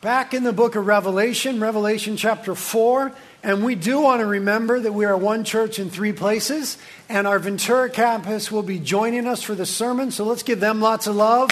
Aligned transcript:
back 0.00 0.32
in 0.32 0.44
the 0.44 0.52
book 0.52 0.76
of 0.76 0.86
Revelation, 0.86 1.60
Revelation 1.60 2.16
chapter 2.16 2.54
4. 2.54 3.12
And 3.42 3.64
we 3.64 3.74
do 3.74 4.00
want 4.00 4.20
to 4.20 4.26
remember 4.26 4.80
that 4.80 4.92
we 4.92 5.04
are 5.04 5.16
one 5.16 5.44
church 5.44 5.78
in 5.78 5.90
three 5.90 6.12
places. 6.12 6.78
And 7.08 7.26
our 7.26 7.38
Ventura 7.38 7.90
campus 7.90 8.50
will 8.50 8.62
be 8.62 8.78
joining 8.78 9.26
us 9.26 9.42
for 9.42 9.54
the 9.54 9.66
sermon. 9.66 10.10
So 10.10 10.24
let's 10.24 10.42
give 10.42 10.60
them 10.60 10.80
lots 10.80 11.06
of 11.06 11.16
love. 11.16 11.50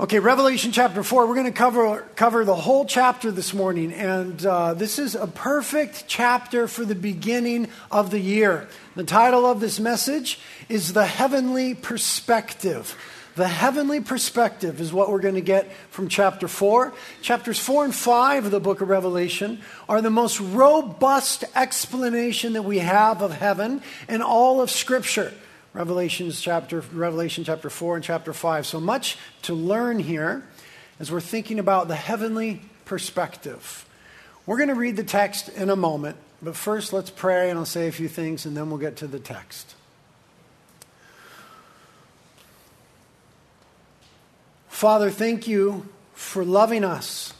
Okay, 0.00 0.20
Revelation 0.20 0.70
chapter 0.70 1.02
4. 1.02 1.26
We're 1.26 1.34
going 1.34 1.46
to 1.46 1.50
cover, 1.50 2.02
cover 2.14 2.44
the 2.44 2.54
whole 2.54 2.84
chapter 2.84 3.32
this 3.32 3.52
morning. 3.52 3.92
And 3.92 4.46
uh, 4.46 4.74
this 4.74 4.96
is 4.96 5.16
a 5.16 5.26
perfect 5.26 6.04
chapter 6.06 6.68
for 6.68 6.84
the 6.84 6.94
beginning 6.94 7.66
of 7.90 8.12
the 8.12 8.20
year. 8.20 8.68
The 8.94 9.02
title 9.02 9.44
of 9.44 9.58
this 9.58 9.80
message 9.80 10.38
is 10.68 10.92
The 10.92 11.04
Heavenly 11.04 11.74
Perspective. 11.74 12.96
The 13.34 13.48
heavenly 13.48 14.00
perspective 14.00 14.80
is 14.80 14.92
what 14.92 15.10
we're 15.10 15.20
going 15.20 15.34
to 15.34 15.40
get 15.40 15.68
from 15.90 16.08
chapter 16.08 16.46
4. 16.46 16.92
Chapters 17.20 17.58
4 17.58 17.86
and 17.86 17.94
5 17.94 18.44
of 18.44 18.50
the 18.52 18.60
book 18.60 18.80
of 18.80 18.88
Revelation 18.88 19.60
are 19.88 20.00
the 20.00 20.10
most 20.10 20.38
robust 20.38 21.42
explanation 21.56 22.52
that 22.52 22.62
we 22.62 22.78
have 22.78 23.20
of 23.20 23.32
heaven 23.32 23.82
in 24.08 24.22
all 24.22 24.60
of 24.60 24.70
Scripture. 24.70 25.32
Revelations 25.78 26.40
chapter, 26.40 26.80
Revelation 26.92 27.44
chapter 27.44 27.70
4 27.70 27.94
and 27.94 28.04
chapter 28.04 28.32
5. 28.32 28.66
So 28.66 28.80
much 28.80 29.16
to 29.42 29.54
learn 29.54 30.00
here 30.00 30.42
as 30.98 31.12
we're 31.12 31.20
thinking 31.20 31.60
about 31.60 31.86
the 31.86 31.94
heavenly 31.94 32.62
perspective. 32.84 33.88
We're 34.44 34.56
going 34.56 34.70
to 34.70 34.74
read 34.74 34.96
the 34.96 35.04
text 35.04 35.48
in 35.50 35.70
a 35.70 35.76
moment, 35.76 36.16
but 36.42 36.56
first 36.56 36.92
let's 36.92 37.10
pray 37.10 37.48
and 37.48 37.56
I'll 37.56 37.64
say 37.64 37.86
a 37.86 37.92
few 37.92 38.08
things 38.08 38.44
and 38.44 38.56
then 38.56 38.70
we'll 38.70 38.80
get 38.80 38.96
to 38.96 39.06
the 39.06 39.20
text. 39.20 39.76
Father, 44.66 45.10
thank 45.12 45.46
you 45.46 45.88
for 46.12 46.44
loving 46.44 46.82
us. 46.82 47.32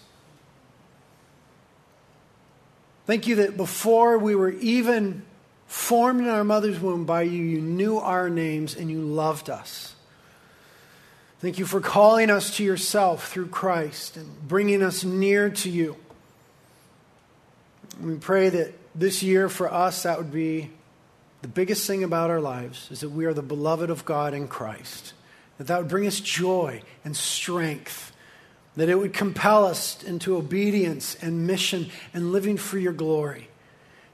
Thank 3.05 3.27
you 3.27 3.35
that 3.35 3.57
before 3.57 4.17
we 4.17 4.37
were 4.37 4.51
even 4.51 5.25
formed 5.69 6.21
in 6.21 6.29
our 6.29 6.45
mother's 6.45 6.81
womb 6.81 7.05
by 7.05 7.23
you, 7.23 7.45
you 7.45 7.61
knew 7.61 7.99
our 7.99 8.29
names 8.31 8.75
and 8.75 8.91
you 8.91 9.01
loved 9.01 9.51
us. 9.51 9.95
Thank 11.41 11.59
you 11.59 11.67
for 11.67 11.81
calling 11.81 12.31
us 12.31 12.57
to 12.57 12.65
yourself 12.65 13.31
through 13.31 13.49
Christ 13.49 14.17
and 14.17 14.49
bringing 14.49 14.83
us 14.83 15.05
near 15.05 15.51
to 15.51 15.71
you. 15.71 15.97
We 18.01 18.17
pray 18.17 18.49
that 18.49 18.73
this 18.99 19.23
year 19.23 19.49
for 19.49 19.73
us, 19.73 20.03
that 20.03 20.19
would 20.19 20.33
be 20.33 20.71
the 21.43 21.49
biggest 21.49 21.87
thing 21.87 22.03
about 22.03 22.31
our 22.31 22.41
lives 22.41 22.89
is 22.91 23.01
that 23.01 23.11
we 23.11 23.27
are 23.27 23.35
the 23.35 23.43
beloved 23.43 23.91
of 23.91 24.05
God 24.05 24.35
in 24.35 24.49
Christ. 24.49 25.13
That 25.59 25.67
that 25.67 25.79
would 25.79 25.89
bring 25.89 26.07
us 26.07 26.19
joy 26.19 26.83
and 27.05 27.15
strength. 27.17 28.11
That 28.77 28.89
it 28.89 28.97
would 28.97 29.13
compel 29.13 29.67
us 29.67 30.03
into 30.03 30.37
obedience 30.37 31.17
and 31.21 31.47
mission 31.47 31.91
and 32.15 32.33
living 32.33 32.57
for 32.57 32.79
your 32.79 32.93
glory 32.95 33.49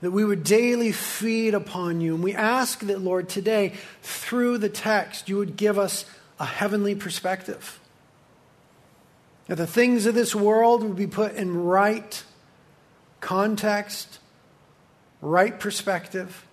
that 0.04 0.10
we 0.10 0.24
would 0.24 0.44
daily 0.44 0.92
feed 0.92 1.54
upon 1.54 2.02
you. 2.02 2.14
And 2.14 2.22
we 2.22 2.34
ask 2.34 2.80
that, 2.80 3.00
Lord, 3.00 3.26
today, 3.28 3.72
through 4.02 4.58
the 4.58 4.68
text, 4.68 5.30
you 5.30 5.38
would 5.38 5.56
give 5.56 5.78
us 5.78 6.04
a 6.38 6.44
heavenly 6.44 6.94
perspective. 6.94 7.80
That 9.46 9.56
the 9.56 9.66
things 9.66 10.04
of 10.04 10.14
this 10.14 10.34
world 10.34 10.82
would 10.82 10.96
be 10.96 11.06
put 11.06 11.34
in 11.36 11.64
right 11.64 12.22
context, 13.20 14.18
right 15.22 15.58
perspective. 15.58 16.46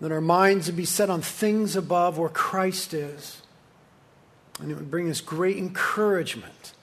That 0.00 0.12
our 0.12 0.20
minds 0.20 0.66
would 0.66 0.76
be 0.76 0.84
set 0.84 1.08
on 1.08 1.22
things 1.22 1.74
above 1.74 2.18
where 2.18 2.28
Christ 2.28 2.92
is. 2.92 3.40
And 4.60 4.70
it 4.70 4.74
would 4.74 4.90
bring 4.90 5.08
us 5.08 5.22
great 5.22 5.56
encouragement. 5.56 6.74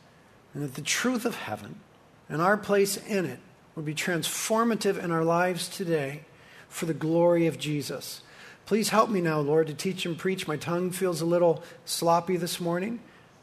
And 0.56 0.64
that 0.64 0.74
the 0.74 0.82
truth 0.82 1.26
of 1.26 1.36
heaven 1.36 1.80
and 2.28 2.42
our 2.42 2.58
place 2.58 2.98
in 2.98 3.26
it 3.26 3.40
would 3.76 3.86
be 3.86 3.96
transformative 3.96 5.04
in 5.04 5.12
our 5.12 5.24
lives 5.24 5.68
today 5.68 6.22
for 6.70 6.86
the 6.86 6.94
glory 6.94 7.48
of 7.48 7.58
Jesus. 7.58 8.22
Please 8.66 8.90
help 8.90 9.10
me 9.10 9.20
now, 9.20 9.40
Lord, 9.40 9.68
to 9.68 9.74
teach 9.74 10.06
and 10.06 10.18
preach. 10.18 10.48
My 10.48 10.58
tongue 10.58 10.92
feels 10.92 11.22
a 11.22 11.26
little 11.26 11.64
sloppy 11.86 12.38
this 12.38 12.60
morning. 12.60 13.00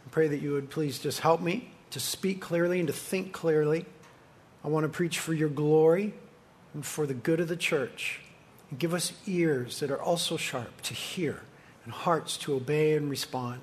I 0.06 0.10
pray 0.10 0.28
that 0.28 0.41
you 0.41 0.52
would 0.52 0.70
please 0.70 0.98
just 0.98 1.20
help 1.20 1.41
me 1.41 1.70
to 1.91 2.00
speak 2.00 2.41
clearly 2.41 2.78
and 2.78 2.86
to 2.86 2.94
think 2.94 3.32
clearly. 3.32 3.84
I 4.64 4.68
want 4.68 4.84
to 4.84 4.88
preach 4.88 5.18
for 5.18 5.34
your 5.34 5.48
glory 5.48 6.14
and 6.74 6.84
for 6.84 7.06
the 7.06 7.14
good 7.14 7.41
of 7.41 7.48
the 7.48 7.56
church. 7.56 8.20
And 8.70 8.78
give 8.78 8.94
us 8.94 9.12
ears 9.26 9.80
that 9.80 9.91
are 9.91 10.00
also 10.00 10.36
sharp 10.36 10.80
to 10.82 10.94
hear 10.94 11.42
and 11.84 11.92
hearts 11.92 12.36
to 12.38 12.54
obey 12.54 12.94
and 12.94 13.10
respond. 13.10 13.60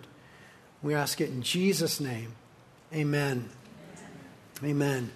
We 0.83 0.93
ask 0.93 1.21
it 1.21 1.29
in 1.29 1.41
Jesus' 1.41 1.99
name. 1.99 2.33
Amen. 2.93 3.49
Amen. 4.59 4.71
Amen. 4.71 5.11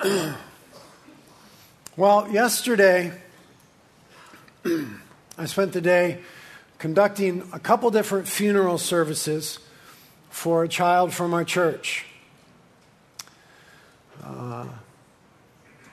well, 1.96 2.28
yesterday, 2.30 3.12
I 5.38 5.46
spent 5.46 5.72
the 5.72 5.80
day 5.80 6.20
conducting 6.78 7.48
a 7.52 7.58
couple 7.58 7.90
different 7.90 8.26
funeral 8.26 8.78
services 8.78 9.58
for 10.30 10.64
a 10.64 10.68
child 10.68 11.12
from 11.12 11.34
our 11.34 11.44
church. 11.44 12.06
Uh, 14.22 14.66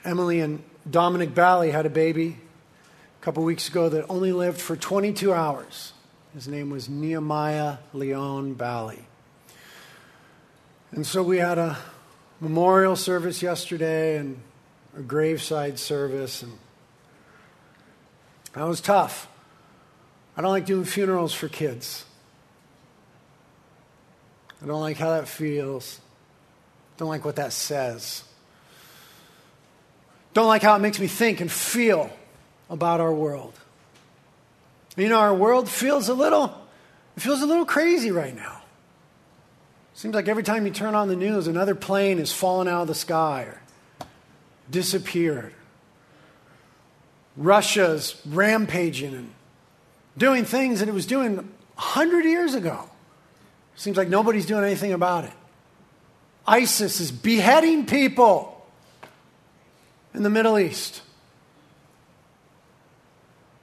Emily 0.04 0.40
and 0.40 0.62
Dominic 0.88 1.34
Bally 1.34 1.70
had 1.70 1.86
a 1.86 1.90
baby 1.90 2.38
a 3.20 3.24
couple 3.24 3.44
weeks 3.44 3.68
ago 3.68 3.88
that 3.88 4.06
only 4.08 4.32
lived 4.32 4.60
for 4.60 4.76
22 4.76 5.32
hours. 5.32 5.92
His 6.34 6.48
name 6.48 6.70
was 6.70 6.88
Nehemiah 6.88 7.78
Leon 7.92 8.54
Bally. 8.54 9.04
And 10.92 11.06
so 11.06 11.22
we 11.22 11.38
had 11.38 11.58
a 11.58 11.76
memorial 12.40 12.96
service 12.96 13.42
yesterday 13.42 14.16
and 14.16 14.40
a 14.96 15.00
graveside 15.00 15.78
service, 15.78 16.42
and 16.42 16.52
that 18.54 18.66
was 18.66 18.80
tough. 18.80 19.28
I 20.36 20.42
don't 20.42 20.50
like 20.50 20.66
doing 20.66 20.84
funerals 20.84 21.32
for 21.32 21.48
kids. 21.48 22.04
I 24.62 24.66
don't 24.66 24.80
like 24.80 24.96
how 24.96 25.10
that 25.10 25.28
feels. 25.28 26.00
Don't 26.96 27.08
like 27.08 27.24
what 27.24 27.36
that 27.36 27.52
says. 27.52 28.24
Don't 30.34 30.46
like 30.46 30.62
how 30.62 30.76
it 30.76 30.80
makes 30.80 30.98
me 30.98 31.06
think 31.06 31.40
and 31.40 31.50
feel 31.50 32.10
about 32.68 33.00
our 33.00 33.12
world. 33.12 33.54
You 34.96 35.08
know, 35.08 35.18
our 35.18 35.34
world 35.34 35.68
feels 35.68 36.08
a 36.08 36.14
little, 36.14 36.54
it 37.16 37.20
feels 37.20 37.42
a 37.42 37.46
little 37.46 37.64
crazy 37.64 38.10
right 38.10 38.34
now. 38.34 38.59
Seems 40.00 40.14
like 40.14 40.28
every 40.28 40.42
time 40.42 40.64
you 40.64 40.72
turn 40.72 40.94
on 40.94 41.08
the 41.08 41.14
news, 41.14 41.46
another 41.46 41.74
plane 41.74 42.16
has 42.16 42.32
fallen 42.32 42.66
out 42.66 42.80
of 42.80 42.88
the 42.88 42.94
sky 42.94 43.42
or 43.42 43.60
disappeared. 44.70 45.52
Russia's 47.36 48.18
rampaging 48.24 49.12
and 49.12 49.30
doing 50.16 50.46
things 50.46 50.80
that 50.80 50.88
it 50.88 50.94
was 50.94 51.04
doing 51.04 51.36
100 51.36 52.24
years 52.24 52.54
ago. 52.54 52.88
Seems 53.76 53.98
like 53.98 54.08
nobody's 54.08 54.46
doing 54.46 54.64
anything 54.64 54.94
about 54.94 55.24
it. 55.24 55.34
ISIS 56.46 56.98
is 56.98 57.12
beheading 57.12 57.84
people 57.84 58.66
in 60.14 60.22
the 60.22 60.30
Middle 60.30 60.58
East. 60.58 61.02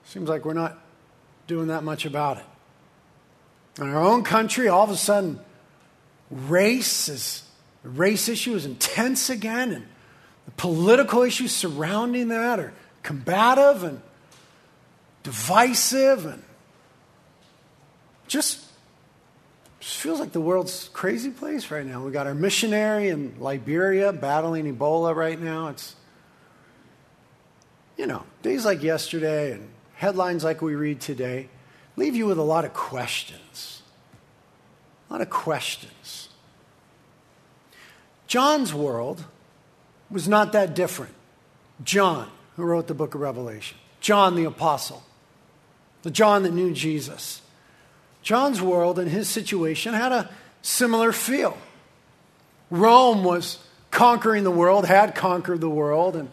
Seems 0.05 0.29
like 0.29 0.45
we're 0.45 0.53
not 0.53 0.77
doing 1.47 1.69
that 1.69 1.83
much 1.83 2.05
about 2.05 2.37
it. 2.37 2.45
In 3.81 3.91
our 3.91 4.03
own 4.03 4.23
country, 4.23 4.67
all 4.67 4.83
of 4.83 4.91
a 4.91 4.97
sudden, 4.97 5.39
race 6.29 7.09
is 7.09 7.43
the 7.83 7.89
race 7.89 8.27
issue 8.27 8.55
is 8.55 8.65
intense 8.65 9.29
again, 9.29 9.71
and 9.71 9.85
the 10.45 10.51
political 10.51 11.23
issues 11.23 11.51
surrounding 11.51 12.29
that 12.29 12.59
are 12.59 12.73
combative 13.03 13.83
and 13.83 14.01
divisive, 15.23 16.25
and 16.25 16.43
just, 18.27 18.65
just 19.79 19.97
feels 19.97 20.19
like 20.19 20.31
the 20.31 20.41
world's 20.41 20.89
crazy 20.93 21.29
place 21.29 21.71
right 21.71 21.85
now. 21.85 22.03
We 22.03 22.11
got 22.11 22.27
our 22.27 22.35
missionary 22.35 23.09
in 23.09 23.39
Liberia 23.39 24.11
battling 24.11 24.73
Ebola 24.73 25.15
right 25.15 25.39
now. 25.39 25.67
It's 25.67 25.95
you 27.97 28.05
know, 28.05 28.23
days 28.43 28.63
like 28.63 28.83
yesterday 28.83 29.53
and 29.53 29.67
headlines 29.95 30.43
like 30.43 30.61
we 30.61 30.75
read 30.75 31.01
today 31.01 31.49
leave 31.95 32.15
you 32.15 32.27
with 32.27 32.37
a 32.37 32.43
lot 32.43 32.63
of 32.63 32.73
questions. 32.73 33.76
A 35.09 35.13
lot 35.13 35.21
of 35.21 35.29
questions. 35.29 36.29
John's 38.27 38.73
world 38.73 39.23
was 40.09 40.27
not 40.27 40.51
that 40.51 40.75
different. 40.75 41.13
John, 41.83 42.29
who 42.55 42.63
wrote 42.63 42.87
the 42.87 42.93
book 42.93 43.15
of 43.15 43.21
Revelation, 43.21 43.77
John 44.01 44.35
the 44.35 44.43
apostle, 44.43 45.03
the 46.03 46.11
John 46.11 46.43
that 46.43 46.53
knew 46.53 46.73
Jesus. 46.73 47.41
John's 48.21 48.61
world 48.61 48.99
and 48.99 49.09
his 49.09 49.29
situation 49.29 49.93
had 49.93 50.11
a 50.11 50.29
similar 50.61 51.11
feel. 51.11 51.57
Rome 52.69 53.23
was 53.23 53.59
conquering 53.91 54.43
the 54.43 54.51
world, 54.51 54.85
had 54.85 55.15
conquered 55.15 55.61
the 55.61 55.69
world, 55.69 56.15
and 56.15 56.29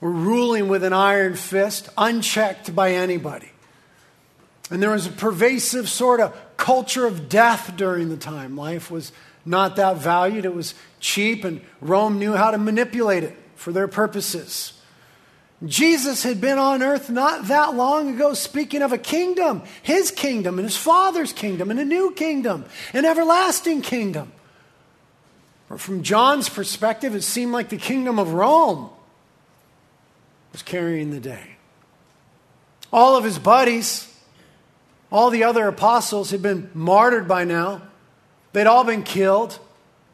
were 0.00 0.10
ruling 0.10 0.68
with 0.68 0.84
an 0.84 0.92
iron 0.92 1.34
fist, 1.34 1.88
unchecked 1.96 2.74
by 2.74 2.92
anybody. 2.92 3.51
And 4.72 4.82
there 4.82 4.88
was 4.88 5.06
a 5.06 5.10
pervasive 5.10 5.86
sort 5.86 6.18
of 6.18 6.34
culture 6.56 7.04
of 7.04 7.28
death 7.28 7.74
during 7.76 8.08
the 8.08 8.16
time. 8.16 8.56
Life 8.56 8.90
was 8.90 9.12
not 9.44 9.76
that 9.76 9.98
valued, 9.98 10.46
it 10.46 10.54
was 10.54 10.74
cheap, 10.98 11.44
and 11.44 11.60
Rome 11.82 12.18
knew 12.18 12.32
how 12.32 12.50
to 12.50 12.56
manipulate 12.56 13.22
it 13.22 13.36
for 13.54 13.70
their 13.70 13.86
purposes. 13.86 14.72
Jesus 15.66 16.22
had 16.22 16.40
been 16.40 16.56
on 16.56 16.82
earth 16.82 17.10
not 17.10 17.48
that 17.48 17.74
long 17.74 18.14
ago 18.14 18.32
speaking 18.32 18.80
of 18.80 18.94
a 18.94 18.98
kingdom, 18.98 19.62
his 19.82 20.10
kingdom 20.10 20.58
and 20.58 20.66
his 20.66 20.76
father's 20.76 21.34
kingdom 21.34 21.70
and 21.70 21.78
a 21.78 21.84
new 21.84 22.12
kingdom, 22.12 22.64
an 22.94 23.04
everlasting 23.04 23.82
kingdom. 23.82 24.32
But 25.68 25.80
from 25.80 26.02
John's 26.02 26.48
perspective, 26.48 27.14
it 27.14 27.24
seemed 27.24 27.52
like 27.52 27.68
the 27.68 27.76
kingdom 27.76 28.18
of 28.18 28.32
Rome 28.32 28.88
was 30.50 30.62
carrying 30.62 31.10
the 31.10 31.20
day. 31.20 31.56
All 32.90 33.16
of 33.16 33.24
his 33.24 33.38
buddies, 33.38 34.08
all 35.12 35.28
the 35.28 35.44
other 35.44 35.68
apostles 35.68 36.30
had 36.30 36.40
been 36.40 36.70
martyred 36.72 37.28
by 37.28 37.44
now. 37.44 37.82
They'd 38.54 38.66
all 38.66 38.82
been 38.82 39.02
killed. 39.02 39.58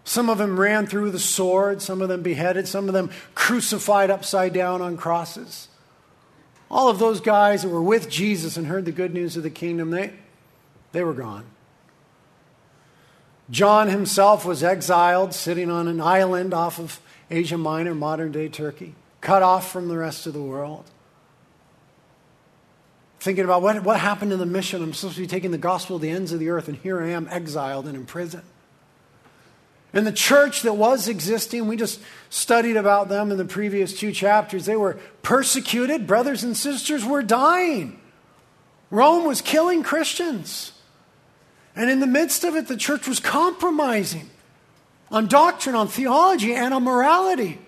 Some 0.03 0.29
of 0.29 0.39
them 0.39 0.59
ran 0.59 0.87
through 0.87 1.13
the 1.13 1.19
sword, 1.19 1.81
some 1.81 2.03
of 2.03 2.09
them 2.09 2.23
beheaded, 2.23 2.67
some 2.67 2.89
of 2.89 2.95
them 2.95 3.11
crucified 3.35 4.11
upside 4.11 4.53
down 4.53 4.83
on 4.83 4.97
crosses. 4.97 5.69
All 6.71 6.89
of 6.89 6.99
those 6.99 7.21
guys 7.21 7.63
that 7.63 7.69
were 7.69 7.83
with 7.83 8.11
Jesus 8.11 8.57
and 8.57 8.67
heard 8.67 8.87
the 8.87 8.93
good 8.93 9.15
news 9.15 9.37
of 9.37 9.43
the 9.43 9.51
kingdom, 9.51 9.91
they, 9.91 10.13
they 10.93 11.05
were 11.05 11.15
gone. 11.15 11.45
John 13.51 13.89
himself 13.89 14.45
was 14.45 14.63
exiled, 14.65 15.33
sitting 15.33 15.71
on 15.71 15.89
an 15.89 16.01
island 16.01 16.53
off 16.53 16.79
of 16.79 17.01
Asia 17.31 17.57
Minor, 17.57 17.95
modern 17.95 18.33
day 18.33 18.49
Turkey, 18.49 18.95
cut 19.21 19.43
off 19.43 19.71
from 19.71 19.89
the 19.89 19.97
rest 19.97 20.27
of 20.27 20.33
the 20.33 20.43
world. 20.43 20.85
Thinking 23.29 23.45
about 23.45 23.61
what, 23.61 23.83
what 23.83 24.01
happened 24.01 24.33
in 24.33 24.39
the 24.39 24.47
mission. 24.47 24.83
I'm 24.83 24.95
supposed 24.95 25.17
to 25.17 25.21
be 25.21 25.27
taking 25.27 25.51
the 25.51 25.59
gospel 25.59 25.99
to 25.99 26.03
the 26.03 26.09
ends 26.09 26.33
of 26.33 26.41
the 26.41 26.49
earth, 26.49 26.67
and 26.67 26.79
here 26.79 27.03
I 27.03 27.11
am 27.11 27.29
exiled 27.31 27.87
and 27.87 27.95
in 27.95 28.07
prison. 28.07 28.41
And 29.93 30.07
the 30.07 30.13
church 30.13 30.63
that 30.63 30.79
was 30.79 31.09
existing, 31.09 31.69
we 31.69 31.77
just 31.77 32.01
studied 32.31 32.79
about 32.79 33.11
them 33.11 33.31
in 33.31 33.37
the 33.37 33.45
previous 33.45 33.93
two 33.93 34.13
chapters. 34.13 34.65
They 34.65 34.77
were 34.77 34.99
persecuted, 35.21 36.07
brothers 36.07 36.43
and 36.43 36.57
sisters 36.57 37.05
were 37.05 37.23
dying. 37.23 38.01
Rome 38.89 39.27
was 39.27 39.43
killing 39.43 39.83
Christians. 39.83 40.73
And 41.77 41.91
in 41.91 42.01
the 42.01 42.07
midst 42.07 42.45
of 42.45 42.57
it, 42.57 42.67
the 42.67 42.79
church 42.79 43.07
was 43.07 43.21
compromising 43.21 44.31
on 45.11 45.27
doctrine, 45.27 45.75
on 45.75 45.89
theology, 45.89 46.55
and 46.55 46.73
on 46.73 46.83
morality. 46.83 47.59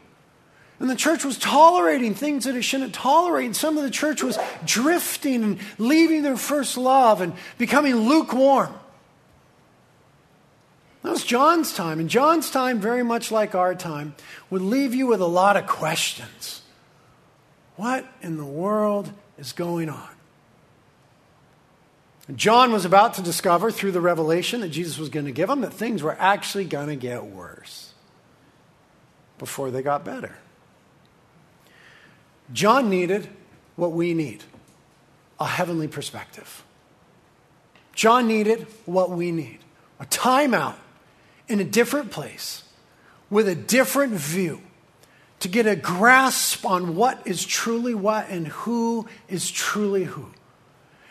And 0.80 0.88
the 0.88 0.96
church 0.96 1.26
was 1.26 1.38
tolerating 1.38 2.14
things 2.14 2.44
that 2.44 2.56
it 2.56 2.62
shouldn't 2.62 2.94
tolerate. 2.94 3.44
And 3.44 3.56
some 3.56 3.76
of 3.76 3.84
the 3.84 3.90
church 3.90 4.22
was 4.22 4.38
drifting 4.64 5.44
and 5.44 5.58
leaving 5.76 6.22
their 6.22 6.38
first 6.38 6.78
love 6.78 7.20
and 7.20 7.34
becoming 7.58 7.94
lukewarm. 7.94 8.72
That 11.02 11.10
was 11.10 11.22
John's 11.22 11.74
time. 11.74 12.00
And 12.00 12.08
John's 12.08 12.50
time, 12.50 12.80
very 12.80 13.02
much 13.02 13.30
like 13.30 13.54
our 13.54 13.74
time, 13.74 14.14
would 14.48 14.62
leave 14.62 14.94
you 14.94 15.06
with 15.06 15.20
a 15.20 15.26
lot 15.26 15.58
of 15.58 15.66
questions. 15.66 16.62
What 17.76 18.06
in 18.22 18.38
the 18.38 18.44
world 18.44 19.12
is 19.38 19.52
going 19.52 19.90
on? 19.90 20.08
John 22.36 22.72
was 22.72 22.84
about 22.86 23.14
to 23.14 23.22
discover 23.22 23.70
through 23.70 23.92
the 23.92 24.00
revelation 24.00 24.60
that 24.60 24.68
Jesus 24.68 24.98
was 24.98 25.08
going 25.10 25.26
to 25.26 25.32
give 25.32 25.50
him 25.50 25.60
that 25.62 25.72
things 25.72 26.02
were 26.02 26.16
actually 26.18 26.64
going 26.64 26.88
to 26.88 26.96
get 26.96 27.24
worse 27.24 27.92
before 29.36 29.70
they 29.70 29.82
got 29.82 30.04
better. 30.04 30.38
John 32.52 32.90
needed 32.90 33.28
what 33.76 33.92
we 33.92 34.14
need 34.14 34.44
a 35.38 35.46
heavenly 35.46 35.88
perspective. 35.88 36.62
John 37.94 38.28
needed 38.28 38.66
what 38.84 39.10
we 39.10 39.32
need 39.32 39.58
a 39.98 40.06
timeout 40.06 40.76
in 41.48 41.60
a 41.60 41.64
different 41.64 42.10
place 42.10 42.64
with 43.28 43.48
a 43.48 43.54
different 43.54 44.12
view 44.14 44.60
to 45.40 45.48
get 45.48 45.66
a 45.66 45.76
grasp 45.76 46.64
on 46.64 46.94
what 46.94 47.20
is 47.26 47.44
truly 47.44 47.94
what 47.94 48.28
and 48.28 48.48
who 48.48 49.06
is 49.28 49.50
truly 49.50 50.04
who. 50.04 50.26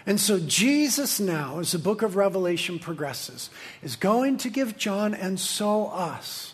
And 0.06 0.20
so, 0.20 0.40
Jesus 0.40 1.20
now, 1.20 1.60
as 1.60 1.72
the 1.72 1.80
book 1.80 2.02
of 2.02 2.16
Revelation 2.16 2.80
progresses, 2.80 3.50
is 3.84 3.96
going 3.96 4.38
to 4.38 4.50
give 4.50 4.78
John 4.78 5.14
and 5.14 5.40
so 5.40 5.88
us 5.88 6.54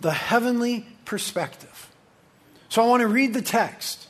the 0.00 0.12
heavenly 0.12 0.86
perspective. 1.04 1.89
So, 2.70 2.82
I 2.82 2.86
want 2.86 3.02
to 3.02 3.08
read 3.08 3.34
the 3.34 3.42
text, 3.42 4.06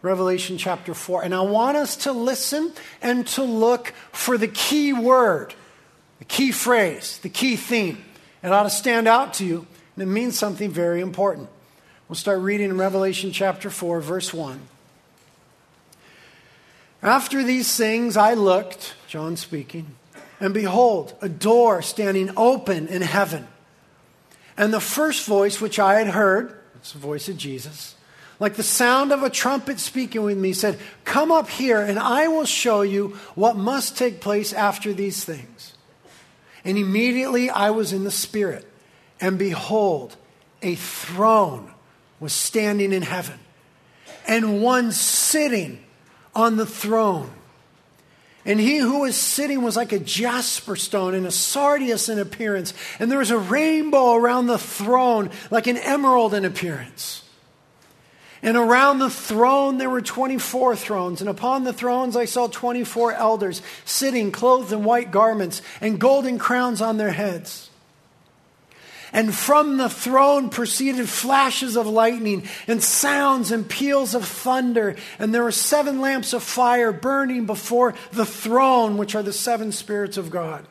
Revelation 0.00 0.56
chapter 0.56 0.94
4, 0.94 1.24
and 1.24 1.34
I 1.34 1.42
want 1.42 1.76
us 1.76 1.96
to 1.96 2.12
listen 2.12 2.72
and 3.02 3.26
to 3.28 3.42
look 3.42 3.92
for 4.12 4.38
the 4.38 4.48
key 4.48 4.92
word 4.92 5.54
the 6.18 6.24
key 6.24 6.52
phrase, 6.52 7.18
the 7.18 7.28
key 7.28 7.56
theme. 7.56 8.04
It 8.42 8.52
ought 8.52 8.64
to 8.64 8.70
stand 8.70 9.08
out 9.08 9.34
to 9.34 9.44
you, 9.44 9.66
and 9.94 10.02
it 10.02 10.06
means 10.06 10.38
something 10.38 10.70
very 10.70 11.00
important. 11.00 11.48
We'll 12.08 12.16
start 12.16 12.40
reading 12.40 12.70
in 12.70 12.78
Revelation 12.78 13.32
chapter 13.32 13.70
4, 13.70 14.00
verse 14.00 14.32
1. 14.32 14.60
After 17.02 17.42
these 17.42 17.76
things 17.76 18.16
I 18.16 18.34
looked, 18.34 18.94
John 19.06 19.36
speaking, 19.36 19.94
and 20.40 20.52
behold, 20.52 21.14
a 21.20 21.28
door 21.28 21.82
standing 21.82 22.30
open 22.36 22.88
in 22.88 23.02
heaven. 23.02 23.46
And 24.56 24.72
the 24.72 24.80
first 24.80 25.26
voice 25.26 25.60
which 25.60 25.78
I 25.78 25.98
had 25.98 26.08
heard, 26.08 26.57
it's 26.88 26.94
the 26.94 27.00
voice 27.00 27.28
of 27.28 27.36
Jesus, 27.36 27.96
like 28.40 28.54
the 28.54 28.62
sound 28.62 29.12
of 29.12 29.22
a 29.22 29.28
trumpet 29.28 29.78
speaking 29.78 30.22
with 30.22 30.38
me, 30.38 30.54
said, 30.54 30.78
Come 31.04 31.30
up 31.30 31.50
here, 31.50 31.82
and 31.82 31.98
I 31.98 32.28
will 32.28 32.46
show 32.46 32.80
you 32.80 33.08
what 33.34 33.56
must 33.56 33.98
take 33.98 34.22
place 34.22 34.54
after 34.54 34.94
these 34.94 35.22
things. 35.22 35.74
And 36.64 36.78
immediately 36.78 37.50
I 37.50 37.68
was 37.72 37.92
in 37.92 38.04
the 38.04 38.10
Spirit, 38.10 38.66
and 39.20 39.38
behold, 39.38 40.16
a 40.62 40.76
throne 40.76 41.74
was 42.20 42.32
standing 42.32 42.94
in 42.94 43.02
heaven, 43.02 43.38
and 44.26 44.62
one 44.62 44.90
sitting 44.92 45.84
on 46.34 46.56
the 46.56 46.64
throne. 46.64 47.30
And 48.48 48.58
he 48.58 48.78
who 48.78 49.00
was 49.00 49.14
sitting 49.14 49.60
was 49.60 49.76
like 49.76 49.92
a 49.92 49.98
jasper 49.98 50.74
stone 50.74 51.12
and 51.12 51.26
a 51.26 51.30
sardius 51.30 52.08
in 52.08 52.18
appearance. 52.18 52.72
And 52.98 53.10
there 53.10 53.18
was 53.18 53.30
a 53.30 53.36
rainbow 53.36 54.14
around 54.14 54.46
the 54.46 54.56
throne, 54.56 55.28
like 55.50 55.66
an 55.66 55.76
emerald 55.76 56.32
in 56.32 56.46
appearance. 56.46 57.22
And 58.42 58.56
around 58.56 59.00
the 59.00 59.10
throne 59.10 59.76
there 59.76 59.90
were 59.90 60.00
24 60.00 60.76
thrones, 60.76 61.20
and 61.20 61.28
upon 61.28 61.64
the 61.64 61.74
thrones 61.74 62.16
I 62.16 62.24
saw 62.24 62.46
24 62.46 63.12
elders 63.12 63.60
sitting, 63.84 64.32
clothed 64.32 64.72
in 64.72 64.82
white 64.82 65.10
garments, 65.10 65.60
and 65.82 66.00
golden 66.00 66.38
crowns 66.38 66.80
on 66.80 66.96
their 66.96 67.12
heads. 67.12 67.68
And 69.12 69.34
from 69.34 69.76
the 69.76 69.88
throne 69.88 70.50
proceeded 70.50 71.08
flashes 71.08 71.76
of 71.76 71.86
lightning, 71.86 72.44
and 72.66 72.82
sounds 72.82 73.50
and 73.50 73.68
peals 73.68 74.14
of 74.14 74.24
thunder. 74.24 74.96
And 75.18 75.34
there 75.34 75.44
were 75.44 75.52
seven 75.52 76.00
lamps 76.00 76.32
of 76.32 76.42
fire 76.42 76.92
burning 76.92 77.46
before 77.46 77.94
the 78.12 78.26
throne, 78.26 78.96
which 78.96 79.14
are 79.14 79.22
the 79.22 79.32
seven 79.32 79.72
spirits 79.72 80.16
of 80.16 80.30
God. 80.30 80.66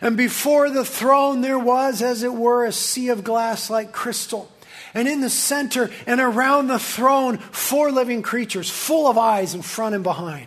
And 0.00 0.16
before 0.16 0.70
the 0.70 0.84
throne 0.84 1.40
there 1.40 1.58
was, 1.58 2.02
as 2.02 2.22
it 2.22 2.32
were, 2.32 2.64
a 2.64 2.72
sea 2.72 3.08
of 3.08 3.24
glass 3.24 3.68
like 3.68 3.92
crystal 3.92 4.50
and 4.94 5.08
in 5.08 5.20
the 5.20 5.30
center 5.30 5.90
and 6.06 6.20
around 6.20 6.66
the 6.66 6.78
throne, 6.78 7.38
four 7.38 7.90
living 7.92 8.22
creatures, 8.22 8.70
full 8.70 9.06
of 9.06 9.18
eyes 9.18 9.54
in 9.54 9.62
front 9.62 9.94
and 9.94 10.04
behind. 10.04 10.46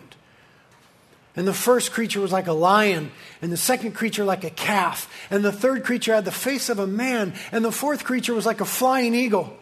And 1.36 1.48
the 1.48 1.54
first 1.54 1.92
creature 1.92 2.20
was 2.20 2.30
like 2.32 2.46
a 2.46 2.52
lion, 2.52 3.10
and 3.42 3.50
the 3.50 3.56
second 3.56 3.92
creature 3.92 4.24
like 4.24 4.44
a 4.44 4.50
calf, 4.50 5.12
and 5.30 5.44
the 5.44 5.50
third 5.50 5.84
creature 5.84 6.14
had 6.14 6.24
the 6.24 6.30
face 6.30 6.68
of 6.68 6.78
a 6.78 6.86
man, 6.86 7.34
and 7.50 7.64
the 7.64 7.72
fourth 7.72 8.04
creature 8.04 8.34
was 8.34 8.46
like 8.46 8.60
a 8.60 8.64
flying 8.64 9.14
eagle. 9.14 9.56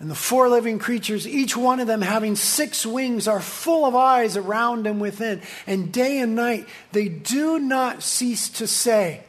And 0.00 0.10
the 0.10 0.14
four 0.14 0.48
living 0.48 0.78
creatures, 0.78 1.26
each 1.26 1.56
one 1.56 1.80
of 1.80 1.86
them 1.86 2.00
having 2.00 2.36
six 2.36 2.86
wings, 2.86 3.28
are 3.28 3.40
full 3.40 3.84
of 3.84 3.94
eyes 3.94 4.36
around 4.36 4.86
and 4.86 5.00
within. 5.00 5.42
And 5.66 5.92
day 5.92 6.18
and 6.18 6.34
night 6.34 6.66
they 6.92 7.08
do 7.08 7.58
not 7.58 8.02
cease 8.02 8.48
to 8.50 8.66
say, 8.66 9.24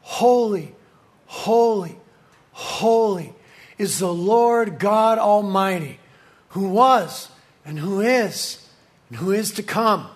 Holy, 0.00 0.74
holy, 1.26 1.96
Holy 2.54 3.34
is 3.78 3.98
the 3.98 4.12
Lord 4.12 4.78
God 4.78 5.18
Almighty, 5.18 5.98
who 6.50 6.68
was 6.68 7.28
and 7.64 7.78
who 7.78 8.00
is 8.00 8.63
and 9.14 9.20
who 9.20 9.30
is 9.30 9.52
to 9.52 9.62
come. 9.62 10.08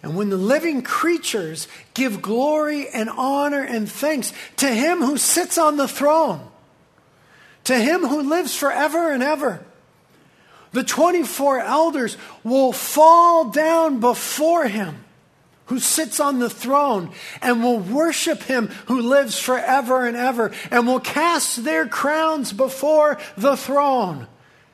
And 0.00 0.16
when 0.16 0.30
the 0.30 0.36
living 0.36 0.80
creatures 0.80 1.66
give 1.92 2.22
glory 2.22 2.88
and 2.88 3.10
honor 3.10 3.64
and 3.64 3.90
thanks 3.90 4.32
to 4.58 4.68
him 4.68 5.00
who 5.00 5.18
sits 5.18 5.58
on 5.58 5.76
the 5.76 5.88
throne, 5.88 6.40
to 7.64 7.76
him 7.76 8.02
who 8.02 8.22
lives 8.22 8.54
forever 8.54 9.10
and 9.10 9.24
ever, 9.24 9.64
the 10.70 10.84
24 10.84 11.58
elders 11.62 12.16
will 12.44 12.72
fall 12.72 13.50
down 13.50 13.98
before 13.98 14.68
him 14.68 15.04
who 15.66 15.80
sits 15.80 16.20
on 16.20 16.38
the 16.38 16.48
throne 16.48 17.10
and 17.42 17.60
will 17.60 17.80
worship 17.80 18.44
him 18.44 18.68
who 18.86 19.02
lives 19.02 19.36
forever 19.36 20.06
and 20.06 20.16
ever 20.16 20.52
and 20.70 20.86
will 20.86 21.00
cast 21.00 21.64
their 21.64 21.88
crowns 21.88 22.52
before 22.52 23.18
the 23.36 23.56
throne. 23.56 24.28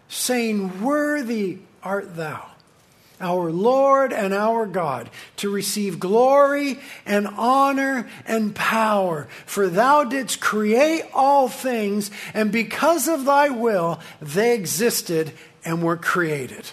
Saying, 0.08 0.82
Worthy 0.82 1.58
art 1.82 2.16
thou, 2.16 2.46
our 3.20 3.50
Lord 3.50 4.12
and 4.12 4.34
our 4.34 4.66
God, 4.66 5.10
to 5.36 5.50
receive 5.50 6.00
glory 6.00 6.78
and 7.04 7.26
honor 7.26 8.08
and 8.26 8.54
power. 8.54 9.28
For 9.46 9.68
thou 9.68 10.04
didst 10.04 10.40
create 10.40 11.04
all 11.14 11.48
things, 11.48 12.10
and 12.34 12.52
because 12.52 13.08
of 13.08 13.24
thy 13.24 13.48
will, 13.48 14.00
they 14.20 14.54
existed 14.54 15.32
and 15.64 15.82
were 15.82 15.96
created. 15.96 16.70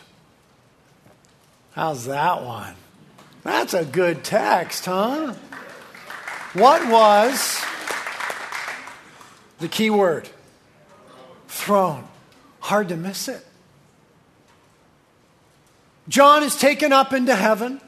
How's 1.73 2.05
that 2.05 2.43
one? 2.43 2.75
That's 3.43 3.73
a 3.73 3.83
good 3.83 4.23
text, 4.23 4.85
huh? 4.85 5.33
What 6.53 6.87
was 6.87 7.61
the 9.59 9.67
key 9.67 9.89
word? 9.89 10.29
Throne. 11.47 12.07
Hard 12.63 12.87
to 12.89 12.95
miss 12.95 13.27
it. 13.27 13.45
John 16.07 16.43
is 16.43 16.55
taken 16.55 16.93
up 16.93 17.11
into 17.11 17.35
heaven. 17.35 17.81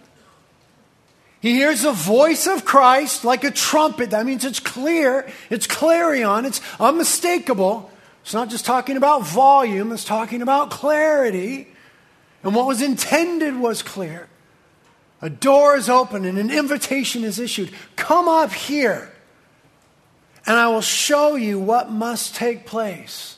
He 1.39 1.53
hears 1.53 1.83
the 1.83 1.93
voice 1.93 2.45
of 2.45 2.65
Christ 2.65 3.23
like 3.23 3.45
a 3.45 3.51
trumpet. 3.51 4.09
That 4.09 4.25
means 4.25 4.43
it's 4.43 4.59
clear, 4.59 5.31
it's 5.49 5.65
clarion, 5.65 6.43
it's 6.43 6.59
unmistakable. 6.77 7.89
It's 8.23 8.33
not 8.33 8.49
just 8.49 8.65
talking 8.65 8.97
about 8.97 9.25
volume, 9.25 9.93
it's 9.93 10.03
talking 10.03 10.41
about 10.41 10.71
clarity. 10.71 11.67
And 12.43 12.53
what 12.53 12.67
was 12.67 12.81
intended 12.81 13.55
was 13.55 13.81
clear. 13.81 14.27
A 15.21 15.29
door 15.29 15.77
is 15.77 15.89
open 15.89 16.25
and 16.25 16.37
an 16.37 16.51
invitation 16.51 17.23
is 17.23 17.39
issued. 17.39 17.71
Come 17.95 18.27
up 18.27 18.51
here, 18.51 19.09
and 20.45 20.57
I 20.57 20.67
will 20.67 20.81
show 20.81 21.35
you 21.35 21.59
what 21.59 21.89
must 21.89 22.35
take 22.35 22.65
place. 22.65 23.34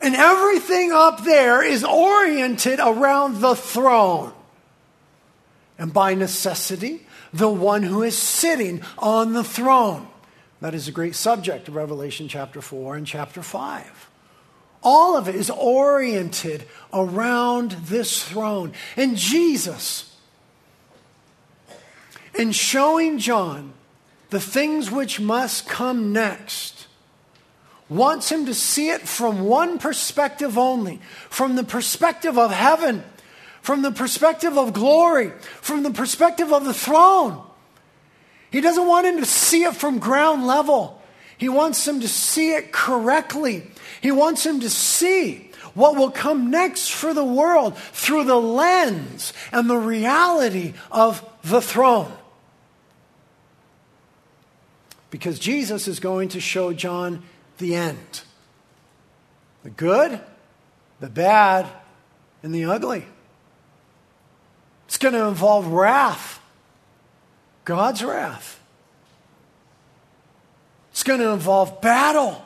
And 0.00 0.14
everything 0.14 0.92
up 0.92 1.24
there 1.24 1.62
is 1.62 1.84
oriented 1.84 2.78
around 2.80 3.40
the 3.40 3.54
throne. 3.54 4.32
And 5.78 5.92
by 5.92 6.14
necessity, 6.14 7.06
the 7.32 7.48
one 7.48 7.82
who 7.82 8.02
is 8.02 8.16
sitting 8.16 8.82
on 8.98 9.32
the 9.32 9.44
throne. 9.44 10.06
That 10.60 10.74
is 10.74 10.88
a 10.88 10.92
great 10.92 11.14
subject 11.14 11.68
of 11.68 11.74
Revelation 11.74 12.28
chapter 12.28 12.60
4 12.60 12.96
and 12.96 13.06
chapter 13.06 13.42
5. 13.42 14.10
All 14.82 15.16
of 15.16 15.28
it 15.28 15.34
is 15.34 15.50
oriented 15.50 16.64
around 16.92 17.72
this 17.72 18.22
throne. 18.22 18.72
And 18.96 19.16
Jesus, 19.16 20.14
in 22.38 22.52
showing 22.52 23.18
John 23.18 23.72
the 24.30 24.40
things 24.40 24.90
which 24.90 25.20
must 25.20 25.68
come 25.68 26.12
next, 26.12 26.73
wants 27.94 28.30
him 28.30 28.46
to 28.46 28.54
see 28.54 28.90
it 28.90 29.08
from 29.08 29.44
one 29.44 29.78
perspective 29.78 30.58
only 30.58 31.00
from 31.30 31.56
the 31.56 31.64
perspective 31.64 32.36
of 32.36 32.50
heaven, 32.50 33.02
from 33.62 33.82
the 33.82 33.92
perspective 33.92 34.58
of 34.58 34.72
glory, 34.72 35.30
from 35.60 35.82
the 35.82 35.90
perspective 35.90 36.52
of 36.52 36.64
the 36.64 36.74
throne. 36.74 37.42
He 38.50 38.60
doesn't 38.60 38.86
want 38.86 39.06
him 39.06 39.18
to 39.18 39.26
see 39.26 39.64
it 39.64 39.74
from 39.74 39.98
ground 39.98 40.46
level. 40.46 41.00
He 41.38 41.48
wants 41.48 41.86
him 41.86 42.00
to 42.00 42.08
see 42.08 42.52
it 42.52 42.72
correctly. 42.72 43.68
He 44.00 44.10
wants 44.10 44.44
him 44.44 44.60
to 44.60 44.70
see 44.70 45.50
what 45.74 45.96
will 45.96 46.10
come 46.10 46.50
next 46.50 46.90
for 46.90 47.12
the 47.12 47.24
world 47.24 47.76
through 47.76 48.24
the 48.24 48.36
lens 48.36 49.32
and 49.52 49.68
the 49.68 49.76
reality 49.76 50.74
of 50.90 51.24
the 51.42 51.60
throne. 51.60 52.12
Because 55.10 55.38
Jesus 55.38 55.86
is 55.86 56.00
going 56.00 56.28
to 56.30 56.40
show 56.40 56.72
John 56.72 57.22
the 57.58 57.74
end 57.74 58.22
the 59.64 59.70
good, 59.70 60.20
the 61.00 61.08
bad, 61.08 61.66
and 62.42 62.54
the 62.54 62.66
ugly. 62.66 63.04
It's 64.86 64.98
going 64.98 65.14
to 65.14 65.24
involve 65.24 65.66
wrath, 65.68 66.40
God's 67.64 68.04
wrath. 68.04 68.60
It's 70.90 71.02
going 71.02 71.20
to 71.20 71.30
involve 71.30 71.80
battle 71.80 72.44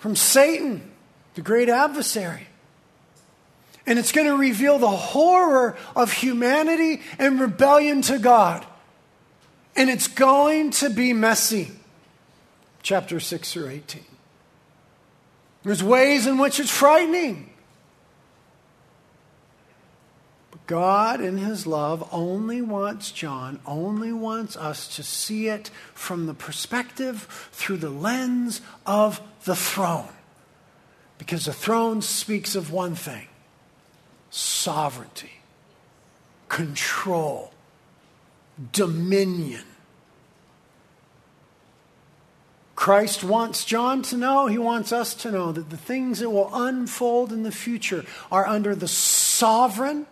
from 0.00 0.16
Satan, 0.16 0.90
the 1.34 1.42
great 1.42 1.68
adversary. 1.68 2.48
And 3.86 3.98
it's 3.98 4.12
going 4.12 4.26
to 4.26 4.36
reveal 4.36 4.78
the 4.78 4.88
horror 4.88 5.76
of 5.94 6.12
humanity 6.12 7.02
and 7.18 7.40
rebellion 7.40 8.02
to 8.02 8.18
God. 8.18 8.66
And 9.76 9.88
it's 9.88 10.08
going 10.08 10.72
to 10.72 10.90
be 10.90 11.12
messy 11.12 11.70
chapter 12.82 13.20
6 13.20 13.52
through 13.52 13.68
18. 13.68 14.04
There's 15.62 15.82
ways 15.82 16.26
in 16.26 16.38
which 16.38 16.58
it's 16.58 16.70
frightening. 16.70 17.50
But 20.50 20.66
God, 20.66 21.20
in 21.20 21.38
His 21.38 21.66
love, 21.66 22.08
only 22.12 22.60
wants 22.60 23.12
John, 23.12 23.60
only 23.64 24.12
wants 24.12 24.56
us 24.56 24.96
to 24.96 25.02
see 25.02 25.48
it 25.48 25.70
from 25.94 26.26
the 26.26 26.34
perspective, 26.34 27.48
through 27.52 27.78
the 27.78 27.90
lens 27.90 28.60
of 28.84 29.20
the 29.44 29.56
throne. 29.56 30.08
Because 31.18 31.44
the 31.44 31.52
throne 31.52 32.02
speaks 32.02 32.56
of 32.56 32.72
one 32.72 32.96
thing 32.96 33.28
sovereignty, 34.30 35.40
control, 36.48 37.52
dominion. 38.72 39.64
Christ 42.82 43.22
wants 43.22 43.64
John 43.64 44.02
to 44.02 44.16
know, 44.16 44.48
he 44.48 44.58
wants 44.58 44.90
us 44.90 45.14
to 45.14 45.30
know 45.30 45.52
that 45.52 45.70
the 45.70 45.76
things 45.76 46.18
that 46.18 46.30
will 46.30 46.50
unfold 46.52 47.32
in 47.32 47.44
the 47.44 47.52
future 47.52 48.04
are 48.28 48.44
under 48.44 48.74
the 48.74 48.88
sovereign 48.88 50.04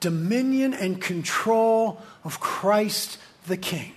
dominion 0.00 0.72
and 0.72 0.98
control 0.98 2.00
of 2.24 2.40
Christ 2.40 3.18
the 3.46 3.58
King. 3.58 3.92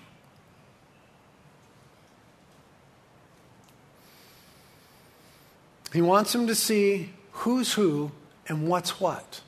He 5.93 6.01
wants 6.01 6.35
him 6.35 6.45
to 6.47 6.55
see 6.55 7.11
who's 7.31 7.71
who 7.71 8.11
and 8.49 8.67
what's 8.67 8.99
what, 8.99 9.39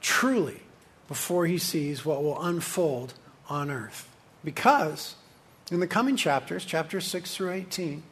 truly, 0.00 0.58
before 1.06 1.46
he 1.46 1.58
sees 1.58 2.04
what 2.04 2.24
will 2.24 2.42
unfold 2.42 3.14
on 3.48 3.70
earth. 3.70 4.08
Because 4.42 5.14
in 5.70 5.80
the 5.80 5.86
coming 5.86 6.16
chapters, 6.16 6.64
chapters 6.64 7.06
6 7.06 7.34
through 7.34 7.52
18, 7.52 8.02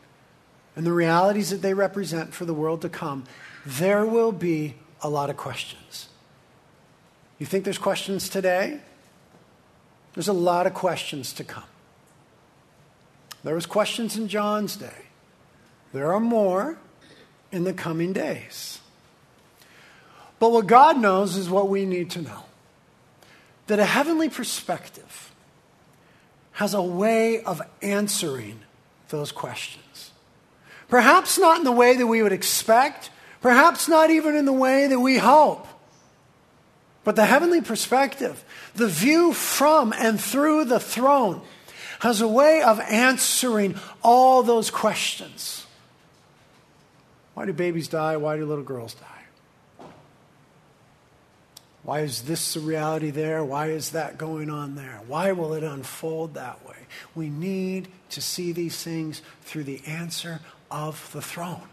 and 0.77 0.87
the 0.87 0.93
realities 0.93 1.51
that 1.51 1.63
they 1.63 1.75
represent 1.75 2.33
for 2.33 2.45
the 2.45 2.55
world 2.55 2.83
to 2.83 2.89
come, 2.89 3.25
there 3.67 4.07
will 4.07 4.33
be 4.33 4.77
a 5.03 5.09
lot 5.09 5.29
of 5.29 5.37
questions. 5.37 6.09
You 7.39 7.47
think 7.47 7.65
there's 7.65 7.79
questions 7.79 8.29
today? 8.29 8.81
There's 10.15 10.29
a 10.29 10.33
lot 10.33 10.67
of 10.67 10.75
questions 10.75 11.33
to 11.35 11.45
come. 11.45 11.65
There 13.45 13.55
was 13.55 13.67
questions 13.67 14.17
in 14.17 14.29
John's 14.29 14.77
day. 14.77 15.07
There 15.93 16.13
are 16.13 16.21
more 16.21 16.79
in 17.51 17.65
the 17.65 17.73
coming 17.73 18.13
days. 18.13 18.81
But 20.39 20.53
what 20.53 20.67
God 20.67 20.99
knows 20.99 21.37
is 21.37 21.49
what 21.49 21.69
we 21.69 21.87
need 21.87 22.11
to 22.11 22.23
know. 22.23 22.45
That 23.67 23.79
a 23.79 23.85
heavenly 23.85 24.29
perspective 24.29 25.28
has 26.59 26.75
a 26.75 26.83
way 26.83 27.41
of 27.45 27.63
answering 27.83 28.59
those 29.11 29.31
questions. 29.31 30.11
Perhaps 30.89 31.39
not 31.39 31.59
in 31.59 31.63
the 31.63 31.71
way 31.71 31.97
that 31.97 32.07
we 32.09 32.21
would 32.21 32.33
expect, 32.33 33.11
perhaps 33.41 33.87
not 33.87 34.11
even 34.11 34.35
in 34.35 34.45
the 34.45 34.53
way 34.53 34.89
that 34.89 34.99
we 34.99 35.19
hope. 35.19 35.69
But 37.05 37.15
the 37.15 37.27
heavenly 37.27 37.61
perspective, 37.61 38.45
the 38.75 38.89
view 38.89 39.33
from 39.33 39.93
and 39.93 40.21
through 40.21 40.65
the 40.65 40.81
throne, 40.81 41.43
has 42.01 42.21
a 42.21 42.27
way 42.27 42.61
of 42.61 42.81
answering 42.81 43.77
all 44.03 44.43
those 44.43 44.69
questions. 44.69 45.65
Why 47.35 47.47
do 47.47 47.53
babies 47.53 47.87
die? 47.87 48.17
Why 48.17 48.37
do 48.37 48.45
little 48.45 48.65
girls 48.65 48.95
die? 48.95 49.18
Why 51.83 52.01
is 52.01 52.23
this 52.23 52.55
the 52.55 52.61
reality 52.61 53.11
there? 53.11 53.45
Why 53.45 53.69
is 53.69 53.91
that 53.91 54.19
going 54.19 54.51
on 54.51 54.75
there? 54.75 55.01
Why 55.07 55.33
will 55.33 55.55
it 55.55 55.63
unfold 55.63 56.35
that 56.35 56.67
way? 56.67 56.77
We 57.15 57.29
need 57.31 57.89
to 58.11 58.21
see 58.21 58.53
these 58.53 58.83
things 58.83 59.23
through 59.43 59.65
the 59.65 59.83
answer 59.87 60.41
of 60.71 61.11
the 61.13 61.23
throne, 61.23 61.69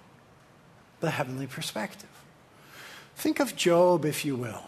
the 0.99 1.11
heavenly 1.11 1.47
perspective. 1.47 2.09
Think 3.15 3.39
of 3.39 3.55
Job, 3.55 4.05
if 4.05 4.25
you 4.25 4.35
will. 4.35 4.63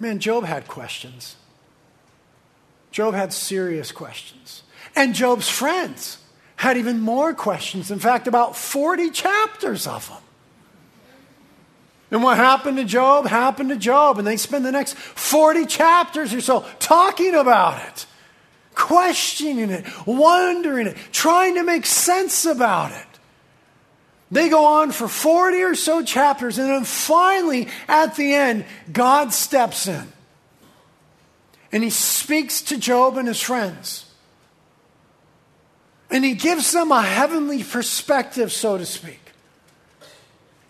Man, 0.00 0.18
Job 0.18 0.44
had 0.44 0.66
questions. 0.66 1.36
Job 2.90 3.14
had 3.14 3.32
serious 3.32 3.92
questions. 3.92 4.62
And 4.96 5.14
Job's 5.14 5.48
friends 5.48 6.18
had 6.56 6.76
even 6.76 7.00
more 7.00 7.34
questions. 7.34 7.90
In 7.90 7.98
fact, 7.98 8.26
about 8.26 8.56
40 8.56 9.10
chapters 9.10 9.86
of 9.86 10.08
them. 10.08 10.23
And 12.10 12.22
what 12.22 12.36
happened 12.36 12.76
to 12.76 12.84
Job 12.84 13.26
happened 13.26 13.70
to 13.70 13.76
Job. 13.76 14.18
And 14.18 14.26
they 14.26 14.36
spend 14.36 14.64
the 14.64 14.72
next 14.72 14.96
40 14.96 15.66
chapters 15.66 16.32
or 16.32 16.40
so 16.40 16.64
talking 16.78 17.34
about 17.34 17.84
it, 17.86 18.06
questioning 18.74 19.70
it, 19.70 19.84
wondering 20.06 20.86
it, 20.86 20.96
trying 21.12 21.54
to 21.54 21.64
make 21.64 21.86
sense 21.86 22.44
about 22.44 22.92
it. 22.92 23.06
They 24.30 24.48
go 24.48 24.64
on 24.64 24.90
for 24.90 25.06
40 25.06 25.62
or 25.62 25.74
so 25.74 26.02
chapters, 26.02 26.58
and 26.58 26.68
then 26.68 26.84
finally, 26.84 27.68
at 27.86 28.16
the 28.16 28.34
end, 28.34 28.64
God 28.92 29.32
steps 29.32 29.86
in. 29.86 30.12
And 31.70 31.82
he 31.82 31.90
speaks 31.90 32.62
to 32.62 32.78
Job 32.78 33.16
and 33.16 33.28
his 33.28 33.40
friends. 33.40 34.06
And 36.10 36.24
he 36.24 36.34
gives 36.34 36.72
them 36.72 36.90
a 36.92 37.02
heavenly 37.02 37.62
perspective, 37.62 38.52
so 38.52 38.78
to 38.78 38.86
speak. 38.86 39.23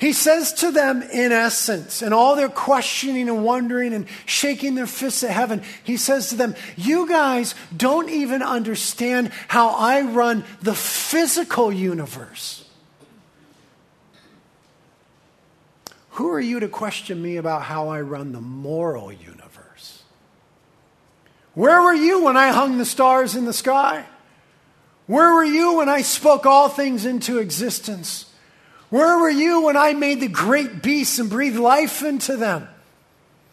He 0.04 0.12
says 0.12 0.52
to 0.54 0.70
them, 0.70 1.00
in 1.00 1.32
essence, 1.32 2.02
and 2.02 2.12
all 2.12 2.36
their 2.36 2.50
questioning 2.50 3.26
and 3.30 3.42
wondering 3.42 3.94
and 3.94 4.06
shaking 4.26 4.74
their 4.74 4.86
fists 4.86 5.24
at 5.24 5.30
heaven, 5.30 5.62
he 5.82 5.96
says 5.96 6.28
to 6.28 6.36
them, 6.36 6.54
You 6.76 7.08
guys 7.08 7.54
don't 7.74 8.10
even 8.10 8.42
understand 8.42 9.30
how 9.48 9.70
I 9.70 10.02
run 10.02 10.44
the 10.60 10.74
physical 10.74 11.72
universe. 11.72 12.68
Who 16.10 16.28
are 16.32 16.40
you 16.40 16.60
to 16.60 16.68
question 16.68 17.22
me 17.22 17.38
about 17.38 17.62
how 17.62 17.88
I 17.88 18.02
run 18.02 18.32
the 18.32 18.42
moral 18.42 19.10
universe? 19.10 20.02
Where 21.54 21.80
were 21.80 21.94
you 21.94 22.24
when 22.24 22.36
I 22.36 22.48
hung 22.48 22.76
the 22.76 22.84
stars 22.84 23.36
in 23.36 23.46
the 23.46 23.54
sky? 23.54 24.04
Where 25.06 25.32
were 25.32 25.44
you 25.44 25.78
when 25.78 25.88
I 25.88 26.02
spoke 26.02 26.44
all 26.44 26.68
things 26.68 27.06
into 27.06 27.38
existence? 27.38 28.26
Where 28.94 29.18
were 29.18 29.28
you 29.28 29.62
when 29.62 29.76
I 29.76 29.92
made 29.92 30.20
the 30.20 30.28
great 30.28 30.80
beasts 30.80 31.18
and 31.18 31.28
breathed 31.28 31.58
life 31.58 32.04
into 32.04 32.36
them? 32.36 32.68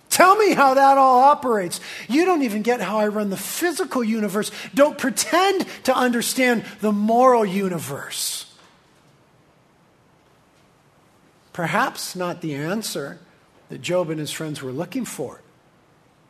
Tell 0.08 0.36
me 0.36 0.54
how 0.54 0.76
that 0.76 1.00
all 1.00 1.24
operates. 1.24 1.80
You 2.08 2.26
don't 2.26 2.44
even 2.44 2.62
get 2.62 2.80
how 2.80 3.00
I 3.00 3.08
run 3.08 3.32
the 3.32 3.38
physical 3.38 4.04
universe. 4.04 4.52
Don't 4.76 5.00
pretend 5.00 5.66
to 5.86 5.98
understand 5.98 6.64
the 6.82 6.92
moral 6.92 7.44
universe. 7.44 8.54
Perhaps 11.54 12.16
not 12.16 12.42
the 12.42 12.54
answer 12.54 13.18
that 13.70 13.82
Job 13.82 14.12
and 14.12 14.20
his 14.20 14.30
friends 14.30 14.62
were 14.62 14.72
looking 14.72 15.06
for, 15.06 15.42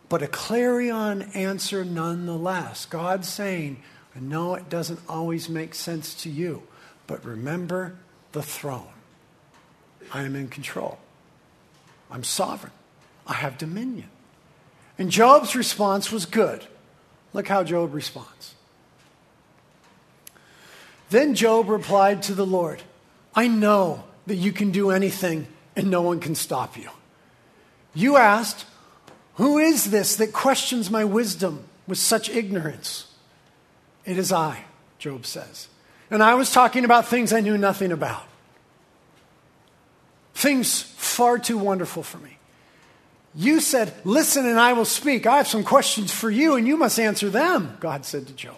but 0.07 0.21
a 0.21 0.27
clarion 0.27 1.23
answer 1.33 1.83
nonetheless. 1.83 2.85
God 2.85 3.25
saying, 3.25 3.83
I 4.15 4.19
know 4.21 4.55
it 4.55 4.69
doesn't 4.69 5.01
always 5.09 5.49
make 5.49 5.75
sense 5.75 6.13
to 6.23 6.29
you, 6.29 6.63
but 7.07 7.25
remember 7.25 7.97
the 8.31 8.41
throne. 8.41 8.87
I 10.11 10.23
am 10.23 10.35
in 10.35 10.49
control. 10.49 10.99
I'm 12.09 12.23
sovereign. 12.23 12.73
I 13.25 13.33
have 13.33 13.57
dominion. 13.57 14.09
And 14.97 15.09
Job's 15.09 15.55
response 15.55 16.11
was 16.11 16.25
good. 16.25 16.65
Look 17.33 17.47
how 17.47 17.63
Job 17.63 17.93
responds. 17.93 18.55
Then 21.09 21.35
Job 21.35 21.69
replied 21.69 22.23
to 22.23 22.33
the 22.33 22.45
Lord, 22.45 22.81
I 23.33 23.47
know 23.47 24.03
that 24.27 24.35
you 24.35 24.51
can 24.51 24.71
do 24.71 24.91
anything 24.91 25.47
and 25.75 25.89
no 25.89 26.01
one 26.01 26.19
can 26.19 26.35
stop 26.35 26.77
you. 26.77 26.89
You 27.93 28.17
asked, 28.17 28.65
Who 29.35 29.57
is 29.57 29.91
this 29.91 30.15
that 30.17 30.33
questions 30.33 30.89
my 30.89 31.03
wisdom 31.05 31.65
with 31.87 31.97
such 31.97 32.29
ignorance? 32.29 33.07
It 34.05 34.17
is 34.17 34.31
I, 34.31 34.65
Job 34.99 35.25
says. 35.25 35.67
And 36.09 36.21
I 36.21 36.35
was 36.35 36.51
talking 36.51 36.85
about 36.85 37.07
things 37.07 37.31
I 37.31 37.39
knew 37.39 37.57
nothing 37.57 37.91
about. 37.91 38.23
Things 40.33 40.81
far 40.81 41.37
too 41.37 41.57
wonderful 41.57 42.03
for 42.03 42.17
me. 42.17 42.37
You 43.33 43.59
said, 43.59 43.93
Listen 44.03 44.45
and 44.45 44.59
I 44.59 44.73
will 44.73 44.85
speak. 44.85 45.25
I 45.25 45.37
have 45.37 45.47
some 45.47 45.63
questions 45.63 46.13
for 46.13 46.29
you 46.29 46.55
and 46.55 46.67
you 46.67 46.77
must 46.77 46.99
answer 46.99 47.29
them, 47.29 47.77
God 47.79 48.05
said 48.05 48.27
to 48.27 48.33
Job. 48.33 48.55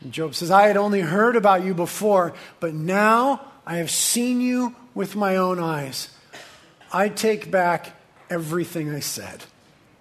And 0.00 0.12
Job 0.12 0.34
says, 0.34 0.50
I 0.50 0.66
had 0.66 0.76
only 0.76 1.00
heard 1.00 1.34
about 1.34 1.64
you 1.64 1.74
before, 1.74 2.34
but 2.60 2.74
now 2.74 3.40
I 3.66 3.78
have 3.78 3.90
seen 3.90 4.40
you 4.40 4.74
with 4.94 5.16
my 5.16 5.36
own 5.36 5.58
eyes. 5.58 6.10
I 6.92 7.08
take 7.08 7.50
back 7.50 7.96
everything 8.30 8.94
I 8.94 9.00
said, 9.00 9.44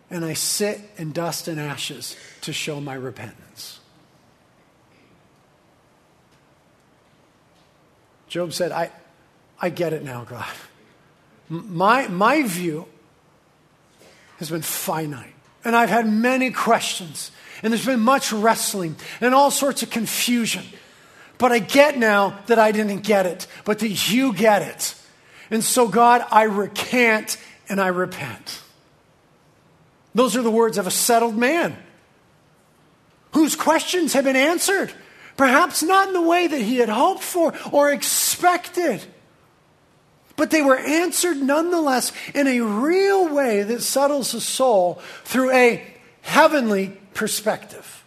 and 0.09 0.25
I 0.25 0.33
sit 0.33 0.79
in 0.97 1.11
dust 1.11 1.47
and 1.47 1.59
ashes 1.59 2.15
to 2.41 2.53
show 2.53 2.81
my 2.81 2.93
repentance. 2.93 3.79
Job 8.27 8.51
said, 8.51 8.71
I, 8.71 8.91
I 9.63 9.69
get 9.69 9.93
it 9.93 10.03
now, 10.03 10.25
God. 10.25 10.45
My, 11.47 12.09
my 12.09 12.43
view 12.43 12.85
has 14.37 14.49
been 14.49 14.61
finite, 14.61 15.33
and 15.63 15.73
I've 15.73 15.87
had 15.87 16.05
many 16.05 16.51
questions, 16.51 17.31
and 17.61 17.71
there's 17.71 17.85
been 17.85 18.01
much 18.01 18.33
wrestling 18.33 18.97
and 19.21 19.33
all 19.33 19.51
sorts 19.51 19.81
of 19.81 19.89
confusion. 19.89 20.65
But 21.37 21.53
I 21.53 21.59
get 21.59 21.97
now 21.97 22.37
that 22.47 22.59
I 22.59 22.73
didn't 22.73 23.03
get 23.03 23.25
it, 23.25 23.47
but 23.63 23.79
that 23.79 24.11
you 24.11 24.33
get 24.33 24.63
it. 24.63 24.95
And 25.49 25.63
so, 25.63 25.87
God, 25.87 26.25
I 26.29 26.43
recant 26.43 27.37
and 27.69 27.79
I 27.79 27.87
repent. 27.87 28.61
Those 30.13 30.35
are 30.35 30.41
the 30.41 30.51
words 30.51 30.77
of 30.77 30.87
a 30.87 30.91
settled 30.91 31.37
man 31.37 31.77
whose 33.31 33.55
questions 33.55 34.11
have 34.11 34.25
been 34.25 34.35
answered, 34.35 34.91
perhaps 35.37 35.81
not 35.81 36.09
in 36.09 36.13
the 36.13 36.21
way 36.21 36.47
that 36.47 36.61
he 36.61 36.79
had 36.79 36.89
hoped 36.89 37.23
for 37.23 37.53
or 37.71 37.93
expected. 37.93 39.01
But 40.35 40.49
they 40.49 40.61
were 40.61 40.77
answered 40.77 41.37
nonetheless 41.37 42.11
in 42.33 42.47
a 42.47 42.61
real 42.61 43.33
way 43.33 43.63
that 43.63 43.81
settles 43.81 44.31
the 44.31 44.41
soul 44.41 45.01
through 45.23 45.51
a 45.51 45.83
heavenly 46.21 46.97
perspective 47.13 48.03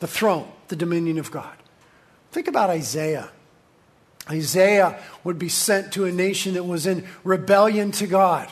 the 0.00 0.06
throne, 0.06 0.48
the 0.68 0.76
dominion 0.76 1.18
of 1.18 1.30
God. 1.30 1.56
Think 2.30 2.46
about 2.46 2.70
Isaiah. 2.70 3.30
Isaiah 4.30 5.02
would 5.24 5.38
be 5.38 5.48
sent 5.48 5.92
to 5.94 6.04
a 6.04 6.12
nation 6.12 6.54
that 6.54 6.64
was 6.64 6.86
in 6.86 7.06
rebellion 7.24 7.90
to 7.92 8.06
God. 8.06 8.48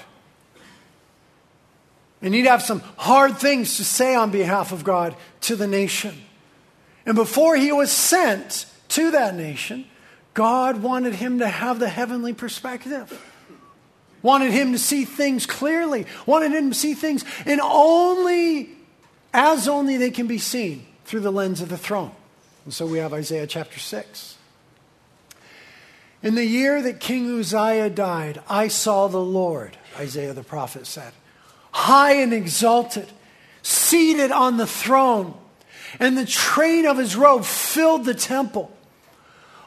And 2.22 2.34
he'd 2.34 2.46
have 2.46 2.62
some 2.62 2.80
hard 2.96 3.36
things 3.36 3.76
to 3.76 3.84
say 3.84 4.14
on 4.14 4.30
behalf 4.30 4.72
of 4.72 4.82
God 4.82 5.14
to 5.42 5.54
the 5.54 5.66
nation. 5.66 6.14
And 7.04 7.14
before 7.14 7.56
he 7.56 7.70
was 7.70 7.92
sent 7.92 8.66
to 8.88 9.12
that 9.12 9.34
nation, 9.34 9.86
God 10.36 10.82
wanted 10.82 11.14
him 11.14 11.38
to 11.38 11.48
have 11.48 11.78
the 11.78 11.88
heavenly 11.88 12.34
perspective. 12.34 13.10
Wanted 14.20 14.52
him 14.52 14.72
to 14.72 14.78
see 14.78 15.06
things 15.06 15.46
clearly. 15.46 16.04
Wanted 16.26 16.52
him 16.52 16.68
to 16.68 16.76
see 16.76 16.92
things 16.92 17.24
in 17.46 17.58
only 17.58 18.68
as 19.32 19.66
only 19.66 19.96
they 19.96 20.10
can 20.10 20.26
be 20.26 20.36
seen 20.36 20.84
through 21.06 21.20
the 21.20 21.32
lens 21.32 21.62
of 21.62 21.70
the 21.70 21.78
throne. 21.78 22.12
And 22.66 22.74
so 22.74 22.86
we 22.86 22.98
have 22.98 23.14
Isaiah 23.14 23.46
chapter 23.46 23.78
6. 23.78 24.36
In 26.22 26.34
the 26.34 26.44
year 26.44 26.82
that 26.82 27.00
King 27.00 27.38
Uzziah 27.38 27.88
died, 27.88 28.42
I 28.46 28.68
saw 28.68 29.08
the 29.08 29.16
Lord, 29.16 29.78
Isaiah 29.96 30.34
the 30.34 30.42
prophet 30.42 30.86
said, 30.86 31.14
high 31.70 32.12
and 32.12 32.34
exalted, 32.34 33.08
seated 33.62 34.32
on 34.32 34.58
the 34.58 34.66
throne, 34.66 35.32
and 35.98 36.18
the 36.18 36.26
train 36.26 36.84
of 36.84 36.98
his 36.98 37.16
robe 37.16 37.46
filled 37.46 38.04
the 38.04 38.12
temple. 38.12 38.75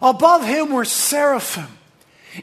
Above 0.01 0.45
him 0.45 0.71
were 0.71 0.85
seraphim, 0.85 1.67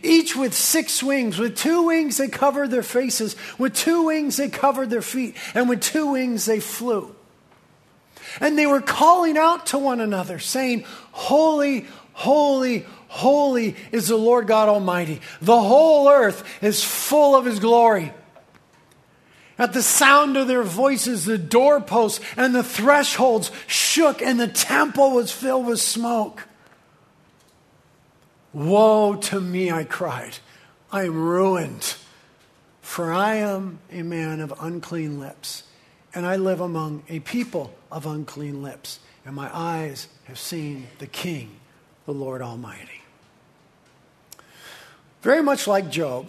each 0.02 0.36
with 0.36 0.54
six 0.54 1.02
wings. 1.02 1.38
With 1.38 1.56
two 1.56 1.82
wings 1.82 2.18
they 2.18 2.28
covered 2.28 2.70
their 2.70 2.82
faces, 2.82 3.36
with 3.58 3.74
two 3.74 4.04
wings 4.04 4.36
they 4.36 4.48
covered 4.48 4.90
their 4.90 5.02
feet, 5.02 5.36
and 5.54 5.68
with 5.68 5.80
two 5.80 6.12
wings 6.12 6.44
they 6.44 6.60
flew. 6.60 7.14
And 8.40 8.58
they 8.58 8.66
were 8.66 8.82
calling 8.82 9.38
out 9.38 9.66
to 9.66 9.78
one 9.78 10.00
another, 10.00 10.38
saying, 10.38 10.84
Holy, 11.12 11.86
holy, 12.12 12.84
holy 13.08 13.76
is 13.92 14.08
the 14.08 14.16
Lord 14.16 14.46
God 14.46 14.68
Almighty. 14.68 15.20
The 15.40 15.60
whole 15.60 16.08
earth 16.08 16.44
is 16.62 16.84
full 16.84 17.34
of 17.34 17.46
his 17.46 17.60
glory. 17.60 18.12
At 19.58 19.72
the 19.72 19.82
sound 19.82 20.36
of 20.36 20.48
their 20.48 20.62
voices, 20.62 21.24
the 21.24 21.38
doorposts 21.38 22.20
and 22.36 22.54
the 22.54 22.62
thresholds 22.62 23.50
shook, 23.66 24.20
and 24.20 24.38
the 24.38 24.48
temple 24.48 25.12
was 25.12 25.32
filled 25.32 25.64
with 25.64 25.80
smoke. 25.80 26.46
Woe 28.56 29.16
to 29.16 29.38
me, 29.38 29.70
I 29.70 29.84
cried. 29.84 30.38
I 30.90 31.04
am 31.04 31.14
ruined, 31.14 31.94
for 32.80 33.12
I 33.12 33.34
am 33.34 33.80
a 33.92 34.00
man 34.00 34.40
of 34.40 34.54
unclean 34.58 35.20
lips, 35.20 35.64
and 36.14 36.24
I 36.24 36.36
live 36.36 36.62
among 36.62 37.02
a 37.10 37.20
people 37.20 37.74
of 37.92 38.06
unclean 38.06 38.62
lips, 38.62 38.98
and 39.26 39.36
my 39.36 39.54
eyes 39.54 40.08
have 40.24 40.38
seen 40.38 40.86
the 41.00 41.06
King, 41.06 41.50
the 42.06 42.14
Lord 42.14 42.40
Almighty. 42.40 43.02
Very 45.20 45.42
much 45.42 45.66
like 45.66 45.90
Job, 45.90 46.26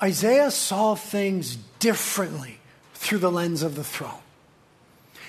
Isaiah 0.00 0.52
saw 0.52 0.94
things 0.94 1.56
differently 1.80 2.60
through 2.94 3.18
the 3.18 3.32
lens 3.32 3.64
of 3.64 3.74
the 3.74 3.82
throne. 3.82 4.22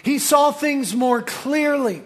He 0.03 0.19
saw 0.19 0.51
things 0.51 0.95
more 0.95 1.23
clearly 1.23 2.03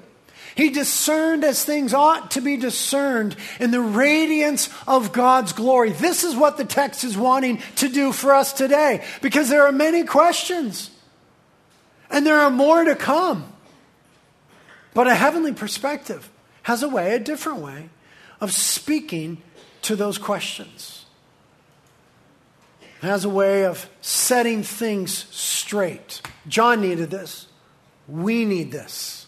he 0.55 0.69
discerned 0.69 1.43
as 1.43 1.63
things 1.63 1.93
ought 1.93 2.31
to 2.31 2.41
be 2.41 2.57
discerned 2.57 3.35
in 3.59 3.71
the 3.71 3.81
radiance 3.81 4.69
of 4.87 5.11
God's 5.11 5.53
glory. 5.53 5.91
This 5.91 6.23
is 6.23 6.35
what 6.35 6.57
the 6.57 6.65
text 6.65 7.03
is 7.03 7.17
wanting 7.17 7.61
to 7.77 7.89
do 7.89 8.11
for 8.11 8.33
us 8.33 8.53
today 8.53 9.03
because 9.21 9.49
there 9.49 9.65
are 9.65 9.71
many 9.71 10.03
questions 10.03 10.91
and 12.09 12.25
there 12.25 12.39
are 12.39 12.51
more 12.51 12.83
to 12.83 12.95
come. 12.95 13.51
But 14.93 15.07
a 15.07 15.15
heavenly 15.15 15.53
perspective 15.53 16.29
has 16.63 16.83
a 16.83 16.89
way, 16.89 17.15
a 17.15 17.19
different 17.19 17.59
way, 17.59 17.89
of 18.39 18.51
speaking 18.51 19.41
to 19.83 19.95
those 19.95 20.17
questions. 20.17 21.05
It 23.01 23.07
has 23.07 23.25
a 23.25 23.29
way 23.29 23.65
of 23.65 23.89
setting 24.01 24.63
things 24.63 25.25
straight. 25.31 26.21
John 26.47 26.81
needed 26.81 27.09
this. 27.09 27.47
We 28.07 28.45
need 28.45 28.71
this. 28.71 29.20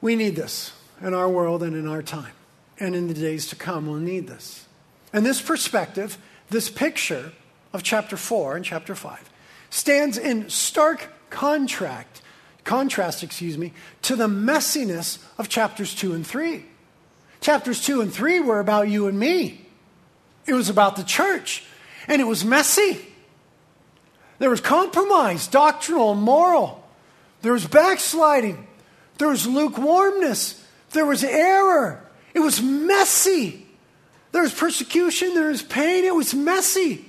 We 0.00 0.16
need 0.16 0.36
this 0.36 0.72
in 1.02 1.14
our 1.14 1.28
world 1.28 1.62
and 1.62 1.76
in 1.76 1.86
our 1.86 2.02
time. 2.02 2.32
And 2.78 2.94
in 2.94 3.08
the 3.08 3.14
days 3.14 3.46
to 3.48 3.56
come, 3.56 3.86
we'll 3.86 3.98
need 3.98 4.26
this. 4.26 4.66
And 5.12 5.26
this 5.26 5.42
perspective, 5.42 6.16
this 6.48 6.70
picture 6.70 7.32
of 7.72 7.82
chapter 7.82 8.16
4 8.16 8.56
and 8.56 8.64
chapter 8.64 8.94
5, 8.94 9.30
stands 9.68 10.16
in 10.16 10.48
stark 10.48 11.08
contract, 11.28 12.22
contrast, 12.64 13.22
excuse 13.22 13.58
me, 13.58 13.72
to 14.02 14.16
the 14.16 14.26
messiness 14.26 15.18
of 15.38 15.48
chapters 15.48 15.94
2 15.94 16.14
and 16.14 16.26
3. 16.26 16.64
Chapters 17.40 17.84
2 17.84 18.00
and 18.00 18.12
3 18.12 18.40
were 18.40 18.60
about 18.60 18.88
you 18.88 19.06
and 19.06 19.18
me. 19.18 19.66
It 20.46 20.54
was 20.54 20.68
about 20.68 20.96
the 20.96 21.04
church, 21.04 21.64
and 22.08 22.20
it 22.20 22.24
was 22.24 22.44
messy. 22.44 23.06
There 24.38 24.50
was 24.50 24.60
compromise, 24.60 25.46
doctrinal 25.46 26.12
and 26.12 26.22
moral. 26.22 26.82
There 27.42 27.52
was 27.52 27.66
backsliding. 27.66 28.66
There 29.20 29.28
was 29.28 29.46
lukewarmness. 29.46 30.58
There 30.92 31.04
was 31.04 31.22
error. 31.22 32.02
It 32.32 32.40
was 32.40 32.62
messy. 32.62 33.66
There 34.32 34.40
was 34.40 34.54
persecution. 34.54 35.34
There 35.34 35.48
was 35.48 35.62
pain. 35.62 36.04
It 36.04 36.14
was 36.14 36.34
messy. 36.34 37.04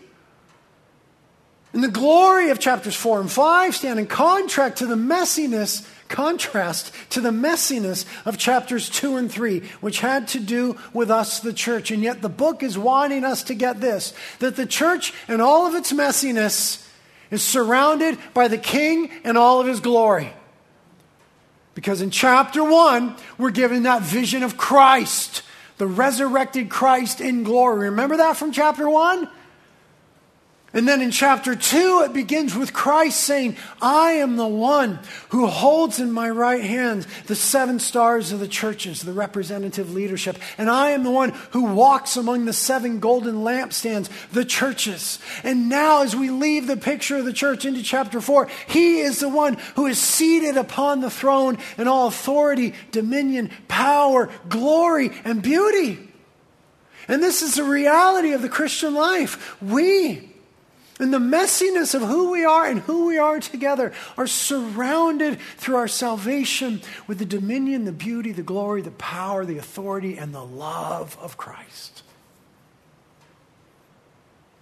And 1.71 1.81
the 1.81 1.87
glory 1.87 2.49
of 2.49 2.59
chapters 2.59 2.97
4 2.97 3.21
and 3.21 3.31
5 3.31 3.75
stand 3.77 3.97
in 3.97 4.07
contrast 4.07 4.75
to 4.79 4.87
the 4.87 4.95
messiness, 4.95 5.87
contrast 6.09 6.93
to 7.11 7.21
the 7.21 7.29
messiness 7.29 8.05
of 8.25 8.37
chapters 8.37 8.89
2 8.89 9.15
and 9.15 9.31
3, 9.31 9.61
which 9.79 10.01
had 10.01 10.27
to 10.29 10.41
do 10.41 10.75
with 10.91 11.09
us, 11.09 11.39
the 11.39 11.53
church. 11.53 11.91
And 11.91 12.03
yet 12.03 12.21
the 12.21 12.27
book 12.27 12.61
is 12.61 12.77
wanting 12.77 13.23
us 13.23 13.43
to 13.43 13.53
get 13.53 13.79
this 13.79 14.13
that 14.39 14.57
the 14.57 14.65
church 14.65 15.13
and 15.29 15.41
all 15.41 15.65
of 15.65 15.75
its 15.75 15.93
messiness 15.93 16.85
is 17.29 17.41
surrounded 17.41 18.17
by 18.33 18.49
the 18.49 18.57
king 18.57 19.09
and 19.23 19.37
all 19.37 19.61
of 19.61 19.67
his 19.67 19.79
glory. 19.79 20.33
Because 21.73 22.01
in 22.01 22.11
chapter 22.11 22.63
1, 22.63 23.15
we're 23.37 23.51
given 23.51 23.83
that 23.83 24.01
vision 24.01 24.43
of 24.43 24.57
Christ, 24.57 25.43
the 25.77 25.87
resurrected 25.87 26.69
Christ 26.69 27.21
in 27.21 27.43
glory. 27.43 27.89
Remember 27.89 28.17
that 28.17 28.37
from 28.37 28.51
chapter 28.51 28.89
1? 28.89 29.29
And 30.73 30.87
then 30.87 31.01
in 31.01 31.11
chapter 31.11 31.53
2, 31.53 32.03
it 32.05 32.13
begins 32.13 32.55
with 32.55 32.71
Christ 32.71 33.19
saying, 33.19 33.57
I 33.81 34.11
am 34.13 34.37
the 34.37 34.47
one 34.47 34.99
who 35.29 35.47
holds 35.47 35.99
in 35.99 36.13
my 36.13 36.29
right 36.29 36.63
hand 36.63 37.05
the 37.27 37.35
seven 37.35 37.77
stars 37.77 38.31
of 38.31 38.39
the 38.39 38.47
churches, 38.47 39.01
the 39.01 39.11
representative 39.11 39.93
leadership. 39.93 40.37
And 40.57 40.69
I 40.69 40.91
am 40.91 41.03
the 41.03 41.11
one 41.11 41.31
who 41.51 41.63
walks 41.63 42.15
among 42.15 42.45
the 42.45 42.53
seven 42.53 43.01
golden 43.01 43.43
lampstands, 43.43 44.09
the 44.31 44.45
churches. 44.45 45.19
And 45.43 45.67
now, 45.67 46.03
as 46.03 46.15
we 46.15 46.29
leave 46.29 46.67
the 46.67 46.77
picture 46.77 47.17
of 47.17 47.25
the 47.25 47.33
church 47.33 47.65
into 47.65 47.83
chapter 47.83 48.21
4, 48.21 48.47
he 48.67 49.01
is 49.01 49.19
the 49.19 49.27
one 49.27 49.57
who 49.75 49.87
is 49.87 49.99
seated 49.99 50.55
upon 50.55 51.01
the 51.01 51.09
throne 51.09 51.57
in 51.77 51.89
all 51.89 52.07
authority, 52.07 52.75
dominion, 52.91 53.51
power, 53.67 54.29
glory, 54.47 55.11
and 55.25 55.41
beauty. 55.41 55.99
And 57.09 57.21
this 57.21 57.41
is 57.41 57.55
the 57.55 57.65
reality 57.65 58.31
of 58.31 58.41
the 58.41 58.47
Christian 58.47 58.93
life. 58.93 59.61
We, 59.61 60.30
and 61.01 61.11
the 61.11 61.17
messiness 61.17 61.95
of 61.95 62.03
who 62.03 62.31
we 62.31 62.45
are 62.45 62.67
and 62.67 62.81
who 62.81 63.07
we 63.07 63.17
are 63.17 63.39
together 63.39 63.91
are 64.17 64.27
surrounded 64.27 65.39
through 65.57 65.75
our 65.75 65.87
salvation 65.87 66.79
with 67.07 67.17
the 67.17 67.25
dominion, 67.25 67.85
the 67.85 67.91
beauty, 67.91 68.31
the 68.31 68.43
glory, 68.43 68.83
the 68.83 68.91
power, 68.91 69.43
the 69.43 69.57
authority, 69.57 70.15
and 70.15 70.31
the 70.31 70.45
love 70.45 71.17
of 71.19 71.37
Christ. 71.37 72.03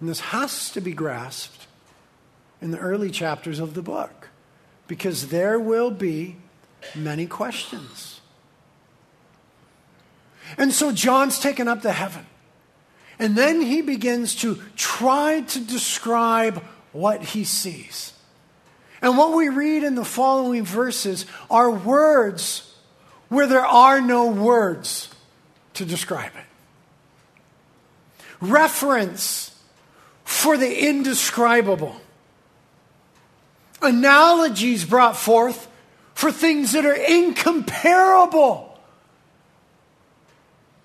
And 0.00 0.08
this 0.08 0.20
has 0.20 0.70
to 0.70 0.80
be 0.80 0.94
grasped 0.94 1.66
in 2.62 2.70
the 2.70 2.78
early 2.78 3.10
chapters 3.10 3.58
of 3.58 3.74
the 3.74 3.82
book 3.82 4.30
because 4.88 5.28
there 5.28 5.60
will 5.60 5.90
be 5.90 6.36
many 6.94 7.26
questions. 7.26 8.22
And 10.56 10.72
so 10.72 10.90
John's 10.90 11.38
taken 11.38 11.68
up 11.68 11.82
to 11.82 11.92
heaven. 11.92 12.24
And 13.20 13.36
then 13.36 13.60
he 13.60 13.82
begins 13.82 14.34
to 14.36 14.58
try 14.76 15.42
to 15.42 15.60
describe 15.60 16.64
what 16.92 17.22
he 17.22 17.44
sees. 17.44 18.14
And 19.02 19.18
what 19.18 19.34
we 19.34 19.50
read 19.50 19.84
in 19.84 19.94
the 19.94 20.06
following 20.06 20.64
verses 20.64 21.26
are 21.50 21.70
words 21.70 22.74
where 23.28 23.46
there 23.46 23.66
are 23.66 24.00
no 24.00 24.30
words 24.30 25.14
to 25.74 25.84
describe 25.84 26.32
it. 26.34 28.24
Reference 28.40 29.54
for 30.24 30.56
the 30.56 30.88
indescribable. 30.88 32.00
Analogies 33.82 34.86
brought 34.86 35.16
forth 35.16 35.68
for 36.14 36.32
things 36.32 36.72
that 36.72 36.86
are 36.86 36.94
incomparable. 36.94 38.78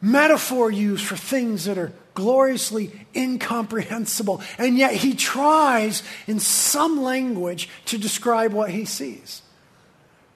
Metaphor 0.02 0.70
used 0.70 1.06
for 1.06 1.16
things 1.16 1.64
that 1.64 1.78
are 1.78 1.94
gloriously 2.16 2.92
incomprehensible. 3.16 4.42
And 4.58 4.78
yet 4.78 4.94
he 4.94 5.14
tries 5.14 6.02
in 6.26 6.40
some 6.40 7.04
language 7.04 7.70
to 7.86 8.00
describe 8.00 8.54
what 8.54 8.72
he 8.72 8.86
sees. 8.86 9.44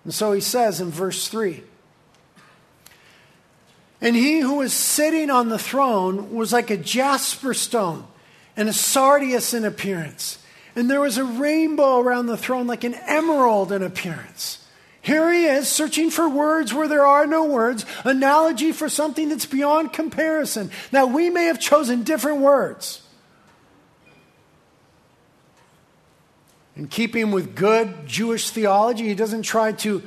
And 0.03 0.13
so 0.13 0.31
he 0.33 0.41
says 0.41 0.79
in 0.79 0.91
verse 0.91 1.27
3 1.27 1.63
And 3.99 4.15
he 4.15 4.39
who 4.39 4.55
was 4.55 4.73
sitting 4.73 5.31
on 5.31 5.49
the 5.49 5.59
throne 5.59 6.35
was 6.35 6.53
like 6.53 6.69
a 6.69 6.77
jasper 6.77 7.55
stone 7.55 8.05
and 8.55 8.69
a 8.69 8.73
sardius 8.73 9.53
in 9.53 9.65
appearance. 9.65 10.37
And 10.75 10.89
there 10.89 11.01
was 11.01 11.17
a 11.17 11.23
rainbow 11.23 11.99
around 11.99 12.27
the 12.27 12.37
throne 12.37 12.67
like 12.67 12.83
an 12.83 12.93
emerald 12.93 13.71
in 13.71 13.81
appearance. 13.81 14.58
Here 15.01 15.31
he 15.31 15.45
is, 15.45 15.67
searching 15.67 16.09
for 16.09 16.27
words 16.27 16.73
where 16.73 16.87
there 16.87 17.05
are 17.05 17.25
no 17.25 17.45
words, 17.45 17.85
analogy 18.03 18.71
for 18.71 18.89
something 18.89 19.29
that's 19.29 19.45
beyond 19.45 19.93
comparison. 19.93 20.71
Now, 20.91 21.05
we 21.05 21.29
may 21.29 21.45
have 21.45 21.59
chosen 21.59 22.03
different 22.03 22.39
words. 22.39 23.01
In 26.75 26.87
keeping 26.87 27.31
with 27.31 27.55
good 27.55 28.07
Jewish 28.07 28.49
theology, 28.51 29.07
he 29.07 29.15
doesn't 29.15 29.43
try 29.43 29.71
to 29.73 30.01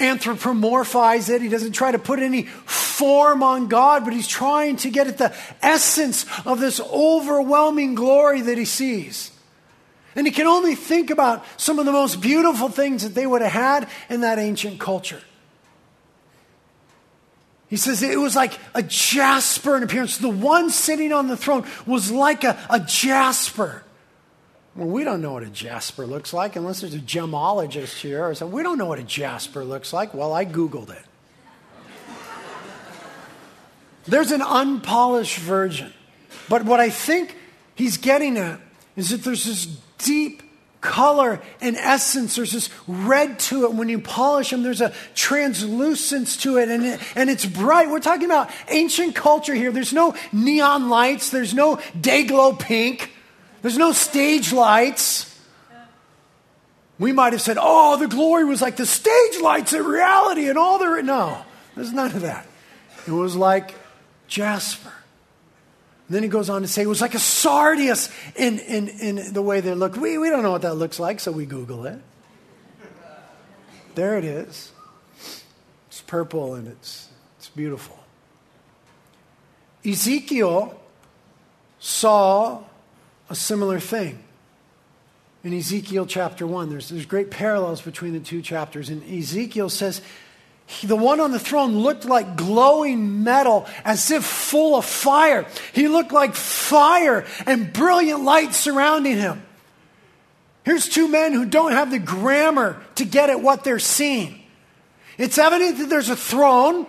anthropomorphize 0.00 1.28
it. 1.28 1.42
He 1.42 1.48
doesn't 1.48 1.72
try 1.72 1.92
to 1.92 1.98
put 1.98 2.18
any 2.20 2.44
form 2.44 3.42
on 3.42 3.68
God, 3.68 4.04
but 4.04 4.12
he's 4.12 4.28
trying 4.28 4.76
to 4.78 4.90
get 4.90 5.06
at 5.06 5.18
the 5.18 5.34
essence 5.62 6.26
of 6.46 6.60
this 6.60 6.80
overwhelming 6.80 7.94
glory 7.94 8.40
that 8.42 8.58
he 8.58 8.64
sees. 8.64 9.32
And 10.18 10.26
he 10.26 10.32
can 10.32 10.48
only 10.48 10.74
think 10.74 11.10
about 11.10 11.44
some 11.56 11.78
of 11.78 11.86
the 11.86 11.92
most 11.92 12.20
beautiful 12.20 12.68
things 12.68 13.04
that 13.04 13.14
they 13.14 13.24
would 13.24 13.40
have 13.40 13.52
had 13.52 13.88
in 14.10 14.22
that 14.22 14.40
ancient 14.40 14.80
culture. 14.80 15.22
He 17.68 17.76
says 17.76 18.02
it 18.02 18.18
was 18.18 18.34
like 18.34 18.58
a 18.74 18.82
jasper 18.82 19.76
in 19.76 19.84
appearance. 19.84 20.18
The 20.18 20.28
one 20.28 20.70
sitting 20.70 21.12
on 21.12 21.28
the 21.28 21.36
throne 21.36 21.64
was 21.86 22.10
like 22.10 22.42
a, 22.42 22.58
a 22.68 22.80
jasper. 22.80 23.84
Well, 24.74 24.88
we 24.88 25.04
don't 25.04 25.22
know 25.22 25.34
what 25.34 25.44
a 25.44 25.50
jasper 25.50 26.04
looks 26.04 26.32
like 26.32 26.56
unless 26.56 26.80
there's 26.80 26.94
a 26.94 26.98
gemologist 26.98 28.00
here 28.00 28.26
or 28.26 28.34
something. 28.34 28.56
We 28.56 28.64
don't 28.64 28.76
know 28.76 28.86
what 28.86 28.98
a 28.98 29.04
jasper 29.04 29.62
looks 29.62 29.92
like. 29.92 30.14
Well, 30.14 30.32
I 30.32 30.44
Googled 30.44 30.90
it. 30.90 31.04
There's 34.08 34.32
an 34.32 34.42
unpolished 34.42 35.38
virgin. 35.38 35.92
But 36.48 36.64
what 36.64 36.80
I 36.80 36.90
think 36.90 37.36
he's 37.76 37.98
getting 37.98 38.36
at 38.36 38.58
is 38.96 39.10
that 39.10 39.22
there's 39.22 39.44
this 39.44 39.78
deep 39.98 40.42
color 40.80 41.40
and 41.60 41.76
essence. 41.76 42.36
There's 42.36 42.52
this 42.52 42.70
red 42.86 43.38
to 43.40 43.64
it. 43.64 43.74
When 43.74 43.88
you 43.88 43.98
polish 43.98 44.50
them, 44.50 44.62
there's 44.62 44.80
a 44.80 44.92
translucence 45.14 46.36
to 46.38 46.58
it 46.58 46.68
and, 46.68 46.84
it, 46.84 47.00
and 47.16 47.28
it's 47.28 47.44
bright. 47.44 47.90
We're 47.90 48.00
talking 48.00 48.26
about 48.26 48.50
ancient 48.68 49.14
culture 49.14 49.54
here. 49.54 49.72
There's 49.72 49.92
no 49.92 50.14
neon 50.32 50.88
lights, 50.88 51.30
there's 51.30 51.54
no 51.54 51.80
day 52.00 52.24
glow 52.24 52.54
pink, 52.54 53.12
there's 53.62 53.78
no 53.78 53.92
stage 53.92 54.52
lights. 54.52 55.26
We 56.98 57.12
might 57.12 57.32
have 57.32 57.42
said, 57.42 57.58
oh, 57.60 57.96
the 57.96 58.08
glory 58.08 58.44
was 58.44 58.60
like 58.60 58.76
the 58.76 58.86
stage 58.86 59.40
lights 59.40 59.72
in 59.72 59.84
reality 59.84 60.48
and 60.48 60.58
all 60.58 60.78
the. 60.78 61.00
No, 61.02 61.38
there's 61.76 61.92
none 61.92 62.10
of 62.10 62.22
that. 62.22 62.44
It 63.06 63.12
was 63.12 63.36
like 63.36 63.74
jasper. 64.26 64.92
And 66.08 66.14
then 66.14 66.22
he 66.22 66.30
goes 66.30 66.48
on 66.48 66.62
to 66.62 66.68
say 66.68 66.82
it 66.82 66.86
was 66.86 67.02
like 67.02 67.14
a 67.14 67.18
sardius 67.18 68.10
in, 68.34 68.58
in, 68.60 68.88
in 68.88 69.32
the 69.34 69.42
way 69.42 69.60
they 69.60 69.74
look. 69.74 69.94
We, 69.94 70.16
we 70.16 70.30
don't 70.30 70.42
know 70.42 70.50
what 70.50 70.62
that 70.62 70.76
looks 70.76 70.98
like, 70.98 71.20
so 71.20 71.30
we 71.30 71.44
Google 71.44 71.84
it. 71.84 72.00
There 73.94 74.16
it 74.16 74.24
is. 74.24 74.72
It's 75.88 76.00
purple 76.00 76.54
and 76.54 76.66
it's, 76.66 77.08
it's 77.36 77.50
beautiful. 77.50 77.98
Ezekiel 79.84 80.80
saw 81.78 82.62
a 83.28 83.34
similar 83.34 83.78
thing 83.78 84.24
in 85.44 85.52
Ezekiel 85.52 86.06
chapter 86.06 86.46
1. 86.46 86.70
There's, 86.70 86.88
there's 86.88 87.06
great 87.06 87.30
parallels 87.30 87.82
between 87.82 88.14
the 88.14 88.20
two 88.20 88.40
chapters. 88.40 88.88
And 88.88 89.02
Ezekiel 89.10 89.68
says 89.68 90.00
the 90.82 90.96
one 90.96 91.20
on 91.20 91.32
the 91.32 91.38
throne 91.38 91.78
looked 91.78 92.04
like 92.04 92.36
glowing 92.36 93.24
metal 93.24 93.66
as 93.84 94.10
if 94.10 94.24
full 94.24 94.76
of 94.76 94.84
fire. 94.84 95.46
He 95.72 95.88
looked 95.88 96.12
like 96.12 96.34
fire 96.34 97.24
and 97.46 97.72
brilliant 97.72 98.22
light 98.22 98.54
surrounding 98.54 99.16
him. 99.16 99.42
Here's 100.64 100.88
two 100.88 101.08
men 101.08 101.32
who 101.32 101.46
don't 101.46 101.72
have 101.72 101.90
the 101.90 101.98
grammar 101.98 102.82
to 102.96 103.04
get 103.04 103.30
at 103.30 103.40
what 103.40 103.64
they're 103.64 103.78
seeing. 103.78 104.40
It's 105.16 105.38
evident 105.38 105.78
that 105.78 105.88
there's 105.88 106.10
a 106.10 106.16
throne, 106.16 106.86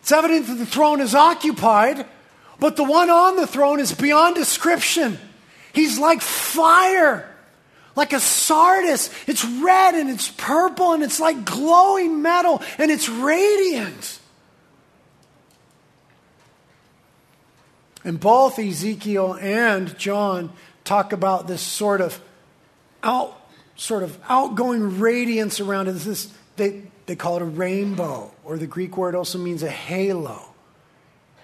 it's 0.00 0.12
evident 0.12 0.46
that 0.46 0.56
the 0.56 0.66
throne 0.66 1.00
is 1.00 1.14
occupied, 1.14 2.06
but 2.60 2.76
the 2.76 2.84
one 2.84 3.10
on 3.10 3.36
the 3.36 3.46
throne 3.46 3.80
is 3.80 3.92
beyond 3.92 4.36
description. 4.36 5.18
He's 5.72 5.98
like 5.98 6.20
fire 6.20 7.33
like 7.96 8.12
a 8.12 8.20
sardis. 8.20 9.10
It's 9.26 9.44
red 9.44 9.94
and 9.94 10.10
it's 10.10 10.28
purple 10.28 10.92
and 10.92 11.02
it's 11.02 11.20
like 11.20 11.44
glowing 11.44 12.22
metal 12.22 12.62
and 12.78 12.90
it's 12.90 13.08
radiant. 13.08 14.20
And 18.04 18.20
both 18.20 18.58
Ezekiel 18.58 19.38
and 19.40 19.98
John 19.98 20.52
talk 20.84 21.12
about 21.12 21.46
this 21.46 21.62
sort 21.62 22.00
of 22.00 22.20
out, 23.02 23.34
sort 23.76 24.02
of 24.02 24.18
outgoing 24.28 24.98
radiance 25.00 25.58
around 25.58 25.88
it. 25.88 25.92
This, 25.92 26.32
they, 26.56 26.82
they 27.06 27.16
call 27.16 27.36
it 27.36 27.42
a 27.42 27.46
rainbow, 27.46 28.30
or 28.44 28.58
the 28.58 28.66
Greek 28.66 28.96
word 28.98 29.14
also 29.14 29.38
means 29.38 29.62
a 29.62 29.70
halo. 29.70 30.40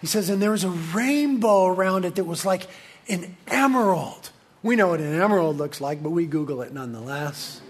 He 0.02 0.06
says, 0.06 0.28
and 0.28 0.40
there 0.40 0.50
was 0.50 0.64
a 0.64 0.70
rainbow 0.70 1.66
around 1.66 2.04
it 2.04 2.16
that 2.16 2.24
was 2.24 2.44
like 2.44 2.66
an 3.08 3.36
emerald. 3.46 4.30
We 4.62 4.76
know 4.76 4.88
what 4.88 5.00
an 5.00 5.20
emerald 5.20 5.56
looks 5.56 5.80
like, 5.80 6.02
but 6.02 6.10
we 6.10 6.26
Google 6.26 6.62
it 6.62 6.72
nonetheless. 6.72 7.60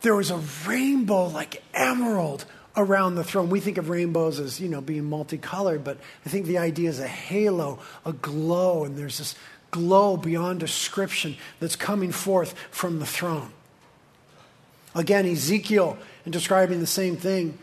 There 0.00 0.14
was 0.14 0.30
a 0.30 0.40
rainbow 0.66 1.28
like 1.28 1.62
emerald 1.72 2.44
around 2.76 3.14
the 3.14 3.24
throne. 3.24 3.48
We 3.48 3.60
think 3.60 3.78
of 3.78 3.88
rainbows 3.88 4.40
as, 4.40 4.60
you 4.60 4.68
know, 4.68 4.80
being 4.80 5.04
multicolored, 5.04 5.84
but 5.84 5.98
I 6.26 6.28
think 6.28 6.46
the 6.46 6.58
idea 6.58 6.90
is 6.90 6.98
a 6.98 7.08
halo, 7.08 7.78
a 8.04 8.12
glow, 8.12 8.84
and 8.84 8.98
there's 8.98 9.18
this 9.18 9.34
glow 9.70 10.16
beyond 10.16 10.60
description 10.60 11.36
that's 11.60 11.76
coming 11.76 12.12
forth 12.12 12.54
from 12.70 12.98
the 12.98 13.06
throne. 13.06 13.50
Again, 14.94 15.26
Ezekiel, 15.26 15.96
in 16.26 16.32
describing 16.32 16.80
the 16.80 16.86
same 16.86 17.16
thing, 17.16 17.58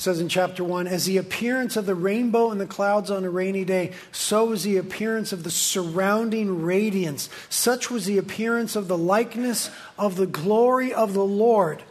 says 0.00 0.18
in 0.18 0.30
chapter 0.30 0.64
1 0.64 0.86
As 0.86 1.04
the 1.04 1.18
appearance 1.18 1.76
of 1.76 1.84
the 1.84 1.94
rainbow 1.94 2.50
in 2.50 2.58
the 2.58 2.66
clouds 2.66 3.10
on 3.10 3.24
a 3.24 3.30
rainy 3.30 3.64
day, 3.64 3.92
so 4.12 4.46
was 4.46 4.62
the 4.62 4.78
appearance 4.78 5.32
of 5.32 5.44
the 5.44 5.50
surrounding 5.50 6.62
radiance. 6.62 7.28
Such 7.50 7.90
was 7.90 8.06
the 8.06 8.16
appearance 8.16 8.76
of 8.76 8.88
the 8.88 8.96
likeness 8.96 9.70
of 9.98 10.16
the 10.16 10.26
glory 10.26 10.94
of 10.94 11.12
the 11.12 11.24
Lord. 11.24 11.82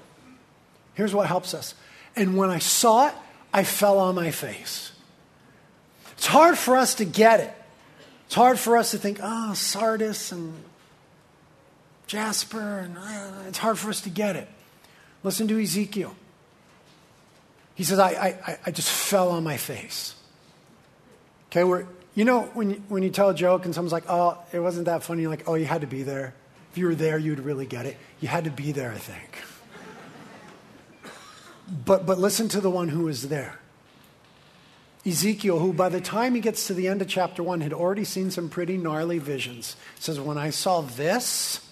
Here's 0.95 1.13
what 1.13 1.27
helps 1.27 1.53
us. 1.53 1.75
And 2.15 2.35
when 2.35 2.49
I 2.49 2.59
saw 2.59 3.09
it, 3.09 3.13
I 3.53 3.63
fell 3.63 3.99
on 3.99 4.15
my 4.15 4.31
face. 4.31 4.91
It's 6.13 6.27
hard 6.27 6.57
for 6.57 6.77
us 6.77 6.95
to 6.95 7.05
get 7.05 7.39
it. 7.39 7.53
It's 8.25 8.35
hard 8.35 8.59
for 8.59 8.75
us 8.75 8.91
to 8.91 8.97
think, 8.97 9.19
oh, 9.21 9.53
Sardis 9.53 10.31
and 10.31 10.53
Jasper, 12.07 12.79
and 12.79 12.97
uh, 12.97 13.47
it's 13.47 13.59
hard 13.59 13.77
for 13.77 13.89
us 13.89 14.01
to 14.01 14.09
get 14.09 14.35
it. 14.35 14.47
Listen 15.23 15.47
to 15.47 15.61
Ezekiel. 15.61 16.15
He 17.79 17.85
says, 17.85 17.97
I, 17.97 18.09
I, 18.45 18.57
I 18.65 18.71
just 18.71 18.89
fell 18.89 19.29
on 19.29 19.45
my 19.45 19.55
face. 19.55 20.13
Okay, 21.47 21.63
we're, 21.63 21.85
you 22.13 22.25
know, 22.25 22.41
when 22.53 22.71
you, 22.71 22.83
when 22.89 23.03
you 23.03 23.09
tell 23.09 23.29
a 23.29 23.33
joke 23.33 23.63
and 23.63 23.73
someone's 23.73 23.93
like, 23.93 24.03
oh, 24.09 24.37
it 24.51 24.59
wasn't 24.59 24.87
that 24.87 25.01
funny, 25.01 25.21
you're 25.21 25.31
like, 25.31 25.47
oh, 25.47 25.53
you 25.55 25.63
had 25.63 25.79
to 25.79 25.87
be 25.87 26.03
there. 26.03 26.33
If 26.73 26.77
you 26.77 26.87
were 26.87 26.95
there, 26.95 27.17
you'd 27.17 27.39
really 27.39 27.65
get 27.65 27.85
it. 27.85 27.95
You 28.19 28.27
had 28.27 28.43
to 28.43 28.49
be 28.49 28.73
there, 28.73 28.91
I 28.91 28.97
think. 28.97 29.43
But, 31.85 32.05
but 32.05 32.19
listen 32.19 32.49
to 32.49 32.59
the 32.59 32.69
one 32.69 32.89
who 32.89 33.05
was 33.05 33.29
there. 33.29 33.57
Ezekiel, 35.05 35.59
who 35.59 35.71
by 35.71 35.87
the 35.87 36.01
time 36.01 36.35
he 36.35 36.41
gets 36.41 36.67
to 36.67 36.73
the 36.73 36.89
end 36.89 37.01
of 37.01 37.07
chapter 37.07 37.41
1 37.41 37.61
had 37.61 37.71
already 37.71 38.03
seen 38.03 38.29
some 38.29 38.49
pretty 38.49 38.75
gnarly 38.75 39.19
visions, 39.19 39.77
says, 39.99 40.19
When 40.19 40.37
I 40.37 40.49
saw 40.49 40.81
this, 40.81 41.65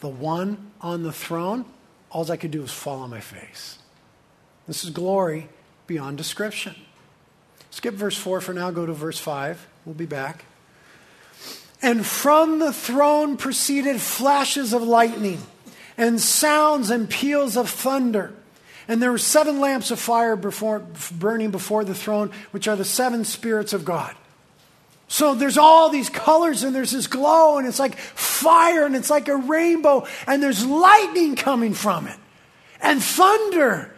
the 0.00 0.08
one 0.08 0.72
on 0.82 1.04
the 1.04 1.12
throne, 1.12 1.64
all 2.10 2.30
I 2.30 2.36
could 2.36 2.50
do 2.50 2.60
was 2.60 2.70
fall 2.70 2.98
on 2.98 3.08
my 3.08 3.20
face. 3.20 3.78
This 4.66 4.84
is 4.84 4.90
glory 4.90 5.48
beyond 5.86 6.18
description. 6.18 6.74
Skip 7.70 7.94
verse 7.94 8.16
4 8.16 8.40
for 8.40 8.52
now, 8.52 8.70
go 8.70 8.86
to 8.86 8.92
verse 8.92 9.18
5. 9.18 9.66
We'll 9.84 9.94
be 9.94 10.06
back. 10.06 10.44
And 11.80 12.06
from 12.06 12.60
the 12.60 12.72
throne 12.72 13.36
proceeded 13.36 14.00
flashes 14.00 14.72
of 14.72 14.82
lightning, 14.82 15.40
and 15.96 16.20
sounds 16.20 16.90
and 16.90 17.10
peals 17.10 17.56
of 17.56 17.68
thunder. 17.68 18.32
And 18.88 19.02
there 19.02 19.10
were 19.10 19.18
seven 19.18 19.60
lamps 19.60 19.90
of 19.90 19.98
fire 19.98 20.36
before, 20.36 20.80
burning 21.12 21.50
before 21.50 21.84
the 21.84 21.94
throne, 21.94 22.30
which 22.52 22.68
are 22.68 22.76
the 22.76 22.84
seven 22.84 23.24
spirits 23.24 23.72
of 23.72 23.84
God. 23.84 24.14
So 25.08 25.34
there's 25.34 25.58
all 25.58 25.90
these 25.90 26.08
colors, 26.08 26.62
and 26.62 26.74
there's 26.74 26.92
this 26.92 27.06
glow, 27.06 27.58
and 27.58 27.66
it's 27.66 27.78
like 27.78 27.96
fire, 27.98 28.86
and 28.86 28.96
it's 28.96 29.10
like 29.10 29.28
a 29.28 29.36
rainbow, 29.36 30.06
and 30.26 30.42
there's 30.42 30.64
lightning 30.64 31.36
coming 31.36 31.74
from 31.74 32.06
it, 32.06 32.16
and 32.80 33.02
thunder. 33.02 33.91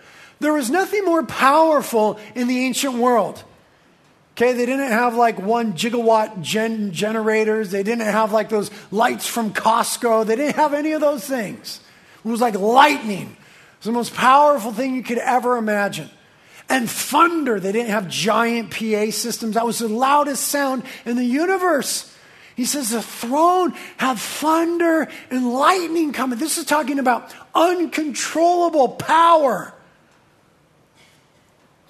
There 0.44 0.52
was 0.52 0.68
nothing 0.68 1.06
more 1.06 1.22
powerful 1.22 2.20
in 2.34 2.48
the 2.48 2.66
ancient 2.66 2.94
world. 2.94 3.42
Okay, 4.32 4.52
they 4.52 4.66
didn't 4.66 4.90
have 4.90 5.14
like 5.14 5.38
one 5.38 5.72
gigawatt 5.72 6.42
gen- 6.42 6.92
generators. 6.92 7.70
They 7.70 7.82
didn't 7.82 8.04
have 8.04 8.30
like 8.30 8.50
those 8.50 8.70
lights 8.90 9.26
from 9.26 9.54
Costco. 9.54 10.26
They 10.26 10.36
didn't 10.36 10.56
have 10.56 10.74
any 10.74 10.92
of 10.92 11.00
those 11.00 11.26
things. 11.26 11.80
It 12.22 12.28
was 12.28 12.42
like 12.42 12.56
lightning. 12.56 13.28
It 13.30 13.78
was 13.78 13.86
the 13.86 13.92
most 13.92 14.12
powerful 14.12 14.70
thing 14.70 14.94
you 14.94 15.02
could 15.02 15.16
ever 15.16 15.56
imagine. 15.56 16.10
And 16.68 16.90
thunder. 16.90 17.58
They 17.58 17.72
didn't 17.72 17.92
have 17.92 18.06
giant 18.10 18.70
PA 18.70 19.12
systems. 19.12 19.54
That 19.54 19.64
was 19.64 19.78
the 19.78 19.88
loudest 19.88 20.46
sound 20.46 20.82
in 21.06 21.16
the 21.16 21.24
universe. 21.24 22.14
He 22.54 22.66
says 22.66 22.90
the 22.90 23.00
throne 23.00 23.72
had 23.96 24.18
thunder 24.18 25.08
and 25.30 25.54
lightning 25.54 26.12
coming. 26.12 26.38
This 26.38 26.58
is 26.58 26.66
talking 26.66 26.98
about 26.98 27.32
uncontrollable 27.54 28.88
power. 28.88 29.72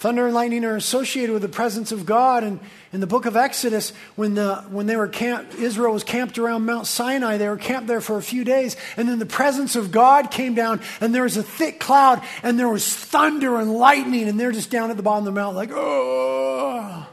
Thunder 0.04 0.26
and 0.26 0.34
lightning 0.34 0.66
are 0.66 0.76
associated 0.76 1.32
with 1.32 1.40
the 1.40 1.48
presence 1.48 1.90
of 1.90 2.04
God. 2.04 2.44
And 2.44 2.60
in 2.92 3.00
the 3.00 3.06
book 3.06 3.24
of 3.24 3.36
Exodus, 3.36 3.94
when, 4.16 4.34
the, 4.34 4.56
when 4.68 4.84
they 4.84 4.96
were 4.96 5.08
camped, 5.08 5.54
Israel 5.54 5.94
was 5.94 6.04
camped 6.04 6.36
around 6.36 6.66
Mount 6.66 6.86
Sinai, 6.86 7.38
they 7.38 7.48
were 7.48 7.56
camped 7.56 7.86
there 7.86 8.02
for 8.02 8.18
a 8.18 8.22
few 8.22 8.44
days. 8.44 8.76
And 8.98 9.08
then 9.08 9.18
the 9.18 9.24
presence 9.24 9.76
of 9.76 9.92
God 9.92 10.30
came 10.30 10.54
down, 10.54 10.82
and 11.00 11.14
there 11.14 11.22
was 11.22 11.38
a 11.38 11.42
thick 11.42 11.80
cloud, 11.80 12.22
and 12.42 12.58
there 12.58 12.68
was 12.68 12.86
thunder 12.86 13.56
and 13.56 13.72
lightning, 13.72 14.28
and 14.28 14.38
they're 14.38 14.52
just 14.52 14.70
down 14.70 14.90
at 14.90 14.98
the 14.98 15.02
bottom 15.02 15.26
of 15.26 15.32
the 15.32 15.40
mountain, 15.40 15.56
like, 15.56 15.70
oh. 15.72 17.06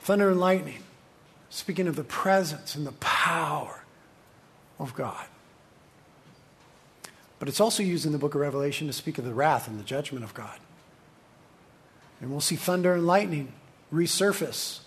Thunder 0.00 0.28
and 0.28 0.38
lightning, 0.38 0.82
speaking 1.48 1.88
of 1.88 1.96
the 1.96 2.04
presence 2.04 2.74
and 2.74 2.86
the 2.86 2.92
power 2.92 3.86
of 4.78 4.94
God. 4.94 5.24
But 7.38 7.48
it's 7.48 7.60
also 7.60 7.82
used 7.82 8.06
in 8.06 8.12
the 8.12 8.18
book 8.18 8.34
of 8.34 8.40
Revelation 8.40 8.86
to 8.86 8.92
speak 8.92 9.18
of 9.18 9.24
the 9.24 9.34
wrath 9.34 9.68
and 9.68 9.78
the 9.78 9.84
judgment 9.84 10.24
of 10.24 10.32
God. 10.34 10.58
And 12.20 12.30
we'll 12.30 12.40
see 12.40 12.56
thunder 12.56 12.94
and 12.94 13.06
lightning 13.06 13.52
resurface 13.92 14.80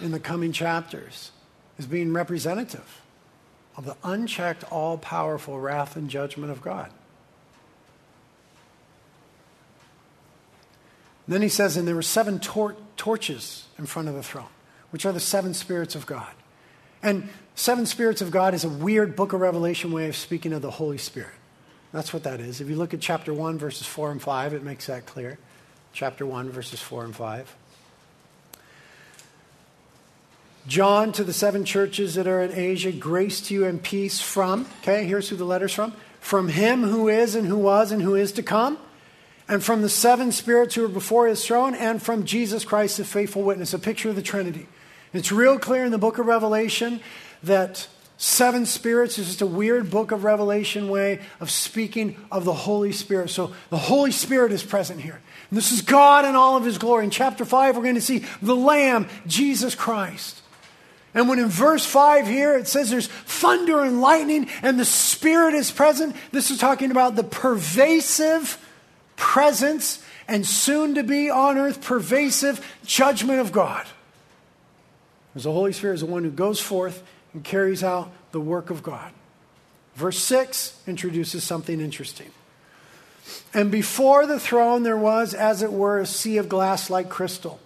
in 0.00 0.10
the 0.10 0.20
coming 0.20 0.52
chapters 0.52 1.30
as 1.78 1.86
being 1.86 2.12
representative 2.12 3.00
of 3.76 3.86
the 3.86 3.96
unchecked, 4.04 4.64
all 4.70 4.98
powerful 4.98 5.58
wrath 5.58 5.96
and 5.96 6.10
judgment 6.10 6.52
of 6.52 6.60
God. 6.60 6.90
then 11.26 11.42
he 11.42 11.48
says, 11.48 11.76
and 11.76 11.88
there 11.88 11.94
were 11.94 12.02
seven 12.02 12.38
tor- 12.38 12.76
torches 12.96 13.66
in 13.78 13.86
front 13.86 14.08
of 14.08 14.14
the 14.14 14.22
throne, 14.22 14.48
which 14.90 15.06
are 15.06 15.12
the 15.12 15.20
seven 15.20 15.54
spirits 15.54 15.94
of 15.94 16.06
God. 16.06 16.32
And 17.02 17.28
seven 17.54 17.86
spirits 17.86 18.20
of 18.20 18.30
God 18.30 18.54
is 18.54 18.64
a 18.64 18.68
weird 18.68 19.16
book 19.16 19.32
of 19.32 19.40
Revelation 19.40 19.92
way 19.92 20.08
of 20.08 20.16
speaking 20.16 20.52
of 20.52 20.62
the 20.62 20.70
Holy 20.70 20.98
Spirit. 20.98 21.34
That's 21.92 22.12
what 22.12 22.24
that 22.24 22.40
is. 22.40 22.60
If 22.60 22.68
you 22.68 22.76
look 22.76 22.92
at 22.92 23.00
chapter 23.00 23.32
1, 23.32 23.58
verses 23.58 23.86
4 23.86 24.10
and 24.10 24.20
5, 24.20 24.52
it 24.54 24.62
makes 24.64 24.86
that 24.86 25.06
clear. 25.06 25.38
Chapter 25.92 26.26
1, 26.26 26.50
verses 26.50 26.80
4 26.80 27.04
and 27.04 27.14
5. 27.14 27.56
John 30.66 31.12
to 31.12 31.24
the 31.24 31.32
seven 31.32 31.64
churches 31.64 32.14
that 32.14 32.26
are 32.26 32.42
in 32.42 32.52
Asia, 32.52 32.90
grace 32.90 33.40
to 33.42 33.54
you 33.54 33.66
and 33.66 33.82
peace 33.82 34.20
from, 34.20 34.66
okay, 34.80 35.04
here's 35.04 35.28
who 35.28 35.36
the 35.36 35.44
letter's 35.44 35.74
from. 35.74 35.92
From 36.20 36.48
him 36.48 36.82
who 36.82 37.08
is 37.08 37.34
and 37.34 37.46
who 37.46 37.58
was 37.58 37.92
and 37.92 38.00
who 38.00 38.14
is 38.14 38.32
to 38.32 38.42
come, 38.42 38.78
and 39.46 39.62
from 39.62 39.82
the 39.82 39.90
seven 39.90 40.32
spirits 40.32 40.74
who 40.74 40.84
are 40.86 40.88
before 40.88 41.28
his 41.28 41.46
throne, 41.46 41.74
and 41.74 42.02
from 42.02 42.24
Jesus 42.24 42.64
Christ, 42.64 42.96
the 42.96 43.04
faithful 43.04 43.42
witness, 43.42 43.74
a 43.74 43.78
picture 43.78 44.08
of 44.08 44.16
the 44.16 44.22
Trinity. 44.22 44.66
It's 45.12 45.30
real 45.30 45.58
clear 45.58 45.84
in 45.84 45.92
the 45.92 45.98
book 45.98 46.18
of 46.18 46.26
Revelation 46.26 47.00
that 47.46 47.88
seven 48.16 48.66
spirits 48.66 49.18
is 49.18 49.26
just 49.26 49.42
a 49.42 49.46
weird 49.46 49.90
book 49.90 50.12
of 50.12 50.24
Revelation 50.24 50.88
way 50.88 51.20
of 51.40 51.50
speaking 51.50 52.16
of 52.30 52.44
the 52.44 52.52
Holy 52.52 52.92
Spirit. 52.92 53.30
So 53.30 53.52
the 53.70 53.78
Holy 53.78 54.10
Spirit 54.10 54.52
is 54.52 54.62
present 54.62 55.00
here. 55.00 55.20
And 55.50 55.56
this 55.56 55.72
is 55.72 55.82
God 55.82 56.24
in 56.24 56.34
all 56.34 56.56
of 56.56 56.64
his 56.64 56.78
glory. 56.78 57.04
In 57.04 57.10
chapter 57.10 57.44
5, 57.44 57.76
we're 57.76 57.82
going 57.82 57.94
to 57.96 58.00
see 58.00 58.24
the 58.40 58.56
Lamb, 58.56 59.08
Jesus 59.26 59.74
Christ. 59.74 60.40
And 61.14 61.28
when 61.28 61.38
in 61.38 61.48
verse 61.48 61.86
5 61.86 62.26
here 62.26 62.56
it 62.56 62.66
says 62.66 62.90
there's 62.90 63.06
thunder 63.06 63.82
and 63.82 64.00
lightning 64.00 64.48
and 64.62 64.80
the 64.80 64.84
Spirit 64.84 65.54
is 65.54 65.70
present, 65.70 66.16
this 66.32 66.50
is 66.50 66.58
talking 66.58 66.90
about 66.90 67.14
the 67.14 67.22
pervasive 67.22 68.58
presence 69.14 70.02
and 70.26 70.44
soon 70.44 70.96
to 70.96 71.04
be 71.04 71.30
on 71.30 71.56
earth 71.56 71.82
pervasive 71.82 72.66
judgment 72.84 73.38
of 73.38 73.52
God. 73.52 73.86
Because 75.32 75.44
the 75.44 75.52
Holy 75.52 75.72
Spirit 75.72 75.94
is 75.94 76.00
the 76.00 76.06
one 76.06 76.24
who 76.24 76.30
goes 76.30 76.60
forth 76.60 77.02
and 77.34 77.44
carries 77.44 77.84
out 77.84 78.10
the 78.32 78.40
work 78.40 78.70
of 78.70 78.82
God. 78.82 79.12
Verse 79.94 80.18
6 80.18 80.80
introduces 80.86 81.44
something 81.44 81.80
interesting. 81.80 82.30
And 83.52 83.70
before 83.70 84.26
the 84.26 84.40
throne 84.40 84.82
there 84.82 84.96
was, 84.96 85.34
as 85.34 85.62
it 85.62 85.72
were, 85.72 85.98
a 85.98 86.06
sea 86.06 86.38
of 86.38 86.48
glass 86.48 86.88
like 86.88 87.08
crystal 87.08 87.60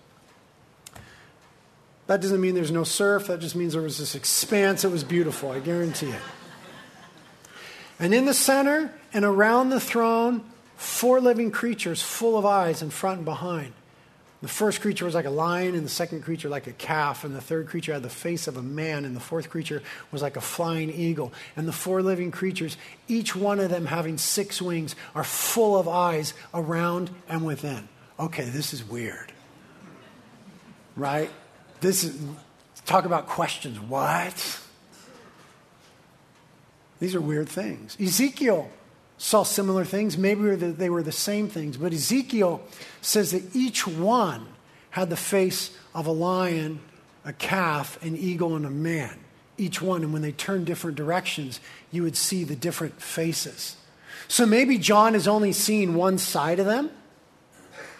that 2.09 2.23
doesn't 2.23 2.41
mean 2.41 2.55
there's 2.55 2.73
no 2.73 2.85
surf. 2.85 3.27
That 3.27 3.39
just 3.39 3.55
means 3.55 3.75
there 3.75 3.83
was 3.83 3.99
this 3.99 4.15
expanse. 4.15 4.83
It 4.83 4.91
was 4.91 5.05
beautiful, 5.05 5.51
I 5.53 5.61
guarantee 5.61 6.09
it. 6.09 6.21
And 8.01 8.15
in 8.15 8.25
the 8.25 8.33
center 8.33 8.93
and 9.13 9.27
around 9.27 9.69
the 9.69 9.79
throne, 9.79 10.43
four 10.77 11.21
living 11.21 11.51
creatures 11.51 12.01
full 12.01 12.39
of 12.39 12.47
eyes 12.47 12.81
in 12.81 12.89
front 12.89 13.19
and 13.19 13.25
behind. 13.27 13.75
The 14.41 14.49
first 14.49 14.81
creature 14.81 15.05
was 15.05 15.17
like 15.17 15.25
a 15.25 15.31
lion, 15.31 15.75
and 15.75 15.85
the 15.85 15.91
second 15.91 16.23
creature 16.23 16.49
like 16.49 16.69
a 16.69 16.73
calf, 16.73 17.25
and 17.25 17.35
the 17.35 17.41
third 17.41 17.67
creature 17.67 17.93
had 17.93 18.05
the 18.05 18.09
face 18.09 18.47
of 18.47 18.57
a 18.57 18.63
man, 18.63 19.05
and 19.05 19.17
the 19.17 19.21
fourth 19.21 19.51
creature 19.51 19.83
was 20.13 20.23
like 20.23 20.37
a 20.37 20.41
flying 20.41 20.91
eagle. 20.91 21.33
And 21.57 21.67
the 21.67 21.73
four 21.73 22.03
living 22.03 22.31
creatures, 22.31 22.77
each 23.09 23.35
one 23.35 23.59
of 23.59 23.69
them 23.69 23.87
having 23.87 24.17
six 24.17 24.63
wings, 24.63 24.95
are 25.17 25.25
full 25.25 25.77
of 25.77 25.89
eyes 25.89 26.35
around 26.55 27.11
and 27.29 27.45
within. 27.45 27.89
Okay, 28.21 28.45
this 28.45 28.73
is 28.73 28.85
weird. 28.85 29.33
Right? 30.95 31.31
This 31.81 32.05
is, 32.05 32.17
talk 32.87 33.07
about 33.07 33.27
questions. 33.27 33.81
What? 33.81 34.61
These 37.01 37.17
are 37.17 37.21
weird 37.21 37.49
things. 37.49 37.97
Ezekiel 38.01 38.71
saw 39.19 39.43
similar 39.43 39.85
things. 39.85 40.17
Maybe 40.17 40.55
they 40.55 40.91
were 40.91 41.03
the 41.03 41.13
same 41.13 41.49
things. 41.49 41.77
But 41.77 41.93
Ezekiel 41.93 42.61
says 43.09 43.31
that 43.33 43.57
each 43.57 43.87
one 43.87 44.47
had 44.91 45.09
the 45.09 45.17
face 45.17 45.75
of 45.95 46.07
a 46.07 46.13
lion, 46.13 46.79
a 47.25 47.33
calf, 47.33 48.01
an 48.03 48.15
eagle, 48.15 48.55
and 48.55 48.67
a 48.67 48.71
man. 48.71 49.19
Each 49.57 49.81
one. 49.81 50.03
And 50.03 50.13
when 50.13 50.21
they 50.21 50.33
turned 50.33 50.67
different 50.67 50.97
directions, 50.97 51.59
you 51.91 52.03
would 52.03 52.17
see 52.17 52.45
the 52.45 52.55
different 52.55 53.01
faces. 53.01 53.77
So 54.29 54.45
maybe 54.45 54.77
John 54.77 55.15
has 55.15 55.27
only 55.27 55.53
seen 55.53 55.95
one 55.95 56.19
side 56.19 56.61
of 56.61 56.67
them. 56.67 56.91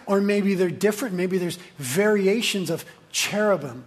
Or 0.05 0.21
maybe 0.21 0.55
they're 0.55 0.71
different. 0.71 1.15
Maybe 1.15 1.39
there's 1.39 1.59
variations 1.79 2.69
of 2.69 2.85
cherubim 3.11 3.85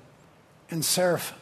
and 0.71 0.83
seraphim. 0.83 1.37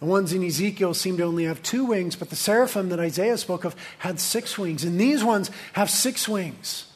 The 0.00 0.06
ones 0.06 0.32
in 0.32 0.44
Ezekiel 0.44 0.94
seem 0.94 1.16
to 1.18 1.24
only 1.24 1.44
have 1.44 1.62
two 1.62 1.84
wings, 1.84 2.16
but 2.16 2.30
the 2.30 2.36
seraphim 2.36 2.88
that 2.88 2.98
Isaiah 2.98 3.38
spoke 3.38 3.64
of 3.64 3.76
had 3.98 4.18
six 4.18 4.58
wings. 4.58 4.82
And 4.82 5.00
these 5.00 5.22
ones 5.22 5.52
have 5.74 5.88
six 5.88 6.28
wings. 6.28 6.87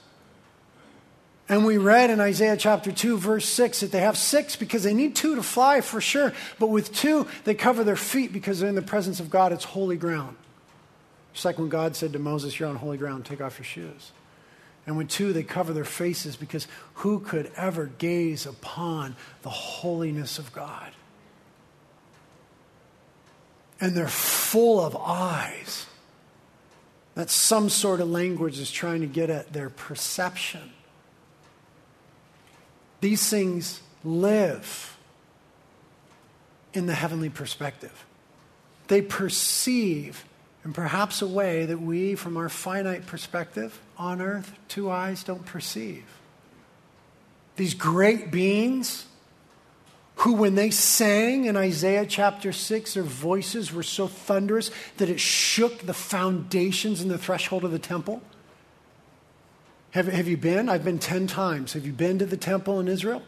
And 1.53 1.67
we 1.67 1.77
read 1.77 2.09
in 2.09 2.19
Isaiah 2.19 2.57
chapter 2.57 2.91
2, 2.91 3.19
verse 3.19 3.47
6, 3.47 3.81
that 3.81 3.93
they 3.93 4.01
have 4.01 4.17
six 4.17 4.57
because 4.57 4.85
they 4.85 4.95
need 4.95 5.15
two 5.15 5.35
to 5.35 5.43
fly 5.43 5.83
for 5.83 6.01
sure. 6.01 6.33
But 6.59 6.69
with 6.69 6.95
two, 6.95 7.27
they 7.45 7.55
cover 7.55 7.85
their 7.85 7.95
feet 7.95 8.33
because 8.33 8.59
they're 8.59 8.71
in 8.71 8.75
the 8.75 8.81
presence 8.81 9.21
of 9.21 9.29
God. 9.29 9.53
It's 9.53 9.65
holy 9.65 9.99
ground. 9.99 10.38
Just 11.35 11.45
like 11.45 11.59
when 11.59 11.69
God 11.69 11.95
said 11.95 12.15
to 12.15 12.19
Moses, 12.19 12.59
You're 12.59 12.71
on 12.71 12.77
holy 12.77 12.97
ground, 12.97 13.27
take 13.27 13.43
off 13.43 13.59
your 13.59 13.67
shoes. 13.67 14.12
And 14.87 14.97
when 14.97 15.09
two, 15.09 15.35
they 15.35 15.43
cover 15.43 15.75
their 15.75 15.85
faces 15.85 16.37
because 16.37 16.67
who 16.95 17.21
could 17.21 17.53
ever 17.55 17.85
gaze 17.99 18.47
upon 18.47 19.15
the 19.43 19.51
holiness 19.51 20.38
of 20.38 20.55
God? 20.55 20.91
And 23.79 23.95
they're 23.95 24.09
full 24.09 24.81
of 24.81 24.97
eyes. 24.97 25.85
That's 27.15 27.35
some 27.35 27.69
sort 27.69 28.01
of 28.01 28.09
language 28.09 28.59
is 28.59 28.71
trying 28.71 29.03
to 29.03 29.07
get 29.07 29.29
at 29.29 29.53
their 29.53 29.69
perception. 29.69 30.73
These 33.03 33.29
things 33.29 33.81
live 34.05 34.97
in 36.73 36.87
the 36.87 36.95
heavenly 36.95 37.31
perspective. 37.31 38.07
They 38.87 39.03
perceive 39.03 40.25
in 40.65 40.73
perhaps 40.73 41.21
a 41.21 41.27
way 41.27 41.67
that 41.67 41.81
we, 41.81 42.15
from 42.15 42.37
our 42.37 42.49
finite 42.49 43.07
perspective 43.07 43.81
on 43.99 44.23
earth, 44.23 44.53
two 44.69 44.88
eyes 44.88 45.25
don't 45.25 45.45
perceive. 45.45 46.05
These 47.57 47.75
great 47.75 48.31
beings 48.31 49.07
who, 50.17 50.35
when 50.35 50.55
they 50.55 50.71
sang 50.71 51.47
in 51.47 51.57
Isaiah 51.57 52.07
chapter 52.07 52.53
6, 52.53 52.95
their 52.95 53.03
voices 53.03 53.73
were 53.73 53.83
so 53.83 54.07
thunderous 54.07 54.71
that 54.99 55.09
it 55.09 55.19
shook 55.19 55.81
the 55.81 55.95
foundations 55.95 57.01
and 57.01 57.11
the 57.11 57.19
threshold 57.19 57.65
of 57.65 57.73
the 57.73 57.81
temple. 57.81 58.23
Have, 59.92 60.09
have 60.09 60.26
you 60.26 60.37
been? 60.37 60.68
I've 60.68 60.85
been 60.85 60.98
10 60.98 61.26
times. 61.26 61.74
Have 61.74 61.87
you 61.87 61.92
been 61.92 62.18
to 62.18 62.26
the 62.26 62.37
temple 62.37 62.81
in 62.81 62.88
Israel? 62.88 63.22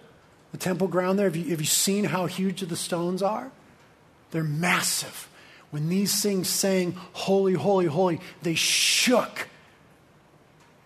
The 0.53 0.59
temple 0.59 0.88
ground 0.88 1.18
there? 1.18 1.27
Have 1.27 1.37
you, 1.37 1.50
have 1.50 1.61
you 1.61 1.66
seen 1.66 2.05
how 2.05 2.27
huge 2.27 2.61
the 2.61 2.77
stones 2.77 3.22
are? 3.22 3.50
They're 4.31 4.42
massive. 4.42 5.29
When 5.70 5.88
these 5.88 6.22
things 6.22 6.48
sang, 6.48 6.92
Holy, 7.12 7.53
Holy, 7.53 7.87
Holy, 7.87 8.20
they 8.42 8.55
shook 8.55 9.48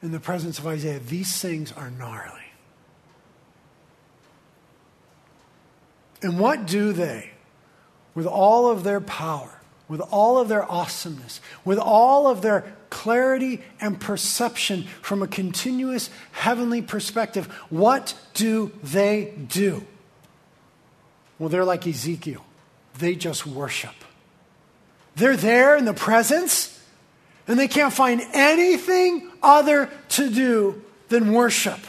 in 0.03 0.11
the 0.11 0.21
presence 0.21 0.59
of 0.59 0.67
Isaiah. 0.67 0.99
These 0.99 1.41
things 1.41 1.73
are 1.73 1.91
gnarly. 1.91 2.35
And 6.23 6.41
what 6.41 6.67
do 6.67 6.93
they, 6.93 7.31
with 8.15 8.27
all 8.27 8.69
of 8.69 8.83
their 8.83 9.01
power, 9.01 9.61
with 9.87 10.01
all 10.01 10.39
of 10.39 10.49
their 10.49 10.69
awesomeness, 10.71 11.41
with 11.65 11.79
all 11.79 12.27
of 12.27 12.43
their 12.43 12.75
clarity 12.91 13.63
and 13.81 14.01
perception 14.01 14.85
from 15.03 15.23
a 15.23 15.27
continuous 15.27 16.11
heavenly 16.33 16.83
perspective, 16.83 17.47
what 17.71 18.15
do 18.35 18.73
they 18.83 19.35
do? 19.49 19.87
Well, 21.39 21.49
they're 21.49 21.65
like 21.65 21.87
Ezekiel, 21.87 22.45
they 22.99 23.15
just 23.15 23.47
worship. 23.47 23.95
They're 25.17 25.37
there 25.37 25.77
in 25.77 25.85
the 25.85 25.95
presence, 25.95 26.81
and 27.47 27.59
they 27.59 27.69
can't 27.69 27.93
find 27.93 28.23
anything 28.33 29.31
other 29.43 29.91
to 30.11 30.31
do 30.31 30.83
than 31.09 31.33
worship. 31.33 31.81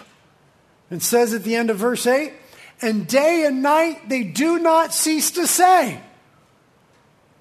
It 0.90 1.02
says 1.02 1.34
at 1.34 1.44
the 1.44 1.56
end 1.56 1.70
of 1.70 1.78
verse 1.78 2.08
8, 2.08 2.34
and 2.82 3.06
day 3.08 3.44
and 3.46 3.62
night 3.62 4.10
they 4.10 4.24
do 4.24 4.60
not 4.60 4.94
cease 4.94 5.32
to 5.32 5.46
say. 5.46 6.02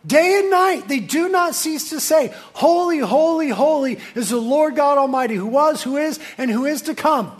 Day 0.09 0.39
and 0.39 0.51
night 0.51 0.89
they 0.89 1.01
do 1.01 1.29
not 1.29 1.55
cease 1.55 1.91
to 1.91 2.01
say, 2.01 2.35
Holy, 2.55 2.99
holy, 2.99 3.51
holy 3.51 3.99
is 4.15 4.31
the 4.31 4.39
Lord 4.39 4.75
God 4.75 4.97
Almighty, 4.97 5.35
who 5.35 5.47
was, 5.47 5.83
who 5.83 5.99
is, 5.99 6.19
and 6.39 6.51
who 6.51 6.65
is 6.65 6.83
to 6.83 6.95
come. 6.95 7.31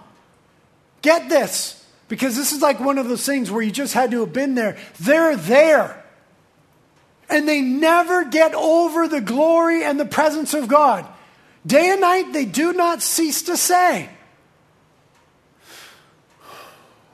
Get 1.01 1.31
this, 1.31 1.83
because 2.09 2.37
this 2.37 2.53
is 2.53 2.61
like 2.61 2.79
one 2.79 2.99
of 2.99 3.09
those 3.09 3.25
things 3.25 3.51
where 3.51 3.63
you 3.63 3.71
just 3.71 3.95
had 3.95 4.11
to 4.11 4.21
have 4.21 4.35
been 4.35 4.55
there. 4.55 4.77
They're 5.01 5.37
there 5.37 6.05
and 7.31 7.49
they 7.49 7.63
never 7.63 8.25
get 8.25 8.55
over 8.55 9.09
the 9.09 9.23
glory 9.23 9.83
and 9.83 9.99
the 9.99 10.05
presence 10.05 10.53
of 10.53 10.69
God. 10.69 11.07
Day 11.67 11.91
and 11.91 12.03
night, 12.03 12.33
they 12.33 12.45
do 12.45 12.75
not 12.75 13.03
cease 13.03 13.43
to 13.43 13.57
say, 13.57 14.11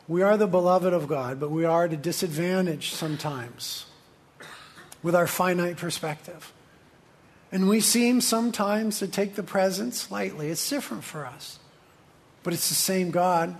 We 0.08 0.22
are 0.22 0.36
the 0.36 0.48
beloved 0.48 0.92
of 0.92 1.06
God, 1.06 1.38
but 1.38 1.50
we 1.50 1.64
are 1.64 1.84
at 1.84 1.92
a 1.92 1.96
disadvantage 1.96 2.90
sometimes 2.90 3.86
with 5.04 5.14
our 5.14 5.26
finite 5.26 5.76
perspective. 5.76 6.52
And 7.52 7.68
we 7.68 7.80
seem 7.80 8.20
sometimes 8.20 8.98
to 8.98 9.06
take 9.06 9.36
the 9.36 9.42
presence 9.44 10.10
lightly. 10.10 10.48
It's 10.48 10.68
different 10.68 11.04
for 11.04 11.26
us, 11.26 11.60
but 12.42 12.52
it's 12.54 12.70
the 12.70 12.74
same 12.74 13.12
God. 13.12 13.54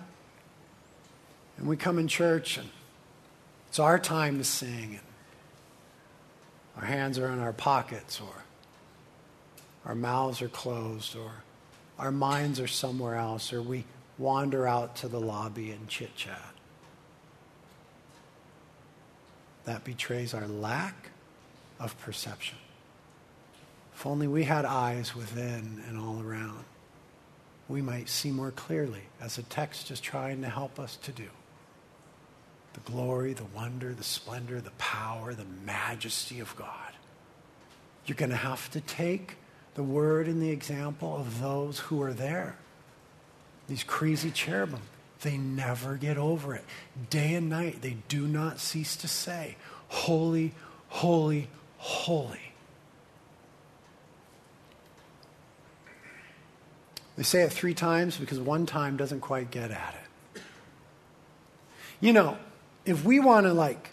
And 1.59 1.69
we 1.69 1.77
come 1.77 1.99
in 1.99 2.09
church, 2.09 2.57
and 2.57 2.69
it's 3.69 3.79
our 3.79 3.99
time 3.99 4.39
to 4.39 4.45
sing. 4.45 4.99
And 4.99 5.01
our 6.77 6.87
hands 6.87 7.19
are 7.19 7.29
in 7.29 7.39
our 7.39 7.53
pockets, 7.53 8.21
or 8.21 8.43
our 9.85 9.95
mouths 9.95 10.41
are 10.41 10.49
closed, 10.49 11.15
or 11.15 11.31
our 11.99 12.11
minds 12.11 12.59
are 12.59 12.67
somewhere 12.67 13.17
else, 13.17 13.53
or 13.53 13.61
we 13.63 13.85
wander 14.17 14.67
out 14.67 14.97
to 14.97 15.09
the 15.09 15.21
lobby 15.21 15.71
and 15.71 15.89
chit 15.89 16.17
chat. 16.17 16.55
That 19.67 19.85
betrays 19.85 20.33
our 20.33 20.49
lack 20.49 21.11
of 21.85 21.99
perception. 22.01 22.59
If 23.95 24.07
only 24.07 24.27
we 24.27 24.45
had 24.45 24.65
eyes 24.65 25.15
within 25.15 25.83
and 25.87 25.99
all 25.99 26.21
around, 26.21 26.65
we 27.69 27.81
might 27.81 28.09
see 28.09 28.31
more 28.31 28.51
clearly, 28.51 29.03
as 29.21 29.37
the 29.37 29.43
text 29.43 29.91
is 29.91 30.01
trying 30.01 30.43
to 30.43 30.49
help 30.49 30.81
us 30.81 30.97
to 30.97 31.13
do 31.13 31.29
the 32.73 32.81
glory, 32.81 33.33
the 33.33 33.45
wonder, 33.55 33.95
the 33.95 34.03
splendor, 34.03 34.61
the 34.61 34.73
power, 34.73 35.33
the 35.33 35.45
majesty 35.65 36.41
of 36.41 36.57
God. 36.57 36.93
You're 38.05 38.17
going 38.17 38.31
to 38.31 38.37
have 38.37 38.69
to 38.73 38.81
take 38.81 39.37
the 39.75 39.85
word 39.85 40.27
and 40.27 40.43
the 40.43 40.51
example 40.51 41.17
of 41.17 41.41
those 41.41 41.79
who 41.79 42.03
are 42.03 42.13
there. 42.13 42.57
These 43.69 43.85
crazy 43.85 44.33
cherubim, 44.33 44.81
they 45.21 45.39
never 45.39 45.95
get 45.97 46.19
over 46.19 46.53
it. 46.57 46.65
Day 47.11 47.35
and 47.35 47.49
night, 47.49 47.81
they 47.81 47.99
do 48.09 48.27
not 48.27 48.59
cease 48.59 48.97
to 48.97 49.09
say, 49.09 49.57
holy, 49.87 50.53
holy, 50.89 51.49
holy. 51.85 52.41
They 57.17 57.23
say 57.23 57.43
it 57.43 57.53
three 57.53 57.75
times 57.75 58.17
because 58.17 58.41
one 58.41 58.65
time 58.65 58.97
doesn't 58.97 59.21
quite 59.21 59.51
get 59.51 59.71
at 59.71 59.95
it. 59.95 60.41
You 62.01 62.15
know, 62.15 62.39
if 62.87 63.05
we 63.05 63.21
want 63.21 63.45
to 63.45 63.53
like 63.53 63.91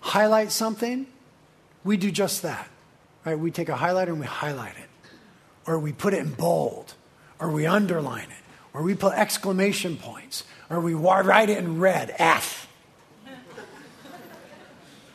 highlight 0.00 0.52
something, 0.52 1.06
we 1.82 1.96
do 1.96 2.10
just 2.10 2.42
that. 2.42 2.68
Right? 3.24 3.38
We 3.38 3.50
take 3.50 3.70
a 3.70 3.76
highlighter 3.76 4.08
and 4.08 4.20
we 4.20 4.26
highlight 4.26 4.76
it. 4.76 4.90
Or 5.66 5.78
we 5.78 5.92
put 5.92 6.12
it 6.12 6.18
in 6.18 6.34
bold. 6.34 6.92
Or 7.40 7.50
we 7.50 7.64
underline 7.64 8.28
it. 8.28 8.44
Or 8.74 8.82
we 8.82 8.94
put 8.94 9.14
exclamation 9.14 9.96
points. 9.96 10.44
Or 10.68 10.78
we 10.78 10.92
write 10.92 11.48
it 11.48 11.56
in 11.56 11.80
red, 11.80 12.14
F. 12.18 12.63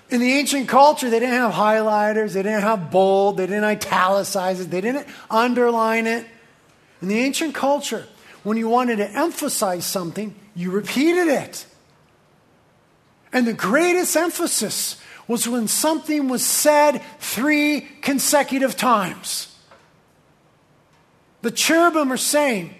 In 0.10 0.20
the 0.20 0.34
ancient 0.34 0.68
culture, 0.68 1.10
they 1.10 1.20
didn't 1.20 1.36
have 1.36 1.53
highlighters, 1.53 2.34
they 2.34 2.41
didn't 2.41 2.64
have 2.64 2.89
bold, 2.89 3.38
they 3.38 3.45
didn't 3.45 3.64
italicize 3.64 4.60
it, 4.60 4.72
they 4.72 4.82
didn't 4.82 5.07
underline 5.30 6.07
it. 6.07 6.26
In 7.01 7.07
the 7.10 7.20
ancient 7.20 7.53
culture, 7.53 8.07
when 8.43 8.57
you 8.57 8.68
wanted 8.68 8.97
to 8.97 9.10
emphasize 9.10 9.86
something, 9.86 10.34
you 10.55 10.72
repeated 10.72 11.28
it. 11.28 11.66
And 13.32 13.45
the 13.45 13.53
greatest 13.53 14.16
emphasis 14.16 14.99
was 15.28 15.47
when 15.47 15.68
something 15.68 16.28
was 16.28 16.43
said 16.43 17.03
three 17.20 17.82
consecutive 18.01 18.76
times. 18.76 19.55
The 21.43 21.51
cherubim 21.51 22.12
are 22.12 22.18
saying 22.18 22.74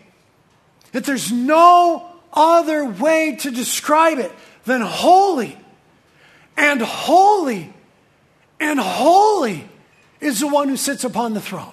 that 0.94 1.06
there's 1.06 1.32
no 1.32 2.12
other 2.34 2.86
way 2.86 3.36
to 3.42 3.52
describe 3.52 4.18
it 4.18 4.32
than 4.66 4.82
holy 4.82 5.58
and 6.60 6.82
holy 6.82 7.74
and 8.60 8.80
holy 8.80 9.68
is 10.20 10.42
the 10.42 10.48
one 10.48 10.68
who 10.68 10.76
sits 10.76 11.06
upon 11.06 11.34
the 11.34 11.42
throne. 11.42 11.72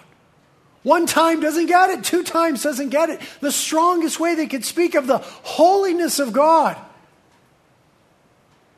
One 0.85 1.07
time 1.07 1.41
doesn't 1.41 1.67
get 1.67 1.91
it, 1.91 2.05
two 2.05 2.23
times 2.23 2.63
doesn't 2.63 2.91
get 2.91 3.11
it. 3.11 3.21
The 3.41 3.51
strongest 3.51 4.21
way 4.21 4.37
they 4.37 4.47
could 4.47 4.65
speak 4.65 4.95
of 4.95 5.09
the 5.09 5.19
holiness 5.19 6.21
of 6.21 6.33
God, 6.33 6.77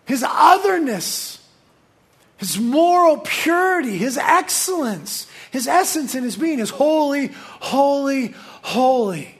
His 0.07 0.25
otherness, 0.27 1.47
His 2.39 2.59
moral 2.59 3.19
purity, 3.19 3.99
His 3.99 4.17
excellence, 4.17 5.27
His 5.51 5.69
essence 5.69 6.15
in 6.15 6.25
His 6.25 6.37
being 6.37 6.59
is 6.59 6.71
holy, 6.71 7.27
holy, 7.35 8.29
holy. 8.63 9.35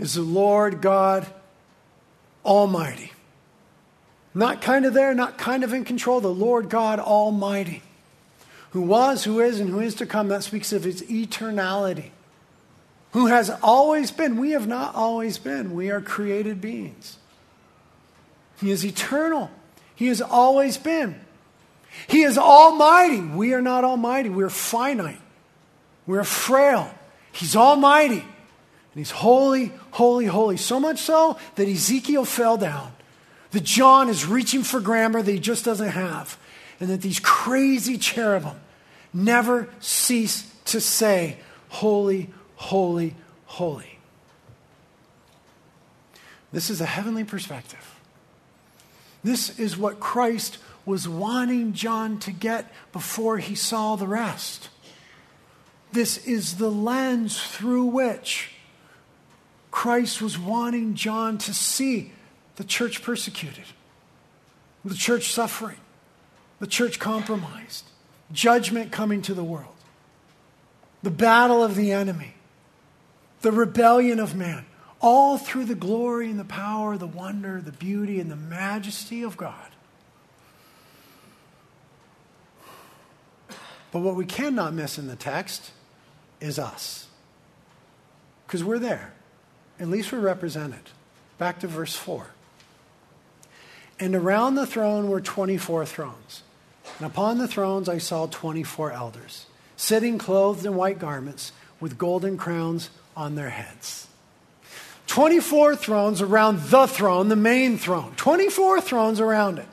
Is 0.00 0.14
the 0.14 0.22
Lord 0.22 0.80
God 0.80 1.24
Almighty. 2.44 3.12
Not 4.34 4.62
kind 4.62 4.86
of 4.86 4.94
there, 4.94 5.14
not 5.14 5.38
kind 5.38 5.62
of 5.64 5.72
in 5.72 5.84
control, 5.84 6.20
the 6.20 6.32
Lord 6.32 6.68
God 6.68 6.98
Almighty 6.98 7.82
who 8.72 8.80
was, 8.80 9.24
who 9.24 9.40
is, 9.40 9.60
and 9.60 9.68
who 9.68 9.80
is 9.80 9.94
to 9.96 10.06
come. 10.06 10.28
That 10.28 10.42
speaks 10.42 10.72
of 10.72 10.84
his 10.84 11.02
eternality. 11.02 12.10
Who 13.12 13.26
has 13.26 13.50
always 13.62 14.10
been. 14.10 14.38
We 14.38 14.52
have 14.52 14.66
not 14.66 14.94
always 14.94 15.36
been. 15.36 15.74
We 15.74 15.90
are 15.90 16.00
created 16.00 16.60
beings. 16.62 17.18
He 18.60 18.70
is 18.70 18.84
eternal. 18.84 19.50
He 19.94 20.06
has 20.06 20.22
always 20.22 20.78
been. 20.78 21.20
He 22.06 22.22
is 22.22 22.38
almighty. 22.38 23.20
We 23.20 23.52
are 23.52 23.60
not 23.60 23.84
almighty. 23.84 24.30
We 24.30 24.42
are 24.42 24.50
finite. 24.50 25.20
We 26.06 26.16
are 26.16 26.24
frail. 26.24 26.92
He's 27.30 27.54
almighty. 27.54 28.20
And 28.20 28.94
he's 28.94 29.10
holy, 29.10 29.72
holy, 29.90 30.24
holy. 30.24 30.56
So 30.56 30.80
much 30.80 30.98
so 30.98 31.38
that 31.56 31.68
Ezekiel 31.68 32.24
fell 32.24 32.56
down. 32.56 32.92
That 33.52 33.64
John 33.64 34.08
is 34.08 34.26
reaching 34.26 34.62
for 34.62 34.80
grammar 34.80 35.22
that 35.22 35.30
he 35.30 35.38
just 35.38 35.64
doesn't 35.64 35.88
have 35.88 36.38
and 36.80 36.90
that 36.90 37.02
these 37.02 37.20
crazy 37.20 37.96
cherubim 37.96 38.60
never 39.14 39.68
cease 39.80 40.50
to 40.66 40.80
say, 40.80 41.36
Holy, 41.68 42.30
holy, 42.56 43.14
holy. 43.46 43.98
This 46.52 46.68
is 46.68 46.80
a 46.80 46.86
heavenly 46.86 47.24
perspective. 47.24 47.98
This 49.24 49.58
is 49.58 49.76
what 49.76 50.00
Christ 50.00 50.58
was 50.84 51.08
wanting 51.08 51.72
John 51.72 52.18
to 52.20 52.32
get 52.32 52.70
before 52.92 53.38
he 53.38 53.54
saw 53.54 53.96
the 53.96 54.06
rest. 54.06 54.68
This 55.92 56.26
is 56.26 56.56
the 56.56 56.70
lens 56.70 57.40
through 57.40 57.84
which 57.84 58.50
Christ 59.70 60.20
was 60.20 60.38
wanting 60.38 60.94
John 60.94 61.38
to 61.38 61.54
see 61.54 62.12
the 62.56 62.64
church 62.64 63.02
persecuted, 63.02 63.64
the 64.84 64.94
church 64.94 65.32
suffering, 65.32 65.78
the 66.58 66.66
church 66.66 66.98
compromised, 66.98 67.84
judgment 68.32 68.92
coming 68.92 69.22
to 69.22 69.34
the 69.34 69.44
world, 69.44 69.74
the 71.02 71.10
battle 71.10 71.62
of 71.62 71.74
the 71.74 71.92
enemy, 71.92 72.34
the 73.40 73.52
rebellion 73.52 74.20
of 74.20 74.34
man, 74.34 74.64
all 75.00 75.36
through 75.36 75.64
the 75.64 75.74
glory 75.74 76.30
and 76.30 76.38
the 76.38 76.44
power, 76.44 76.96
the 76.96 77.06
wonder, 77.06 77.60
the 77.60 77.72
beauty, 77.72 78.20
and 78.20 78.30
the 78.30 78.36
majesty 78.36 79.22
of 79.22 79.36
God. 79.36 79.72
But 83.90 84.00
what 84.00 84.14
we 84.14 84.24
cannot 84.24 84.72
miss 84.72 84.98
in 84.98 85.06
the 85.06 85.16
text 85.16 85.70
is 86.40 86.58
us. 86.58 87.08
Because 88.46 88.64
we're 88.64 88.78
there. 88.78 89.12
At 89.78 89.88
least 89.88 90.12
we're 90.12 90.20
represented. 90.20 90.90
Back 91.38 91.60
to 91.60 91.66
verse 91.66 91.94
4. 91.94 92.28
And 94.02 94.16
around 94.16 94.56
the 94.56 94.66
throne 94.66 95.08
were 95.08 95.20
24 95.20 95.86
thrones. 95.86 96.42
And 96.98 97.06
upon 97.06 97.38
the 97.38 97.46
thrones 97.46 97.88
I 97.88 97.98
saw 97.98 98.26
24 98.26 98.90
elders, 98.90 99.46
sitting 99.76 100.18
clothed 100.18 100.66
in 100.66 100.74
white 100.74 100.98
garments 100.98 101.52
with 101.78 101.98
golden 101.98 102.36
crowns 102.36 102.90
on 103.16 103.36
their 103.36 103.50
heads. 103.50 104.08
24 105.06 105.76
thrones 105.76 106.20
around 106.20 106.62
the 106.62 106.88
throne, 106.88 107.28
the 107.28 107.36
main 107.36 107.78
throne. 107.78 108.12
24 108.16 108.80
thrones 108.80 109.20
around 109.20 109.60
it. 109.60 109.68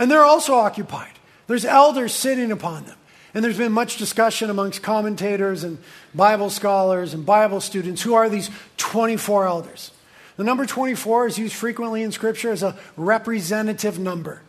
And 0.00 0.10
they're 0.10 0.24
also 0.24 0.54
occupied. 0.54 1.12
There's 1.46 1.64
elders 1.64 2.12
sitting 2.12 2.50
upon 2.50 2.86
them. 2.86 2.98
And 3.34 3.44
there's 3.44 3.58
been 3.58 3.70
much 3.70 3.98
discussion 3.98 4.50
amongst 4.50 4.82
commentators 4.82 5.62
and 5.62 5.78
Bible 6.12 6.50
scholars 6.50 7.14
and 7.14 7.24
Bible 7.24 7.60
students 7.60 8.02
who 8.02 8.14
are 8.14 8.28
these 8.28 8.50
24 8.78 9.46
elders. 9.46 9.92
The 10.36 10.44
number 10.44 10.66
24 10.66 11.28
is 11.28 11.38
used 11.38 11.54
frequently 11.54 12.02
in 12.02 12.12
Scripture 12.12 12.50
as 12.50 12.62
a 12.62 12.76
representative 12.96 13.98
number. 13.98 14.42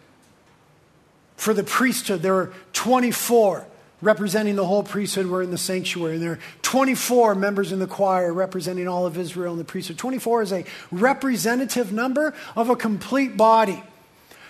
For 1.38 1.54
the 1.54 1.64
priesthood, 1.64 2.22
there 2.22 2.34
were 2.34 2.54
24 2.74 3.68
representing 4.02 4.56
the 4.56 4.66
whole 4.66 4.84
priesthood 4.84 5.26
were 5.28 5.42
in 5.42 5.52
the 5.52 5.58
sanctuary. 5.58 6.16
And 6.16 6.24
there 6.24 6.32
are 6.34 6.40
24 6.62 7.36
members 7.36 7.72
in 7.72 7.80
the 7.80 7.88
choir 7.88 8.32
representing 8.34 8.88
all 8.88 9.06
of 9.06 9.18
Israel 9.18 9.54
in 9.54 9.58
the 9.58 9.66
priesthood. 9.66 9.98
24 9.98 10.42
is 10.44 10.54
a 10.54 10.66
representative 10.92 11.92
number 11.92 12.34
of 12.56 12.70
a 12.70 12.76
complete 12.76 13.36
body. 13.36 13.82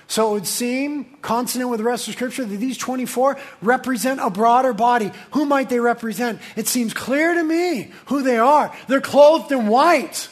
So 0.08 0.30
it 0.30 0.34
would 0.34 0.48
seem, 0.48 1.18
consonant 1.22 1.72
with 1.72 1.80
the 1.80 1.84
rest 1.84 2.08
of 2.08 2.14
Scripture, 2.14 2.46
that 2.46 2.58
these 2.58 2.78
24 2.78 3.40
represent 3.62 4.20
a 4.22 4.30
broader 4.30 4.72
body. 4.72 5.12
Who 5.32 5.46
might 5.46 5.70
they 5.70 5.80
represent? 5.80 6.40
It 6.56 6.68
seems 6.68 6.94
clear 6.94 7.34
to 7.34 7.44
me 7.44 7.92
who 8.08 8.22
they 8.22 8.38
are. 8.38 8.76
They're 8.88 9.02
clothed 9.02 9.52
in 9.52 9.68
white. 9.68 10.30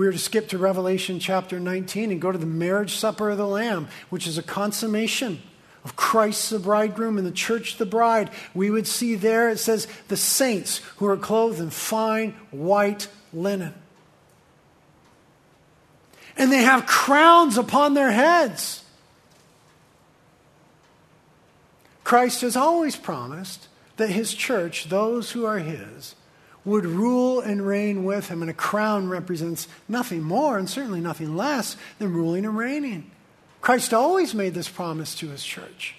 We 0.00 0.06
were 0.06 0.12
to 0.12 0.18
skip 0.18 0.48
to 0.48 0.56
Revelation 0.56 1.18
chapter 1.18 1.60
19 1.60 2.10
and 2.10 2.22
go 2.22 2.32
to 2.32 2.38
the 2.38 2.46
marriage 2.46 2.94
supper 2.94 3.28
of 3.28 3.36
the 3.36 3.46
Lamb, 3.46 3.86
which 4.08 4.26
is 4.26 4.38
a 4.38 4.42
consummation 4.42 5.42
of 5.84 5.94
Christ 5.94 6.48
the 6.48 6.58
bridegroom 6.58 7.18
and 7.18 7.26
the 7.26 7.30
church 7.30 7.76
the 7.76 7.84
bride, 7.84 8.30
we 8.54 8.70
would 8.70 8.86
see 8.86 9.14
there 9.14 9.50
it 9.50 9.58
says 9.58 9.86
the 10.08 10.16
saints 10.16 10.78
who 10.96 11.04
are 11.04 11.18
clothed 11.18 11.60
in 11.60 11.68
fine 11.68 12.30
white 12.50 13.08
linen. 13.30 13.74
And 16.34 16.50
they 16.50 16.62
have 16.62 16.86
crowns 16.86 17.58
upon 17.58 17.92
their 17.92 18.10
heads. 18.10 18.82
Christ 22.04 22.40
has 22.40 22.56
always 22.56 22.96
promised 22.96 23.68
that 23.98 24.08
his 24.08 24.32
church, 24.32 24.88
those 24.88 25.32
who 25.32 25.44
are 25.44 25.58
his, 25.58 26.14
would 26.64 26.84
rule 26.84 27.40
and 27.40 27.66
reign 27.66 28.04
with 28.04 28.28
him. 28.28 28.42
And 28.42 28.50
a 28.50 28.54
crown 28.54 29.08
represents 29.08 29.68
nothing 29.88 30.22
more 30.22 30.58
and 30.58 30.68
certainly 30.68 31.00
nothing 31.00 31.36
less 31.36 31.76
than 31.98 32.12
ruling 32.12 32.44
and 32.44 32.56
reigning. 32.56 33.10
Christ 33.60 33.92
always 33.92 34.34
made 34.34 34.54
this 34.54 34.68
promise 34.68 35.14
to 35.16 35.28
his 35.28 35.44
church. 35.44 35.94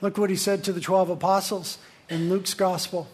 Look 0.00 0.18
what 0.18 0.30
he 0.30 0.36
said 0.36 0.64
to 0.64 0.72
the 0.72 0.80
12 0.80 1.10
apostles 1.10 1.78
in 2.08 2.28
Luke's 2.28 2.54
gospel. 2.54 3.08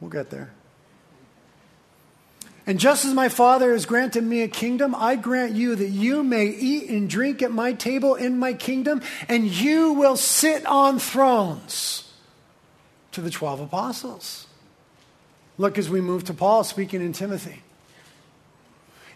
We'll 0.00 0.10
get 0.10 0.30
there. 0.30 0.52
And 2.64 2.78
just 2.78 3.04
as 3.04 3.12
my 3.12 3.28
Father 3.28 3.72
has 3.72 3.86
granted 3.86 4.22
me 4.22 4.42
a 4.42 4.48
kingdom, 4.48 4.94
I 4.94 5.16
grant 5.16 5.54
you 5.54 5.74
that 5.74 5.88
you 5.88 6.22
may 6.22 6.46
eat 6.46 6.88
and 6.90 7.10
drink 7.10 7.42
at 7.42 7.50
my 7.50 7.72
table 7.72 8.14
in 8.14 8.38
my 8.38 8.52
kingdom, 8.52 9.02
and 9.28 9.46
you 9.46 9.94
will 9.94 10.16
sit 10.16 10.64
on 10.66 11.00
thrones 11.00 12.11
to 13.12 13.20
the 13.20 13.30
12 13.30 13.60
apostles. 13.60 14.46
Look 15.58 15.78
as 15.78 15.88
we 15.88 16.00
move 16.00 16.24
to 16.24 16.34
Paul 16.34 16.64
speaking 16.64 17.00
in 17.00 17.12
Timothy. 17.12 17.62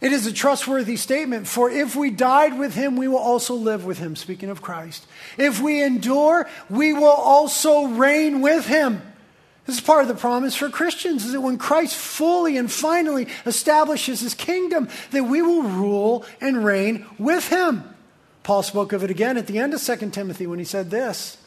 It 0.01 0.13
is 0.13 0.27
a 0.27 0.33
trustworthy 0.33 0.97
statement, 0.97 1.49
for 1.49 1.71
if 1.71 1.97
we 1.97 2.11
died 2.11 2.59
with 2.59 2.75
him, 2.75 2.97
we 2.97 3.09
will 3.09 3.17
also 3.17 3.55
live 3.55 3.87
with 3.87 3.99
him. 3.99 4.15
Speaking 4.15 4.51
of 4.51 4.61
Christ. 4.61 5.07
If 5.39 5.61
we 5.61 5.83
endure, 5.83 6.49
we 6.69 6.93
will 6.93 7.07
also 7.07 7.87
reign 7.87 8.43
with 8.43 8.67
him. 8.67 9.01
This 9.65 9.77
is 9.77 9.83
part 9.83 10.03
of 10.03 10.09
the 10.09 10.15
promise 10.15 10.55
for 10.55 10.69
Christians 10.69 11.25
is 11.25 11.33
that 11.33 11.41
when 11.41 11.59
Christ 11.59 11.97
fully 11.97 12.57
and 12.57 12.71
finally 12.71 13.27
establishes 13.47 14.21
his 14.21 14.35
kingdom, 14.35 14.89
that 15.11 15.25
we 15.25 15.43
will 15.43 15.63
rule 15.63 16.25
and 16.41 16.65
reign 16.65 17.05
with 17.19 17.49
him. 17.49 17.83
Paul 18.45 18.63
spoke 18.63 18.93
of 18.93 19.03
it 19.03 19.11
again 19.11 19.37
at 19.37 19.49
the 19.49 19.59
end 19.59 19.75
of 19.75 19.83
2 19.83 20.11
Timothy 20.11 20.47
when 20.47 20.61
he 20.61 20.65
said 20.65 20.91
this 20.91 21.39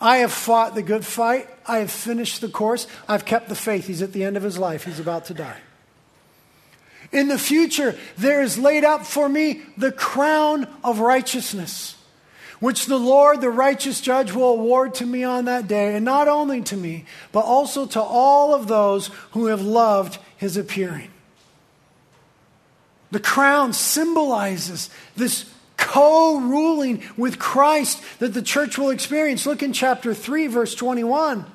I 0.00 0.18
have 0.18 0.32
fought 0.32 0.74
the 0.74 0.82
good 0.82 1.04
fight, 1.04 1.48
I 1.66 1.78
have 1.78 1.90
finished 1.90 2.40
the 2.40 2.48
course, 2.48 2.86
I've 3.08 3.24
kept 3.24 3.48
the 3.48 3.54
faith. 3.54 3.86
He's 3.86 4.02
at 4.02 4.12
the 4.12 4.24
end 4.24 4.36
of 4.36 4.42
his 4.42 4.58
life, 4.58 4.84
he's 4.84 5.00
about 5.00 5.26
to 5.26 5.34
die. 5.34 5.60
In 7.10 7.28
the 7.28 7.38
future, 7.38 7.96
there 8.16 8.42
is 8.42 8.58
laid 8.58 8.84
up 8.84 9.06
for 9.06 9.28
me 9.28 9.62
the 9.76 9.92
crown 9.92 10.68
of 10.84 11.00
righteousness 11.00 11.96
which 12.60 12.86
the 12.86 12.98
Lord, 12.98 13.40
the 13.40 13.50
righteous 13.50 14.00
judge, 14.00 14.32
will 14.32 14.50
award 14.50 14.94
to 14.94 15.06
me 15.06 15.22
on 15.22 15.44
that 15.44 15.68
day, 15.68 15.94
and 15.94 16.04
not 16.04 16.28
only 16.28 16.60
to 16.62 16.76
me, 16.76 17.04
but 17.30 17.44
also 17.44 17.86
to 17.86 18.00
all 18.00 18.54
of 18.54 18.66
those 18.66 19.08
who 19.30 19.46
have 19.46 19.62
loved 19.62 20.18
his 20.36 20.56
appearing. 20.56 21.10
The 23.10 23.20
crown 23.20 23.72
symbolizes 23.72 24.90
this 25.16 25.50
co 25.78 26.38
ruling 26.38 27.02
with 27.16 27.38
Christ 27.38 28.02
that 28.18 28.34
the 28.34 28.42
church 28.42 28.76
will 28.76 28.90
experience. 28.90 29.46
Look 29.46 29.62
in 29.62 29.72
chapter 29.72 30.12
3, 30.12 30.48
verse 30.48 30.74
21. 30.74 31.46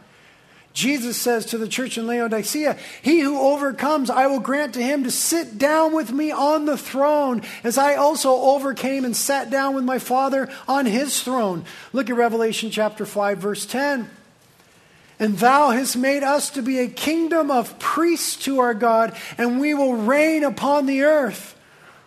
Jesus 0.74 1.18
says 1.18 1.46
to 1.48 1.60
the 1.60 1.68
church 1.68 2.00
in 2.00 2.08
Laodicea, 2.08 2.78
He 3.04 3.20
who 3.20 3.40
overcomes, 3.40 4.10
I 4.10 4.26
will 4.26 4.40
grant 4.40 4.74
to 4.74 4.82
him 4.82 5.04
to 5.04 5.12
sit 5.12 5.60
down 5.60 5.94
with 5.94 6.12
me 6.12 6.32
on 6.32 6.66
the 6.66 6.78
throne, 6.78 7.44
as 7.64 7.78
I 7.78 7.94
also 7.94 8.32
overcame 8.32 9.06
and 9.06 9.16
sat 9.16 9.52
down 9.52 9.76
with 9.76 9.84
my 9.84 10.00
Father 10.00 10.52
on 10.68 10.88
his 10.88 11.22
throne. 11.22 11.64
Look 11.94 12.10
at 12.10 12.16
Revelation 12.16 12.72
chapter 12.72 13.06
5, 13.06 13.38
verse 13.38 13.68
10. 13.68 14.10
And 15.20 15.38
thou 15.38 15.70
hast 15.70 15.96
made 15.96 16.24
us 16.24 16.50
to 16.52 16.64
be 16.64 16.80
a 16.80 16.88
kingdom 16.88 17.52
of 17.52 17.78
priests 17.78 18.36
to 18.46 18.60
our 18.60 18.74
God, 18.74 19.16
and 19.38 19.60
we 19.60 19.76
will 19.76 19.94
reign 19.94 20.44
upon 20.44 20.88
the 20.88 21.04
earth. 21.04 21.56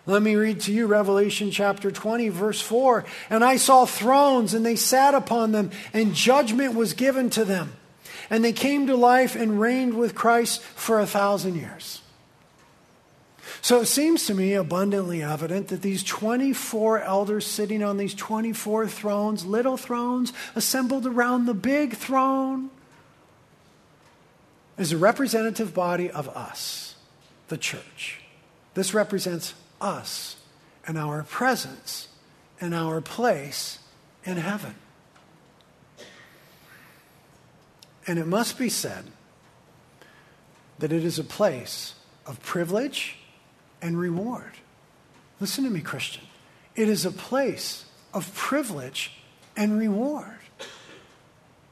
Let 0.07 0.23
me 0.23 0.37
read 0.37 0.61
to 0.63 0.73
you 0.73 0.87
Revelation 0.87 1.51
chapter 1.51 1.91
20, 1.91 2.29
verse 2.29 2.61
4. 2.61 3.05
And 3.29 3.45
I 3.45 3.57
saw 3.57 3.87
thrones, 3.87 4.55
and 4.55 4.65
they 4.65 4.77
sat 4.77 5.15
upon 5.15 5.53
them, 5.53 5.71
and 5.93 6.15
judgment 6.15 6.75
was 6.75 6.93
given 6.93 7.29
to 7.31 7.45
them 7.45 7.73
and 8.31 8.45
they 8.45 8.53
came 8.53 8.87
to 8.87 8.97
life 8.97 9.37
and 9.37 9.61
reigned 9.61 9.95
with 9.95 10.15
Christ 10.15 10.63
for 10.63 11.01
a 11.01 11.07
thousand 11.07 11.57
years. 11.57 12.03
So 13.61 13.81
it 13.81 13.87
seems 13.87 14.27
to 14.27 14.35
me 14.35 14.55
abundantly 14.55 15.23
evident 15.23 15.69
that 15.69 15.83
these 15.83 16.03
24 16.03 17.03
elders 17.03 17.47
sitting 17.47 17.83
on 17.83 17.97
these 17.97 18.15
24 18.15 18.87
thrones, 18.87 19.45
little 19.45 19.77
thrones, 19.77 20.33
assembled 20.55 21.07
around 21.07 21.47
the 21.47 21.55
big 21.55 21.95
throne, 21.95 22.71
is 24.79 24.93
a 24.93 24.99
representative 24.99 25.73
body 25.75 26.11
of 26.11 26.29
us, 26.29 26.97
the 27.49 27.57
church. 27.57 28.21
This 28.75 28.93
represents 28.93 29.55
us 29.81 30.37
and 30.87 30.97
our 30.97 31.23
presence 31.23 32.09
and 32.61 32.75
our 32.75 33.01
place 33.01 33.79
in 34.25 34.37
heaven. 34.37 34.75
And 38.07 38.19
it 38.19 38.27
must 38.27 38.59
be 38.59 38.69
said 38.69 39.05
that 40.79 40.93
it 40.93 41.05
is 41.05 41.19
a 41.19 41.25
place 41.25 41.95
of 42.25 42.43
privilege 42.43 43.17
and 43.83 43.99
reward. 43.99 44.53
Listen 45.41 45.65
to 45.65 45.71
me, 45.71 45.81
Christian. 45.81 46.25
It 46.75 46.89
is 46.89 47.05
a 47.05 47.11
place 47.11 47.85
of 48.15 48.33
privilege 48.35 49.13
and 49.57 49.79
reward. 49.79 50.39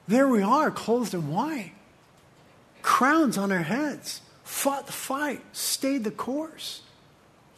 There 0.07 0.29
we 0.29 0.43
are, 0.43 0.71
clothed 0.71 1.15
in 1.15 1.31
white, 1.31 1.73
crowns 2.83 3.39
on 3.39 3.51
our 3.51 3.63
heads, 3.63 4.21
fought 4.43 4.87
the 4.87 4.93
fight, 4.93 5.41
stayed 5.53 6.05
the 6.05 6.11
course, 6.11 6.83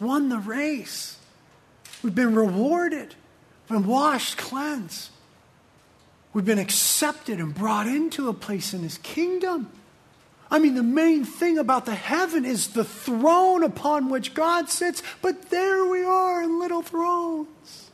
won 0.00 0.28
the 0.28 0.38
race. 0.38 1.18
We've 2.02 2.14
been 2.14 2.34
rewarded, 2.34 3.14
been 3.68 3.86
washed, 3.86 4.36
cleansed. 4.36 5.10
We've 6.32 6.44
been 6.44 6.58
accepted 6.58 7.40
and 7.40 7.54
brought 7.54 7.86
into 7.86 8.28
a 8.28 8.34
place 8.34 8.74
in 8.74 8.82
his 8.82 8.98
kingdom. 8.98 9.70
I 10.50 10.58
mean, 10.58 10.74
the 10.74 10.82
main 10.82 11.24
thing 11.24 11.58
about 11.58 11.86
the 11.86 11.94
heaven 11.94 12.44
is 12.44 12.68
the 12.68 12.84
throne 12.84 13.62
upon 13.62 14.10
which 14.10 14.34
God 14.34 14.68
sits, 14.68 15.02
but 15.22 15.50
there 15.50 15.86
we 15.86 16.04
are 16.04 16.42
in 16.42 16.60
little 16.60 16.82
thrones. 16.82 17.90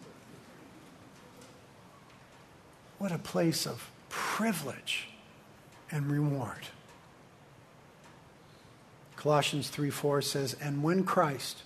What 2.99 3.11
a 3.13 3.19
place 3.19 3.67
of 3.67 3.91
privilege 4.11 5.09
and 5.91 6.11
reward. 6.11 6.67
Colossians 9.17 9.69
3 9.69 9.91
4 9.91 10.21
says, 10.21 10.57
And 10.61 10.83
when 10.83 11.05
Christ, 11.05 11.63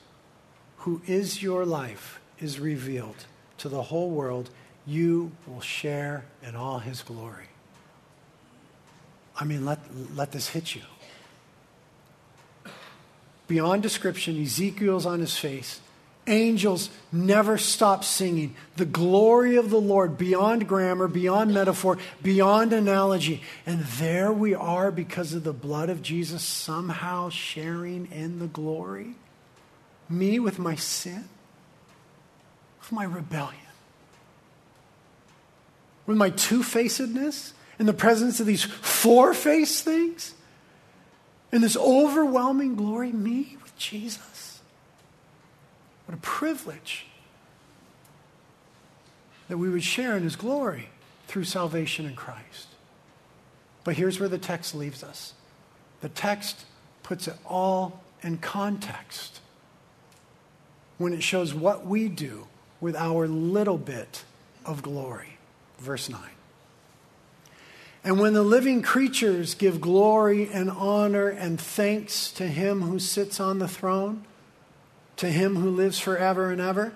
who 0.86 1.02
is 1.08 1.42
your 1.42 1.66
life, 1.66 2.20
is 2.38 2.60
revealed 2.60 3.26
to 3.58 3.68
the 3.68 3.82
whole 3.82 4.08
world, 4.08 4.48
you 4.86 5.32
will 5.44 5.60
share 5.60 6.24
in 6.44 6.54
all 6.54 6.78
his 6.78 7.02
glory. 7.02 7.46
I 9.34 9.44
mean, 9.44 9.64
let, 9.66 9.80
let 10.14 10.30
this 10.30 10.50
hit 10.50 10.76
you. 10.76 10.82
Beyond 13.48 13.82
description, 13.82 14.40
Ezekiel's 14.40 15.06
on 15.06 15.18
his 15.18 15.36
face. 15.36 15.80
Angels 16.28 16.88
never 17.10 17.58
stop 17.58 18.04
singing. 18.04 18.54
The 18.76 18.84
glory 18.84 19.56
of 19.56 19.70
the 19.70 19.80
Lord, 19.80 20.16
beyond 20.16 20.68
grammar, 20.68 21.08
beyond 21.08 21.52
metaphor, 21.52 21.98
beyond 22.22 22.72
analogy. 22.72 23.42
And 23.66 23.80
there 23.80 24.32
we 24.32 24.54
are, 24.54 24.92
because 24.92 25.34
of 25.34 25.42
the 25.42 25.52
blood 25.52 25.90
of 25.90 26.00
Jesus, 26.00 26.44
somehow 26.44 27.28
sharing 27.30 28.06
in 28.12 28.38
the 28.38 28.46
glory. 28.46 29.16
Me 30.08 30.38
with 30.38 30.58
my 30.58 30.76
sin, 30.76 31.28
with 32.80 32.92
my 32.92 33.04
rebellion 33.04 33.66
with 36.06 36.16
my 36.16 36.30
two 36.30 36.62
facedness 36.62 37.52
in 37.78 37.86
the 37.86 37.92
presence 37.92 38.40
of 38.40 38.46
these 38.46 38.64
four 38.64 39.34
faced 39.34 39.84
things? 39.84 40.34
In 41.52 41.60
this 41.60 41.76
overwhelming 41.76 42.76
glory, 42.76 43.12
me 43.12 43.56
with 43.62 43.76
Jesus? 43.76 44.60
What 46.06 46.16
a 46.16 46.20
privilege 46.20 47.06
that 49.48 49.58
we 49.58 49.68
would 49.68 49.84
share 49.84 50.16
in 50.16 50.22
his 50.22 50.36
glory 50.36 50.88
through 51.28 51.44
salvation 51.44 52.06
in 52.06 52.14
Christ. 52.14 52.68
But 53.84 53.96
here's 53.96 54.18
where 54.18 54.28
the 54.28 54.38
text 54.38 54.74
leaves 54.74 55.02
us 55.02 55.34
the 56.00 56.08
text 56.08 56.64
puts 57.02 57.26
it 57.26 57.36
all 57.46 58.00
in 58.22 58.38
context 58.38 59.40
when 60.98 61.12
it 61.12 61.22
shows 61.22 61.54
what 61.54 61.86
we 61.86 62.08
do 62.08 62.46
with 62.80 62.96
our 62.96 63.26
little 63.26 63.78
bit 63.78 64.24
of 64.64 64.82
glory 64.82 65.36
verse 65.78 66.08
9. 66.08 66.20
And 68.04 68.20
when 68.20 68.34
the 68.34 68.42
living 68.42 68.82
creatures 68.82 69.54
give 69.54 69.80
glory 69.80 70.48
and 70.52 70.70
honor 70.70 71.28
and 71.28 71.60
thanks 71.60 72.30
to 72.32 72.46
him 72.46 72.82
who 72.82 72.98
sits 72.98 73.40
on 73.40 73.58
the 73.58 73.68
throne, 73.68 74.24
to 75.16 75.28
him 75.28 75.56
who 75.56 75.70
lives 75.70 75.98
forever 75.98 76.50
and 76.50 76.60
ever, 76.60 76.92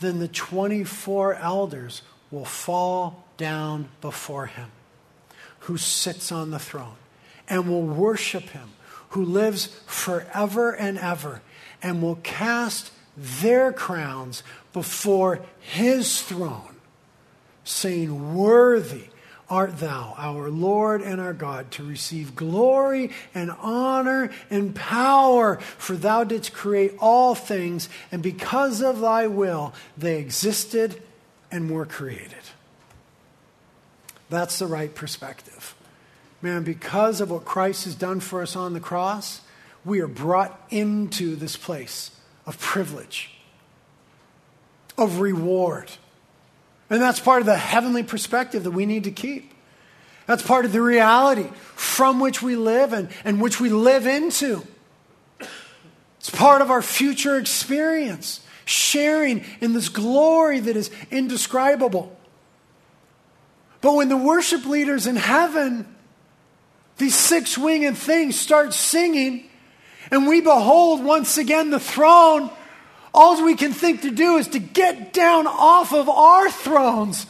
then 0.00 0.20
the 0.20 0.28
24 0.28 1.34
elders 1.34 2.02
will 2.30 2.44
fall 2.44 3.24
down 3.36 3.88
before 4.00 4.46
him 4.46 4.70
who 5.60 5.76
sits 5.76 6.32
on 6.32 6.50
the 6.50 6.58
throne 6.58 6.96
and 7.48 7.68
will 7.68 7.82
worship 7.82 8.44
him 8.44 8.70
who 9.10 9.24
lives 9.24 9.66
forever 9.86 10.74
and 10.74 10.98
ever 10.98 11.42
and 11.82 12.00
will 12.00 12.16
cast 12.16 12.90
their 13.18 13.72
crowns 13.72 14.42
before 14.72 15.40
his 15.58 16.22
throne 16.22 16.76
saying, 17.64 18.34
Worthy 18.34 19.04
art 19.50 19.78
thou, 19.78 20.14
our 20.16 20.50
Lord 20.50 21.00
and 21.02 21.20
our 21.20 21.32
God, 21.32 21.70
to 21.72 21.84
receive 21.84 22.36
glory 22.36 23.10
and 23.34 23.50
honor 23.60 24.30
and 24.50 24.74
power, 24.74 25.56
for 25.56 25.96
thou 25.96 26.24
didst 26.24 26.52
create 26.52 26.94
all 27.00 27.34
things, 27.34 27.88
and 28.12 28.22
because 28.22 28.82
of 28.82 29.00
thy 29.00 29.26
will 29.26 29.72
they 29.96 30.18
existed 30.18 31.02
and 31.50 31.70
were 31.70 31.86
created. 31.86 32.34
That's 34.30 34.58
the 34.58 34.66
right 34.66 34.94
perspective. 34.94 35.74
Man, 36.42 36.62
because 36.62 37.20
of 37.20 37.30
what 37.30 37.44
Christ 37.44 37.84
has 37.84 37.94
done 37.94 38.20
for 38.20 38.42
us 38.42 38.54
on 38.54 38.74
the 38.74 38.80
cross, 38.80 39.40
we 39.84 40.00
are 40.00 40.06
brought 40.06 40.60
into 40.70 41.34
this 41.34 41.56
place 41.56 42.10
of 42.48 42.58
privilege, 42.58 43.30
of 44.96 45.20
reward 45.20 45.92
and 46.90 47.02
that's 47.02 47.20
part 47.20 47.40
of 47.40 47.46
the 47.46 47.56
heavenly 47.56 48.02
perspective 48.02 48.64
that 48.64 48.70
we 48.70 48.86
need 48.86 49.04
to 49.04 49.10
keep. 49.10 49.52
That's 50.26 50.42
part 50.42 50.64
of 50.64 50.72
the 50.72 50.82
reality 50.82 51.48
from 51.74 52.20
which 52.20 52.42
we 52.42 52.56
live 52.56 52.92
and, 52.92 53.08
and 53.24 53.40
which 53.40 53.60
we 53.60 53.68
live 53.68 54.06
into. 54.06 54.66
It's 56.18 56.30
part 56.30 56.62
of 56.62 56.70
our 56.70 56.82
future 56.82 57.36
experience, 57.36 58.40
sharing 58.64 59.44
in 59.60 59.72
this 59.72 59.88
glory 59.88 60.60
that 60.60 60.76
is 60.76 60.90
indescribable. 61.10 62.14
But 63.80 63.94
when 63.94 64.08
the 64.08 64.16
worship 64.16 64.66
leaders 64.66 65.06
in 65.06 65.16
heaven, 65.16 65.94
these 66.96 67.14
six 67.14 67.56
winged 67.56 67.96
things, 67.96 68.38
start 68.38 68.74
singing, 68.74 69.47
and 70.10 70.26
we 70.26 70.40
behold 70.40 71.04
once 71.04 71.38
again 71.38 71.70
the 71.70 71.80
throne, 71.80 72.50
all 73.12 73.42
we 73.44 73.56
can 73.56 73.72
think 73.72 74.02
to 74.02 74.10
do 74.10 74.36
is 74.36 74.48
to 74.48 74.58
get 74.58 75.12
down 75.12 75.46
off 75.46 75.92
of 75.92 76.08
our 76.08 76.50
thrones 76.50 77.26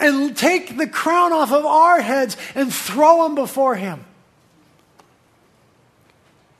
and 0.00 0.36
take 0.36 0.76
the 0.76 0.86
crown 0.86 1.32
off 1.32 1.52
of 1.52 1.64
our 1.64 2.00
heads 2.00 2.36
and 2.54 2.72
throw 2.72 3.22
them 3.24 3.34
before 3.34 3.76
Him. 3.76 4.04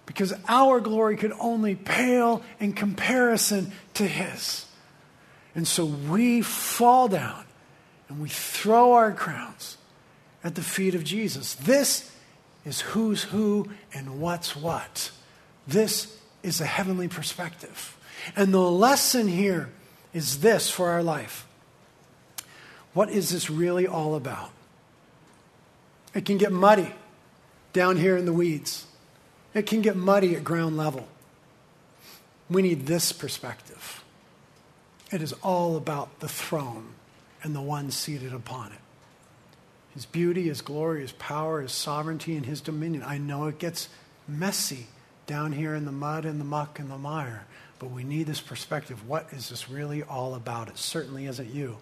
Because 0.04 0.32
our 0.48 0.80
glory 0.80 1.16
could 1.16 1.32
only 1.40 1.74
pale 1.74 2.42
in 2.60 2.72
comparison 2.72 3.72
to 3.94 4.06
His. 4.06 4.66
And 5.54 5.66
so 5.66 5.84
we 5.84 6.42
fall 6.42 7.08
down 7.08 7.44
and 8.08 8.20
we 8.20 8.28
throw 8.28 8.92
our 8.92 9.12
crowns 9.12 9.76
at 10.44 10.54
the 10.54 10.62
feet 10.62 10.94
of 10.94 11.02
Jesus. 11.02 11.54
This 11.54 12.12
is 12.64 12.80
who's 12.80 13.24
who 13.24 13.70
and 13.92 14.20
what's 14.20 14.54
what. 14.54 15.10
This 15.66 16.16
is 16.42 16.60
a 16.60 16.66
heavenly 16.66 17.08
perspective. 17.08 17.96
And 18.34 18.52
the 18.52 18.60
lesson 18.60 19.28
here 19.28 19.70
is 20.12 20.40
this 20.40 20.70
for 20.70 20.90
our 20.90 21.02
life. 21.02 21.46
What 22.92 23.10
is 23.10 23.30
this 23.30 23.50
really 23.50 23.86
all 23.86 24.14
about? 24.14 24.50
It 26.14 26.24
can 26.24 26.38
get 26.38 26.52
muddy 26.52 26.94
down 27.72 27.96
here 27.96 28.16
in 28.16 28.24
the 28.24 28.32
weeds. 28.32 28.86
It 29.52 29.66
can 29.66 29.82
get 29.82 29.96
muddy 29.96 30.34
at 30.34 30.44
ground 30.44 30.76
level. 30.76 31.06
We 32.48 32.62
need 32.62 32.86
this 32.86 33.12
perspective. 33.12 34.02
It 35.12 35.20
is 35.20 35.32
all 35.34 35.76
about 35.76 36.20
the 36.20 36.28
throne 36.28 36.94
and 37.42 37.54
the 37.54 37.60
one 37.60 37.90
seated 37.90 38.32
upon 38.32 38.72
it. 38.72 38.78
His 39.92 40.06
beauty, 40.06 40.48
His 40.48 40.62
glory, 40.62 41.02
His 41.02 41.12
power, 41.12 41.60
His 41.60 41.72
sovereignty, 41.72 42.36
and 42.36 42.46
His 42.46 42.60
dominion. 42.60 43.02
I 43.02 43.18
know 43.18 43.46
it 43.46 43.58
gets 43.58 43.88
messy 44.28 44.86
down 45.26 45.52
here 45.52 45.74
in 45.74 45.84
the 45.84 45.92
mud 45.92 46.24
and 46.24 46.40
the 46.40 46.44
muck 46.44 46.78
and 46.78 46.90
the 46.90 46.98
mire, 46.98 47.46
but 47.78 47.90
we 47.90 48.04
need 48.04 48.26
this 48.26 48.40
perspective. 48.40 49.08
What 49.08 49.28
is 49.32 49.48
this 49.48 49.68
really 49.68 50.02
all 50.02 50.34
about? 50.34 50.68
It 50.68 50.78
certainly 50.78 51.26
isn't 51.26 51.52
you, 51.52 51.78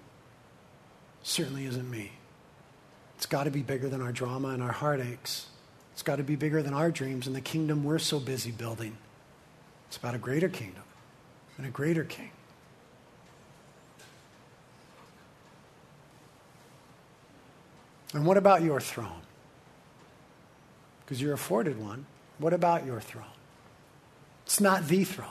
certainly 1.22 1.66
isn't 1.66 1.90
me. 1.90 2.12
It's 3.16 3.26
got 3.26 3.45
to 3.45 3.51
be 3.51 3.62
bigger 3.62 3.88
than 3.88 4.03
our 4.03 4.12
drama 4.12 4.49
and 4.49 4.62
our 4.62 4.72
heartaches. 4.72 5.47
It's 5.92 6.03
got 6.03 6.16
to 6.16 6.24
be 6.24 6.36
bigger 6.36 6.62
than 6.62 6.74
our 6.74 6.90
dreams 6.90 7.26
and 7.26 7.36
the 7.36 7.40
kingdom 7.40 7.84
we're 7.84 7.99
so 7.99 8.18
busy 8.18 8.51
building. 8.51 8.97
It's 9.88 9.97
about 9.97 10.14
a 10.14 10.18
greater 10.18 10.49
kingdom 10.49 10.82
and 11.57 11.66
a 11.66 11.70
greater 11.70 12.05
king. 12.05 12.30
And 18.12 18.24
what 18.24 18.36
about 18.36 18.62
your 18.62 18.80
throne? 18.80 19.22
Because 21.01 21.20
you're 21.20 21.34
afforded 21.34 21.80
one. 21.80 22.07
What 22.39 22.53
about 22.53 22.85
your 22.85 23.01
throne? 23.01 23.24
It's 24.47 24.61
not 24.61 24.87
the 24.87 25.05
throne. 25.05 25.28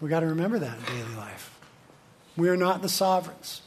We've 0.00 0.10
got 0.10 0.20
to 0.20 0.26
remember 0.26 0.58
that 0.58 0.78
in 0.78 0.84
daily 0.84 1.14
life. 1.16 1.58
We 2.36 2.48
are 2.48 2.56
not 2.56 2.82
the 2.82 2.88
sovereigns. 2.88 3.62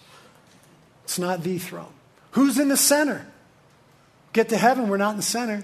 It's 1.03 1.19
not 1.19 1.43
the 1.43 1.57
throne. 1.57 1.93
Who's 2.31 2.59
in 2.59 2.67
the 2.67 2.77
center? 2.77 3.25
Get 4.33 4.49
to 4.49 4.57
heaven, 4.57 4.89
we're 4.89 4.97
not 4.97 5.11
in 5.11 5.17
the 5.17 5.23
center. 5.23 5.63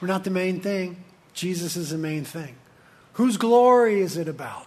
We're 0.00 0.08
not 0.08 0.24
the 0.24 0.30
main 0.30 0.60
thing. 0.60 1.04
Jesus 1.34 1.76
is 1.76 1.90
the 1.90 1.98
main 1.98 2.24
thing. 2.24 2.54
Whose 3.14 3.36
glory 3.36 4.00
is 4.00 4.16
it 4.16 4.28
about? 4.28 4.66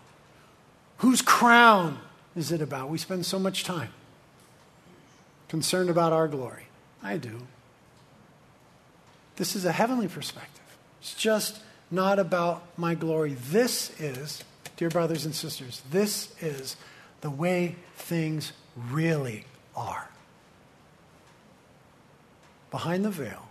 Whose 0.97 1.21
crown 1.21 1.99
is 2.35 2.51
it 2.51 2.61
about? 2.61 2.89
We 2.89 2.97
spend 2.97 3.25
so 3.25 3.39
much 3.39 3.63
time 3.63 3.89
concerned 5.49 5.89
about 5.89 6.13
our 6.13 6.27
glory. 6.27 6.67
I 7.01 7.17
do. 7.17 7.39
This 9.35 9.55
is 9.55 9.65
a 9.65 9.71
heavenly 9.71 10.07
perspective. 10.07 10.62
It's 11.03 11.15
just 11.15 11.59
not 11.91 12.17
about 12.17 12.63
my 12.77 12.95
glory. 12.95 13.33
This 13.33 13.91
is, 13.99 14.41
dear 14.77 14.89
brothers 14.89 15.25
and 15.25 15.35
sisters, 15.35 15.81
this 15.91 16.33
is 16.39 16.77
the 17.19 17.29
way 17.29 17.75
things 17.97 18.53
really 18.77 19.43
are. 19.75 20.09
Behind 22.71 23.03
the 23.03 23.09
veil, 23.09 23.49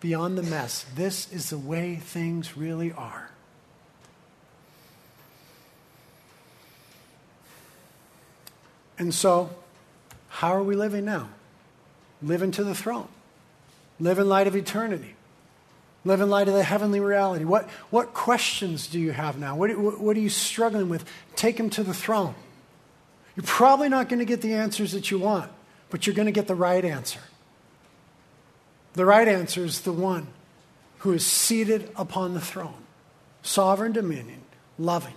beyond 0.00 0.36
the 0.36 0.42
mess, 0.42 0.84
this 0.96 1.32
is 1.32 1.50
the 1.50 1.58
way 1.58 1.94
things 1.94 2.56
really 2.56 2.90
are. 2.90 3.30
And 8.98 9.14
so, 9.14 9.50
how 10.28 10.56
are 10.56 10.62
we 10.64 10.74
living 10.74 11.04
now? 11.04 11.28
Living 12.20 12.50
to 12.50 12.64
the 12.64 12.74
throne. 12.74 13.06
Live 14.00 14.18
in 14.18 14.28
light 14.28 14.48
of 14.48 14.56
eternity. 14.56 15.14
Live 16.04 16.20
in 16.20 16.30
light 16.30 16.48
of 16.48 16.54
the 16.54 16.64
heavenly 16.64 17.00
reality. 17.00 17.44
What, 17.44 17.68
what 17.90 18.14
questions 18.14 18.86
do 18.86 18.98
you 18.98 19.12
have 19.12 19.38
now? 19.38 19.54
What, 19.56 19.76
what, 19.78 20.00
what 20.00 20.16
are 20.16 20.20
you 20.20 20.30
struggling 20.30 20.88
with? 20.88 21.04
Take 21.36 21.58
them 21.58 21.68
to 21.70 21.82
the 21.82 21.92
throne. 21.92 22.34
You're 23.36 23.44
probably 23.44 23.88
not 23.88 24.08
going 24.08 24.18
to 24.18 24.24
get 24.24 24.40
the 24.40 24.54
answers 24.54 24.92
that 24.92 25.10
you 25.10 25.18
want, 25.18 25.50
but 25.90 26.06
you're 26.06 26.16
going 26.16 26.26
to 26.26 26.32
get 26.32 26.46
the 26.46 26.54
right 26.54 26.84
answer. 26.84 27.20
The 28.94 29.04
right 29.04 29.28
answer 29.28 29.64
is 29.64 29.82
the 29.82 29.92
one 29.92 30.28
who 30.98 31.12
is 31.12 31.24
seated 31.24 31.90
upon 31.96 32.34
the 32.34 32.40
throne, 32.40 32.82
sovereign 33.42 33.92
dominion, 33.92 34.40
loving. 34.78 35.14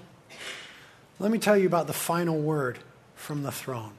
Let 1.20 1.32
me 1.32 1.40
tell 1.40 1.58
you 1.58 1.68
about 1.68 1.88
the 1.88 1.94
final 1.94 2.40
word 2.40 2.80
from 3.16 3.44
the 3.44 3.52
throne. 3.52 3.94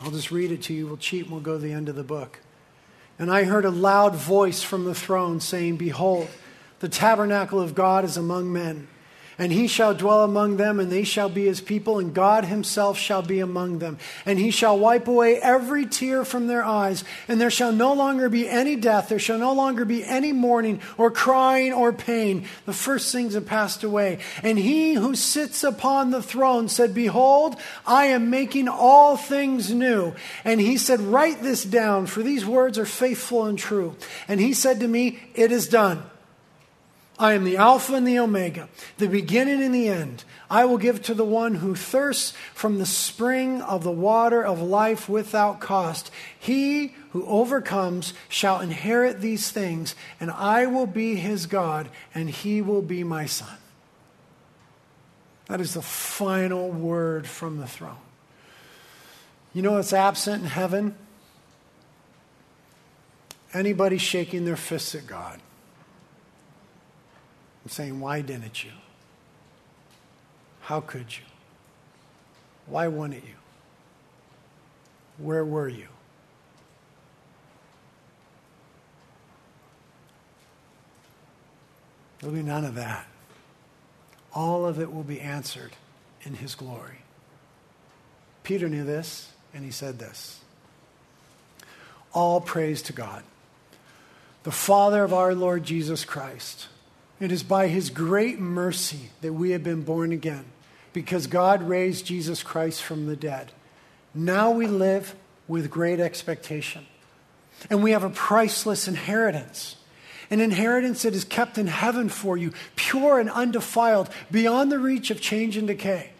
I'll 0.00 0.10
just 0.10 0.30
read 0.30 0.50
it 0.50 0.62
to 0.62 0.74
you. 0.74 0.86
We'll 0.86 0.96
cheat 0.96 1.24
and 1.24 1.32
we'll 1.32 1.40
go 1.40 1.54
to 1.54 1.62
the 1.62 1.72
end 1.72 1.88
of 1.88 1.96
the 1.96 2.02
book. 2.02 2.40
And 3.22 3.30
I 3.30 3.44
heard 3.44 3.64
a 3.64 3.70
loud 3.70 4.16
voice 4.16 4.64
from 4.64 4.84
the 4.84 4.96
throne 4.96 5.38
saying, 5.38 5.76
Behold, 5.76 6.26
the 6.80 6.88
tabernacle 6.88 7.60
of 7.60 7.72
God 7.72 8.04
is 8.04 8.16
among 8.16 8.52
men. 8.52 8.88
And 9.38 9.50
he 9.50 9.66
shall 9.66 9.94
dwell 9.94 10.24
among 10.24 10.58
them, 10.58 10.78
and 10.78 10.92
they 10.92 11.04
shall 11.04 11.30
be 11.30 11.46
his 11.46 11.60
people, 11.60 11.98
and 11.98 12.12
God 12.12 12.44
himself 12.44 12.98
shall 12.98 13.22
be 13.22 13.40
among 13.40 13.78
them. 13.78 13.98
And 14.26 14.38
he 14.38 14.50
shall 14.50 14.78
wipe 14.78 15.08
away 15.08 15.38
every 15.40 15.86
tear 15.86 16.24
from 16.24 16.48
their 16.48 16.62
eyes, 16.62 17.02
and 17.28 17.40
there 17.40 17.50
shall 17.50 17.72
no 17.72 17.94
longer 17.94 18.28
be 18.28 18.48
any 18.48 18.76
death, 18.76 19.08
there 19.08 19.18
shall 19.18 19.38
no 19.38 19.54
longer 19.54 19.86
be 19.86 20.04
any 20.04 20.32
mourning, 20.32 20.80
or 20.98 21.10
crying, 21.10 21.72
or 21.72 21.92
pain. 21.92 22.46
The 22.66 22.74
first 22.74 23.10
things 23.10 23.34
have 23.34 23.46
passed 23.46 23.82
away. 23.84 24.18
And 24.42 24.58
he 24.58 24.94
who 24.94 25.14
sits 25.14 25.64
upon 25.64 26.10
the 26.10 26.22
throne 26.22 26.68
said, 26.68 26.94
Behold, 26.94 27.56
I 27.86 28.06
am 28.06 28.28
making 28.28 28.68
all 28.68 29.16
things 29.16 29.72
new. 29.72 30.14
And 30.44 30.60
he 30.60 30.76
said, 30.76 31.00
Write 31.00 31.42
this 31.42 31.64
down, 31.64 32.06
for 32.06 32.22
these 32.22 32.44
words 32.44 32.78
are 32.78 32.86
faithful 32.86 33.46
and 33.46 33.58
true. 33.58 33.96
And 34.28 34.40
he 34.40 34.52
said 34.52 34.80
to 34.80 34.88
me, 34.88 35.20
It 35.34 35.52
is 35.52 35.68
done. 35.68 36.02
I 37.18 37.34
am 37.34 37.44
the 37.44 37.58
Alpha 37.58 37.94
and 37.94 38.06
the 38.06 38.18
Omega, 38.18 38.68
the 38.96 39.06
beginning 39.06 39.62
and 39.62 39.74
the 39.74 39.88
end. 39.88 40.24
I 40.50 40.64
will 40.64 40.78
give 40.78 41.02
to 41.02 41.14
the 41.14 41.24
one 41.24 41.56
who 41.56 41.74
thirsts 41.74 42.32
from 42.54 42.78
the 42.78 42.86
spring 42.86 43.60
of 43.60 43.84
the 43.84 43.92
water 43.92 44.42
of 44.42 44.62
life 44.62 45.08
without 45.08 45.60
cost. 45.60 46.10
He 46.38 46.94
who 47.10 47.26
overcomes 47.26 48.14
shall 48.28 48.60
inherit 48.60 49.20
these 49.20 49.50
things, 49.50 49.94
and 50.20 50.30
I 50.30 50.66
will 50.66 50.86
be 50.86 51.16
his 51.16 51.46
God, 51.46 51.90
and 52.14 52.30
he 52.30 52.62
will 52.62 52.82
be 52.82 53.04
my 53.04 53.26
son. 53.26 53.58
That 55.48 55.60
is 55.60 55.74
the 55.74 55.82
final 55.82 56.70
word 56.70 57.26
from 57.26 57.58
the 57.58 57.66
throne. 57.66 57.96
You 59.52 59.60
know 59.60 59.72
what's 59.72 59.92
absent 59.92 60.42
in 60.42 60.48
heaven? 60.48 60.94
Anybody 63.52 63.98
shaking 63.98 64.46
their 64.46 64.56
fists 64.56 64.94
at 64.94 65.06
God 65.06 65.40
and 67.62 67.72
saying, 67.72 68.00
Why 68.00 68.20
didn't 68.20 68.64
you? 68.64 68.70
How 70.62 70.80
could 70.80 71.16
you? 71.16 71.24
Why 72.66 72.88
wouldn't 72.88 73.24
you? 73.24 73.34
Where 75.18 75.44
were 75.44 75.68
you? 75.68 75.88
There'll 82.20 82.34
be 82.34 82.42
none 82.42 82.64
of 82.64 82.76
that. 82.76 83.06
All 84.32 84.64
of 84.64 84.78
it 84.78 84.92
will 84.92 85.02
be 85.02 85.20
answered 85.20 85.72
in 86.22 86.34
His 86.34 86.54
glory. 86.54 86.98
Peter 88.44 88.68
knew 88.68 88.84
this, 88.84 89.32
and 89.54 89.64
he 89.64 89.70
said 89.70 89.98
this 89.98 90.40
All 92.12 92.40
praise 92.40 92.82
to 92.82 92.92
God, 92.92 93.22
the 94.44 94.52
Father 94.52 95.04
of 95.04 95.12
our 95.12 95.34
Lord 95.34 95.64
Jesus 95.64 96.04
Christ 96.04 96.68
it 97.24 97.32
is 97.32 97.42
by 97.42 97.68
his 97.68 97.90
great 97.90 98.38
mercy 98.38 99.10
that 99.20 99.32
we 99.32 99.50
have 99.50 99.62
been 99.62 99.82
born 99.82 100.12
again, 100.12 100.44
because 100.92 101.26
God 101.26 101.62
raised 101.62 102.06
Jesus 102.06 102.42
Christ 102.42 102.82
from 102.82 103.06
the 103.06 103.16
dead. 103.16 103.52
Now 104.14 104.50
we 104.50 104.66
live 104.66 105.14
with 105.48 105.70
great 105.70 106.00
expectation. 106.00 106.86
And 107.70 107.82
we 107.82 107.92
have 107.92 108.04
a 108.04 108.10
priceless 108.10 108.88
inheritance. 108.88 109.76
an 110.32 110.40
inheritance 110.40 111.02
that 111.02 111.14
is 111.14 111.24
kept 111.24 111.58
in 111.58 111.66
heaven 111.66 112.08
for 112.08 112.38
you, 112.38 112.54
pure 112.74 113.20
and 113.20 113.28
undefiled, 113.28 114.08
beyond 114.30 114.72
the 114.72 114.78
reach 114.78 115.10
of 115.10 115.20
change 115.20 115.58
and 115.58 115.66
decay. 115.66 116.10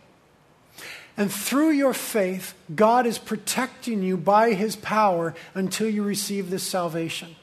And 1.17 1.33
through 1.33 1.71
your 1.71 1.95
faith, 1.95 2.55
God 2.75 3.07
is 3.07 3.19
protecting 3.19 4.03
you 4.03 4.19
by 4.19 4.53
his 4.53 4.77
power 4.77 5.35
until 5.55 5.89
you 5.89 6.03
receive 6.03 6.51
this 6.51 6.63
salvation, 6.63 7.37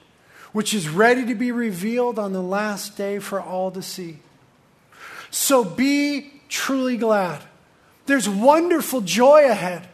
which 0.52 0.74
is 0.74 0.90
ready 0.90 1.26
to 1.26 1.36
be 1.36 1.52
revealed 1.52 2.20
on 2.20 2.34
the 2.34 2.42
last 2.42 2.98
day 2.98 3.20
for 3.20 3.40
all 3.42 3.72
to 3.72 3.82
see. 3.82 4.20
So 5.32 5.64
be 5.64 6.32
truly 6.50 6.98
glad. 6.98 7.42
There's 8.06 8.28
wonderful 8.28 9.02
joy 9.02 9.50
ahead 9.50 9.88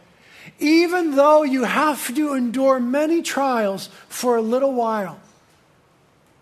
even 0.58 1.16
though 1.16 1.42
you 1.42 1.64
have 1.64 2.14
to 2.14 2.34
endure 2.34 2.80
many 2.80 3.22
trials 3.22 3.88
for 4.08 4.36
a 4.36 4.42
little 4.42 4.72
while. 4.72 5.18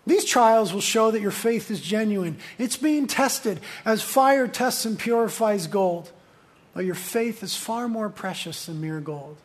These 0.07 0.27
trials 0.27 0.73
will 0.73 0.83
show 0.83 1.11
that 1.11 1.23
your 1.23 1.31
faith 1.31 1.71
is 1.71 1.81
genuine. 1.81 2.37
It's 2.59 2.77
being 2.77 3.07
tested 3.07 3.61
as 3.85 4.03
fire 4.03 4.47
tests 4.47 4.85
and 4.85 4.99
purifies 4.99 5.67
gold. 5.67 6.13
But 6.75 6.85
your 6.85 6.95
faith 6.95 7.43
is 7.43 7.57
far 7.57 7.89
more 7.89 8.11
precious 8.11 8.67
than 8.67 8.81
mere 8.81 9.01
gold. 9.01 9.37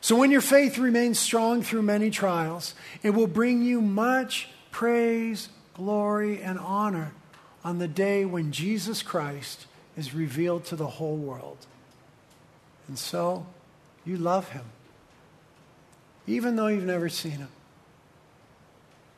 So 0.00 0.16
when 0.16 0.30
your 0.30 0.40
faith 0.40 0.78
remains 0.78 1.18
strong 1.18 1.62
through 1.62 1.82
many 1.82 2.10
trials, 2.10 2.74
it 3.02 3.10
will 3.10 3.26
bring 3.26 3.62
you 3.62 3.80
much 3.80 4.48
praise, 4.70 5.50
glory, 5.74 6.42
and 6.42 6.58
honor 6.58 7.12
on 7.62 7.78
the 7.78 7.88
day 7.88 8.24
when 8.24 8.52
Jesus 8.52 9.02
Christ 9.02 9.66
is 9.96 10.14
revealed 10.14 10.64
to 10.66 10.76
the 10.76 10.86
whole 10.86 11.16
world. 11.16 11.66
And 12.88 12.98
so, 12.98 13.46
you 14.04 14.16
love 14.16 14.50
him, 14.50 14.64
even 16.26 16.56
though 16.56 16.68
you've 16.68 16.84
never 16.84 17.08
seen 17.08 17.32
him. 17.32 17.48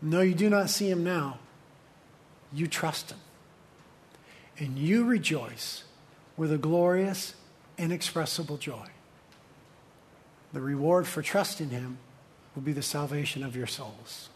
And 0.01 0.12
though 0.12 0.20
you 0.20 0.35
do 0.35 0.51
not 0.51 0.68
see 0.68 0.91
him 0.91 1.05
now, 1.05 1.39
you 2.53 2.66
trust 2.66 3.12
him. 3.12 3.18
And 4.59 4.76
you 4.78 5.05
rejoice 5.05 5.85
with 6.37 6.53
a 6.53 6.59
glorious, 6.59 7.35
inexpressible 7.78 8.57
joy. 8.57 8.89
The 10.53 10.61
reward 10.61 11.07
for 11.07 11.22
trusting 11.22 11.70
him 11.70 11.98
will 12.55 12.62
be 12.62 12.72
the 12.72 12.82
salvation 12.82 13.42
of 13.42 13.57
your 13.57 13.66
souls. 13.66 14.28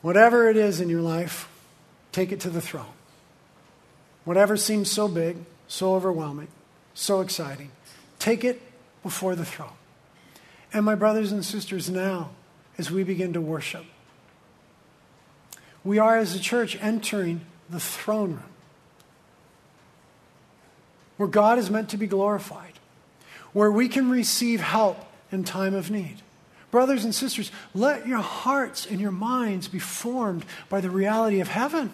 Whatever 0.00 0.48
it 0.48 0.56
is 0.56 0.80
in 0.80 0.88
your 0.88 1.00
life, 1.00 1.48
take 2.12 2.32
it 2.32 2.40
to 2.40 2.50
the 2.50 2.60
throne. 2.60 2.94
Whatever 4.24 4.56
seems 4.56 4.90
so 4.90 5.08
big, 5.08 5.36
so 5.66 5.94
overwhelming, 5.94 6.48
so 6.94 7.20
exciting, 7.20 7.70
Take 8.22 8.44
it 8.44 8.62
before 9.02 9.34
the 9.34 9.44
throne. 9.44 9.74
And 10.72 10.84
my 10.84 10.94
brothers 10.94 11.32
and 11.32 11.44
sisters, 11.44 11.90
now, 11.90 12.30
as 12.78 12.88
we 12.88 13.02
begin 13.02 13.32
to 13.32 13.40
worship, 13.40 13.84
we 15.82 15.98
are 15.98 16.18
as 16.18 16.36
a 16.36 16.38
church 16.38 16.78
entering 16.80 17.40
the 17.68 17.80
throne 17.80 18.34
room 18.34 18.52
where 21.16 21.28
God 21.28 21.58
is 21.58 21.68
meant 21.68 21.88
to 21.88 21.96
be 21.96 22.06
glorified, 22.06 22.71
where 23.52 23.70
we 23.70 23.88
can 23.88 24.10
receive 24.10 24.60
help 24.60 24.98
in 25.30 25.44
time 25.44 25.74
of 25.74 25.90
need. 25.90 26.16
Brothers 26.70 27.04
and 27.04 27.14
sisters, 27.14 27.52
let 27.74 28.06
your 28.06 28.20
hearts 28.20 28.86
and 28.86 29.00
your 29.00 29.10
minds 29.10 29.68
be 29.68 29.78
formed 29.78 30.44
by 30.68 30.80
the 30.80 30.90
reality 30.90 31.40
of 31.40 31.48
heaven. 31.48 31.92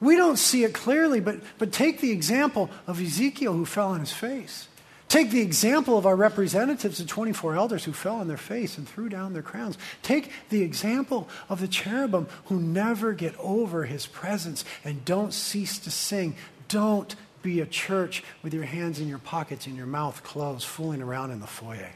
We 0.00 0.16
don't 0.16 0.38
see 0.38 0.64
it 0.64 0.74
clearly, 0.74 1.20
but, 1.20 1.40
but 1.58 1.72
take 1.72 2.00
the 2.00 2.10
example 2.10 2.70
of 2.86 3.00
Ezekiel 3.00 3.52
who 3.52 3.66
fell 3.66 3.88
on 3.88 4.00
his 4.00 4.12
face. 4.12 4.68
Take 5.08 5.30
the 5.30 5.40
example 5.40 5.96
of 5.96 6.04
our 6.04 6.16
representatives, 6.16 6.98
the 6.98 7.04
24 7.04 7.54
elders 7.54 7.84
who 7.84 7.92
fell 7.92 8.16
on 8.16 8.28
their 8.28 8.36
face 8.36 8.76
and 8.76 8.88
threw 8.88 9.08
down 9.08 9.34
their 9.34 9.42
crowns. 9.42 9.78
Take 10.02 10.30
the 10.48 10.62
example 10.62 11.28
of 11.48 11.60
the 11.60 11.68
cherubim 11.68 12.26
who 12.46 12.60
never 12.60 13.12
get 13.12 13.34
over 13.38 13.84
his 13.84 14.06
presence 14.06 14.64
and 14.84 15.04
don't 15.04 15.32
cease 15.32 15.78
to 15.80 15.90
sing. 15.90 16.34
Don't 16.68 17.14
be 17.46 17.60
a 17.60 17.66
church 17.66 18.24
with 18.42 18.52
your 18.52 18.64
hands 18.64 18.98
in 18.98 19.08
your 19.08 19.18
pockets 19.18 19.68
and 19.68 19.76
your 19.76 19.86
mouth 19.86 20.22
closed, 20.24 20.66
fooling 20.66 21.00
around 21.00 21.30
in 21.30 21.40
the 21.40 21.46
foyer. 21.46 21.92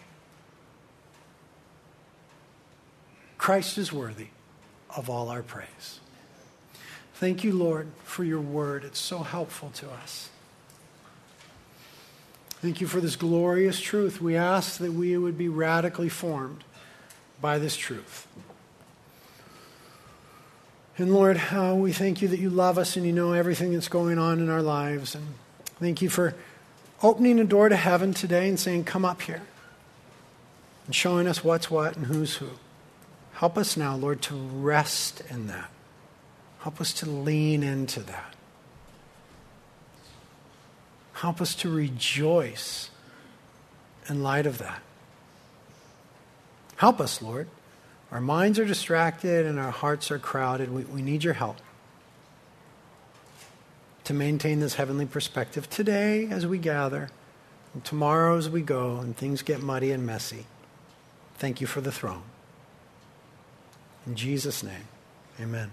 Christ 3.37 3.77
is 3.77 3.93
worthy 3.93 4.29
of 4.95 5.11
all 5.11 5.29
our 5.29 5.43
praise. 5.43 5.99
Thank 7.15 7.43
you, 7.43 7.53
Lord, 7.53 7.89
for 8.05 8.23
your 8.23 8.41
word. 8.41 8.85
It's 8.85 9.01
so 9.01 9.19
helpful 9.19 9.71
to 9.75 9.91
us. 9.91 10.31
Thank 12.63 12.81
you 12.81 12.87
for 12.87 13.01
this 13.01 13.17
glorious 13.17 13.81
truth. 13.81 14.21
We 14.21 14.37
ask 14.37 14.79
that 14.79 14.93
we 14.93 15.19
would 15.19 15.37
be 15.37 15.49
radically 15.49 16.09
formed 16.09 16.63
by 17.41 17.59
this 17.59 17.77
truth. 17.77 18.29
And 21.01 21.15
Lord, 21.15 21.41
uh, 21.51 21.75
we 21.75 21.93
thank 21.93 22.21
you 22.21 22.29
that 22.29 22.39
you 22.39 22.51
love 22.51 22.77
us 22.77 22.95
and 22.95 23.07
you 23.07 23.13
know 23.13 23.33
everything 23.33 23.73
that's 23.73 23.89
going 23.89 24.19
on 24.19 24.39
in 24.39 24.51
our 24.51 24.61
lives. 24.61 25.15
And 25.15 25.33
thank 25.79 26.03
you 26.03 26.11
for 26.11 26.35
opening 27.03 27.41
a 27.41 27.45
door 27.45 27.71
to 27.71 27.77
heaven 27.77 28.13
today 28.13 28.51
and 28.51 28.61
saying, 28.61 28.85
Come 28.85 29.07
up 29.07 29.23
here, 29.23 29.41
and 30.85 30.95
showing 30.95 31.27
us 31.27 31.43
what's 31.43 31.71
what 31.71 31.97
and 31.97 32.05
who's 32.05 32.37
who. 32.37 32.51
Help 33.33 33.57
us 33.57 33.79
now, 33.79 33.97
Lord, 33.97 34.21
to 34.23 34.35
rest 34.35 35.23
in 35.31 35.47
that. 35.47 35.71
Help 36.59 36.83
us 36.83 36.93
to 36.93 37.09
lean 37.09 37.63
into 37.63 38.01
that. 38.01 38.35
Help 41.15 41.41
us 41.41 41.55
to 41.55 41.75
rejoice 41.75 42.91
in 44.07 44.23
light 44.23 44.45
of 44.45 44.59
that. 44.59 44.83
Help 46.77 47.01
us, 47.01 47.23
Lord. 47.23 47.49
Our 48.11 48.21
minds 48.21 48.59
are 48.59 48.65
distracted 48.65 49.47
and 49.47 49.59
our 49.59 49.71
hearts 49.71 50.11
are 50.11 50.19
crowded. 50.19 50.73
We, 50.73 50.83
we 50.85 51.03
need 51.03 51.23
your 51.23 51.35
help 51.35 51.59
to 54.05 54.15
maintain 54.15 54.59
this 54.59 54.75
heavenly 54.75 55.07
perspective 55.07 55.71
today 55.71 56.27
as 56.27 56.45
we 56.45 56.59
gather, 56.59 57.11
and 57.73 57.85
tomorrow 57.85 58.37
as 58.37 58.51
we 58.51 58.61
go, 58.61 58.97
and 58.97 59.17
things 59.17 59.43
get 59.43 59.63
muddy 59.63 59.93
and 59.93 60.05
messy. 60.05 60.47
Thank 61.37 61.61
you 61.61 61.69
for 61.69 61.81
the 61.81 61.93
throne. 61.93 62.23
In 64.07 64.17
Jesus' 64.17 64.65
name, 64.65 64.89
amen. 65.41 65.71